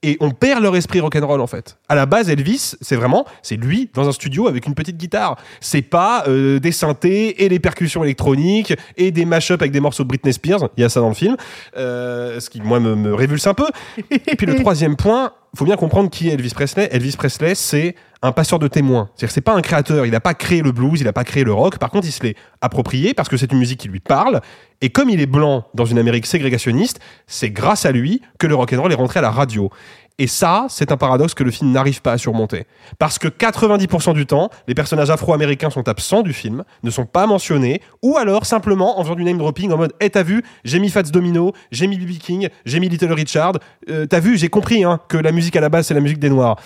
et 0.04 0.18
on 0.20 0.32
perd 0.32 0.62
leur 0.62 0.76
esprit 0.76 1.00
rock'n'roll 1.00 1.42
en 1.42 1.48
fait. 1.48 1.78
À 1.90 1.96
la 1.96 2.06
base, 2.06 2.30
Elvis, 2.30 2.76
c'est 2.82 2.96
vraiment, 2.96 3.26
c'est 3.42 3.56
lui 3.56 3.90
dans 3.94 4.08
un 4.08 4.12
studio 4.12 4.48
avec 4.48 4.68
une 4.68 4.76
petite 4.76 4.98
guitare. 4.98 5.38
C'est 5.62 5.82
pas 5.82 6.26
euh, 6.28 6.60
des 6.60 6.72
synthés 6.72 7.44
et 7.44 7.50
des 7.50 7.60
percussions 7.60 8.04
électroniques 8.04 8.74
et 8.98 9.12
des 9.12 9.26
mash-up 9.26 9.62
avec 9.62 9.72
des 9.72 9.80
morceaux 9.80 10.04
de 10.04 10.10
Britney 10.10 10.34
Spears. 10.34 10.70
Il 10.78 10.82
y 10.82 10.84
a 10.84 10.90
ça 10.90 11.00
dans 11.00 11.10
le 11.10 11.16
film, 11.16 11.38
euh, 11.78 12.40
ce 12.40 12.50
qui 12.50 12.62
moi 12.62 12.80
me, 12.80 12.96
me 12.96 13.14
révulse 13.14 13.48
un 13.48 13.54
peu. 13.54 13.68
Et 14.12 14.36
puis 14.36 14.46
le 14.46 14.56
troisième 14.60 14.96
point, 14.96 15.32
faut 15.56 15.66
bien 15.66 15.76
comprendre 15.76 16.10
qui 16.10 16.30
est 16.30 16.34
Elvis 16.34 16.50
Presley. 16.50 16.90
Elvis 16.92 17.16
Presley, 17.16 17.54
c'est 17.54 17.96
un 18.24 18.32
passeur 18.32 18.58
de 18.58 18.68
témoins. 18.68 19.10
C'est-à-dire 19.16 19.34
c'est 19.34 19.42
pas 19.42 19.54
un 19.54 19.62
créateur. 19.62 20.06
Il 20.06 20.12
n'a 20.12 20.20
pas 20.20 20.34
créé 20.34 20.62
le 20.62 20.72
blues, 20.72 21.00
il 21.00 21.04
n'a 21.04 21.14
pas 21.14 21.24
créé 21.24 21.44
le 21.44 21.54
rock. 21.54 21.78
Par 21.78 21.92
contre, 21.92 22.08
il 22.08 22.12
se 22.12 22.24
l'est 22.24 22.36
approprié 22.62 23.14
parce 23.14 23.30
que 23.30 23.38
c'est 23.38 23.52
une 23.52 23.60
musique 23.60 23.80
qui 23.80 23.88
lui 23.88 24.00
parle. 24.00 24.42
Et 24.82 24.90
comme 24.90 25.10
il 25.10 25.22
est 25.22 25.28
blanc 25.28 25.68
dans 25.74 25.86
une 25.86 26.00
Amérique 26.00 26.26
ségrégationniste, 26.26 27.00
c'est 27.28 27.52
grâce 27.52 27.86
à 27.86 27.92
lui 27.92 28.22
que 28.40 28.48
le 28.48 28.56
rock 28.56 28.74
and 28.74 28.82
roll 28.82 28.92
est 28.92 28.96
rentré 28.96 29.20
à 29.20 29.22
la 29.22 29.32
radio. 29.32 29.70
Et 30.20 30.28
ça, 30.28 30.68
c'est 30.70 30.92
un 30.92 30.98
paradoxe 30.98 31.34
que 31.34 31.44
le 31.44 31.50
film 31.50 31.72
n'arrive 31.72 32.02
pas 32.02 32.12
à 32.12 32.18
surmonter. 32.18 32.68
Parce 33.00 33.18
que 33.18 33.28
90% 33.28 34.14
du 34.14 34.28
temps, 34.28 34.50
les 34.68 34.76
personnages 34.76 35.10
afro-américains 35.10 35.72
sont 35.72 35.88
absents 35.88 36.22
du 36.22 36.34
film, 36.34 36.64
ne 36.84 36.92
sont 36.92 37.06
pas 37.06 37.26
mentionnés, 37.26 37.82
ou 38.04 38.18
alors 38.18 38.46
simplement 38.46 39.00
en 39.00 39.04
faisant 39.04 39.16
du 39.16 39.24
name 39.24 39.40
dropping 39.40 39.72
en 39.72 39.78
mode 39.78 39.94
Eh, 40.00 40.10
t'as 40.12 40.24
vu, 40.24 40.44
j'ai 40.64 40.80
mis 40.80 40.90
Fats 40.90 41.04
Domino, 41.04 41.54
j'ai 41.72 41.88
mis 41.88 41.98
B.B. 41.98 42.20
King, 42.20 42.50
j'ai 42.66 42.80
mis 42.80 42.90
Little 42.90 43.14
Richard, 43.14 43.54
euh, 43.90 44.06
t'as 44.06 44.20
vu, 44.20 44.38
j'ai 44.38 44.50
compris 44.50 44.84
hein, 44.84 45.00
que 45.08 45.18
la 45.18 45.32
musique 45.32 45.56
à 45.56 45.62
la 45.62 45.70
base, 45.70 45.88
c'est 45.88 45.96
la 45.96 46.02
musique 46.02 46.20
des 46.20 46.30
Noirs. 46.30 46.58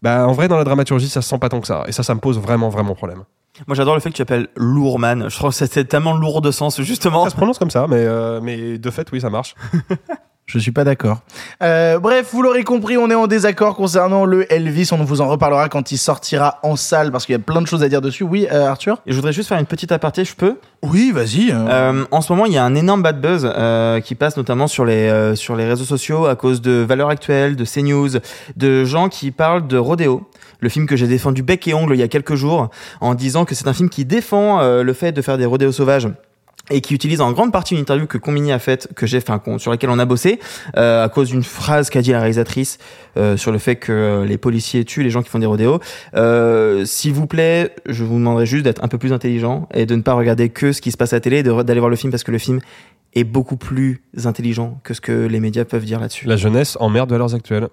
Bah, 0.00 0.26
en 0.26 0.32
vrai, 0.32 0.48
dans 0.48 0.56
la 0.56 0.64
dramaturgie, 0.64 1.08
ça 1.08 1.20
se 1.20 1.28
sent 1.28 1.38
pas 1.38 1.48
tant 1.48 1.60
que 1.60 1.66
ça. 1.66 1.84
Et 1.86 1.92
ça, 1.92 2.02
ça 2.02 2.14
me 2.14 2.20
pose 2.20 2.38
vraiment, 2.38 2.68
vraiment 2.68 2.94
problème. 2.94 3.24
Moi, 3.66 3.74
j'adore 3.74 3.94
le 3.94 4.00
fait 4.00 4.10
que 4.10 4.16
tu 4.16 4.22
appelles 4.22 4.48
Lourman. 4.56 5.28
Je 5.28 5.36
trouve 5.36 5.50
que 5.50 5.66
c'est 5.66 5.84
tellement 5.84 6.14
lourd 6.14 6.42
de 6.42 6.50
sens, 6.50 6.80
justement. 6.82 7.24
Ça 7.24 7.30
se 7.30 7.36
prononce 7.36 7.58
comme 7.58 7.70
ça, 7.70 7.86
mais, 7.88 7.96
euh, 7.96 8.40
mais 8.42 8.78
de 8.78 8.90
fait, 8.90 9.08
oui, 9.12 9.20
ça 9.20 9.30
marche. 9.30 9.54
Je 10.46 10.60
suis 10.60 10.70
pas 10.70 10.84
d'accord. 10.84 11.22
Euh, 11.60 11.98
bref, 11.98 12.28
vous 12.32 12.40
l'aurez 12.40 12.62
compris, 12.62 12.96
on 12.96 13.10
est 13.10 13.16
en 13.16 13.26
désaccord 13.26 13.74
concernant 13.74 14.24
le 14.24 14.50
Elvis. 14.52 14.90
On 14.92 15.02
vous 15.02 15.20
en 15.20 15.26
reparlera 15.26 15.68
quand 15.68 15.90
il 15.90 15.98
sortira 15.98 16.60
en 16.62 16.76
salle 16.76 17.10
parce 17.10 17.26
qu'il 17.26 17.32
y 17.32 17.36
a 17.36 17.40
plein 17.40 17.60
de 17.60 17.66
choses 17.66 17.82
à 17.82 17.88
dire 17.88 18.00
dessus. 18.00 18.22
Oui, 18.22 18.46
euh, 18.52 18.68
Arthur? 18.68 19.02
Et 19.06 19.10
je 19.10 19.16
voudrais 19.16 19.32
juste 19.32 19.48
faire 19.48 19.58
une 19.58 19.66
petite 19.66 19.90
aparté, 19.90 20.24
je 20.24 20.36
peux? 20.36 20.56
Oui, 20.82 21.10
vas-y. 21.12 21.50
Euh, 21.50 22.04
en 22.12 22.20
ce 22.20 22.32
moment, 22.32 22.46
il 22.46 22.52
y 22.52 22.58
a 22.58 22.64
un 22.64 22.76
énorme 22.76 23.02
bad 23.02 23.20
buzz 23.20 23.44
euh, 23.44 24.00
qui 24.00 24.14
passe 24.14 24.36
notamment 24.36 24.68
sur 24.68 24.84
les 24.84 25.08
euh, 25.08 25.34
sur 25.34 25.56
les 25.56 25.66
réseaux 25.66 25.84
sociaux 25.84 26.26
à 26.26 26.36
cause 26.36 26.60
de 26.60 26.84
Valeurs 26.88 27.08
Actuelles, 27.08 27.56
de 27.56 27.64
CNews, 27.64 28.10
de 28.56 28.84
gens 28.84 29.08
qui 29.08 29.32
parlent 29.32 29.66
de 29.66 29.78
Rodeo, 29.78 30.28
le 30.60 30.68
film 30.68 30.86
que 30.86 30.94
j'ai 30.94 31.08
défendu 31.08 31.42
bec 31.42 31.66
et 31.66 31.74
ongle 31.74 31.94
il 31.94 32.00
y 32.00 32.04
a 32.04 32.08
quelques 32.08 32.36
jours, 32.36 32.70
en 33.00 33.14
disant 33.14 33.44
que 33.44 33.56
c'est 33.56 33.66
un 33.66 33.72
film 33.72 33.88
qui 33.88 34.04
défend 34.04 34.60
euh, 34.60 34.84
le 34.84 34.92
fait 34.92 35.10
de 35.10 35.22
faire 35.22 35.38
des 35.38 35.46
rodéos 35.46 35.72
sauvages 35.72 36.08
et 36.70 36.80
qui 36.80 36.94
utilise 36.94 37.20
en 37.20 37.32
grande 37.32 37.52
partie 37.52 37.74
une 37.74 37.80
interview 37.80 38.06
que 38.06 38.18
Combini 38.18 38.52
a 38.52 38.58
faite, 38.58 38.88
que 38.94 39.06
j'ai, 39.06 39.18
enfin, 39.18 39.40
sur 39.58 39.70
laquelle 39.70 39.90
on 39.90 39.98
a 39.98 40.04
bossé, 40.04 40.40
euh, 40.76 41.04
à 41.04 41.08
cause 41.08 41.28
d'une 41.28 41.44
phrase 41.44 41.90
qu'a 41.90 42.02
dit 42.02 42.12
la 42.12 42.18
réalisatrice 42.18 42.78
euh, 43.16 43.36
sur 43.36 43.52
le 43.52 43.58
fait 43.58 43.76
que 43.76 43.92
euh, 43.92 44.24
les 44.24 44.38
policiers 44.38 44.84
tuent 44.84 45.02
les 45.02 45.10
gens 45.10 45.22
qui 45.22 45.30
font 45.30 45.38
des 45.38 45.46
rodéos. 45.46 45.80
Euh, 46.14 46.84
S'il 46.84 47.12
vous 47.12 47.26
plaît, 47.26 47.74
je 47.86 48.04
vous 48.04 48.16
demanderai 48.16 48.46
juste 48.46 48.64
d'être 48.64 48.82
un 48.82 48.88
peu 48.88 48.98
plus 48.98 49.12
intelligent 49.12 49.68
et 49.74 49.86
de 49.86 49.94
ne 49.94 50.02
pas 50.02 50.14
regarder 50.14 50.48
que 50.48 50.72
ce 50.72 50.80
qui 50.80 50.90
se 50.90 50.96
passe 50.96 51.12
à 51.12 51.16
la 51.16 51.20
télé, 51.20 51.42
d'aller 51.42 51.80
voir 51.80 51.90
le 51.90 51.96
film 51.96 52.10
parce 52.10 52.24
que 52.24 52.32
le 52.32 52.38
film 52.38 52.60
est 53.14 53.24
beaucoup 53.24 53.56
plus 53.56 54.02
intelligent 54.24 54.78
que 54.84 54.92
ce 54.92 55.00
que 55.00 55.26
les 55.26 55.40
médias 55.40 55.64
peuvent 55.64 55.84
dire 55.84 56.00
là-dessus. 56.00 56.26
La 56.26 56.36
jeunesse 56.36 56.76
emmerde 56.80 57.10
valeurs 57.10 57.34
actuelles. 57.34 57.68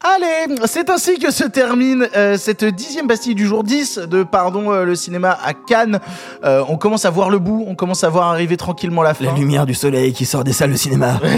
Allez, 0.00 0.54
c'est 0.66 0.90
ainsi 0.90 1.18
que 1.18 1.32
se 1.32 1.42
termine 1.42 2.06
euh, 2.16 2.36
cette 2.38 2.64
dixième 2.64 3.08
Bastille 3.08 3.34
du 3.34 3.48
jour 3.48 3.64
10 3.64 4.02
de 4.08 4.22
Pardon 4.22 4.72
euh, 4.72 4.84
le 4.84 4.94
cinéma 4.94 5.36
à 5.44 5.54
Cannes. 5.54 5.98
Euh, 6.44 6.62
on 6.68 6.76
commence 6.76 7.04
à 7.04 7.10
voir 7.10 7.30
le 7.30 7.40
bout, 7.40 7.64
on 7.66 7.74
commence 7.74 8.04
à 8.04 8.08
voir 8.08 8.28
arriver 8.28 8.56
tranquillement 8.56 9.02
la 9.02 9.12
fin. 9.12 9.24
La 9.24 9.32
lumière 9.32 9.66
du 9.66 9.74
soleil 9.74 10.12
qui 10.12 10.24
sort 10.24 10.44
des 10.44 10.52
salles 10.52 10.70
de 10.70 10.76
cinéma. 10.76 11.20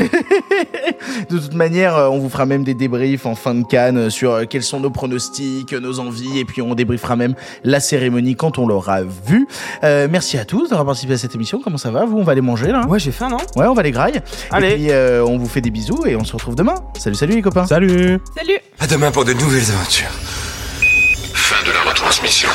De 1.30 1.38
toute 1.38 1.54
manière, 1.54 1.96
euh, 1.96 2.08
on 2.08 2.18
vous 2.18 2.28
fera 2.28 2.44
même 2.44 2.62
des 2.64 2.74
débriefs 2.74 3.24
en 3.24 3.34
fin 3.34 3.54
de 3.54 3.64
Cannes 3.64 3.96
euh, 3.96 4.10
sur 4.10 4.32
euh, 4.32 4.44
quels 4.48 4.62
sont 4.62 4.80
nos 4.80 4.90
pronostics, 4.90 5.72
nos 5.72 5.98
envies, 5.98 6.38
et 6.38 6.44
puis 6.44 6.60
on 6.60 6.74
débriefera 6.74 7.16
même 7.16 7.34
la 7.64 7.80
cérémonie 7.80 8.36
quand 8.36 8.58
on 8.58 8.66
l'aura 8.66 9.02
vue. 9.02 9.46
Euh, 9.84 10.06
merci 10.10 10.36
à 10.38 10.44
tous 10.44 10.68
d'avoir 10.68 10.84
participé 10.84 11.14
à 11.14 11.18
cette 11.18 11.34
émission. 11.34 11.60
Comment 11.62 11.78
ça 11.78 11.90
va 11.90 12.04
Vous, 12.04 12.18
on 12.18 12.24
va 12.24 12.32
aller 12.32 12.40
manger 12.42 12.72
là 12.72 12.84
Ouais, 12.86 12.98
j'ai 12.98 13.12
faim, 13.12 13.30
non? 13.30 13.38
Ouais, 13.56 13.66
on 13.66 13.74
va 13.74 13.82
les 13.82 13.90
graille. 13.90 14.20
Allez. 14.50 14.72
Et 14.72 14.74
puis, 14.74 14.90
euh, 14.90 15.24
on 15.24 15.38
vous 15.38 15.46
fait 15.48 15.62
des 15.62 15.70
bisous 15.70 16.04
et 16.06 16.16
on 16.16 16.24
se 16.24 16.32
retrouve 16.34 16.56
demain. 16.56 16.74
Salut, 16.98 17.16
salut 17.16 17.34
les 17.34 17.42
copains. 17.42 17.66
Salut 17.66 18.20
Salut 18.50 18.62
À 18.80 18.86
demain 18.86 19.12
pour 19.12 19.24
de 19.24 19.32
nouvelles 19.32 19.70
aventures. 19.70 20.10
Fin 21.34 21.62
de 21.64 21.70
la 21.70 21.82
retransmission. 21.82 22.48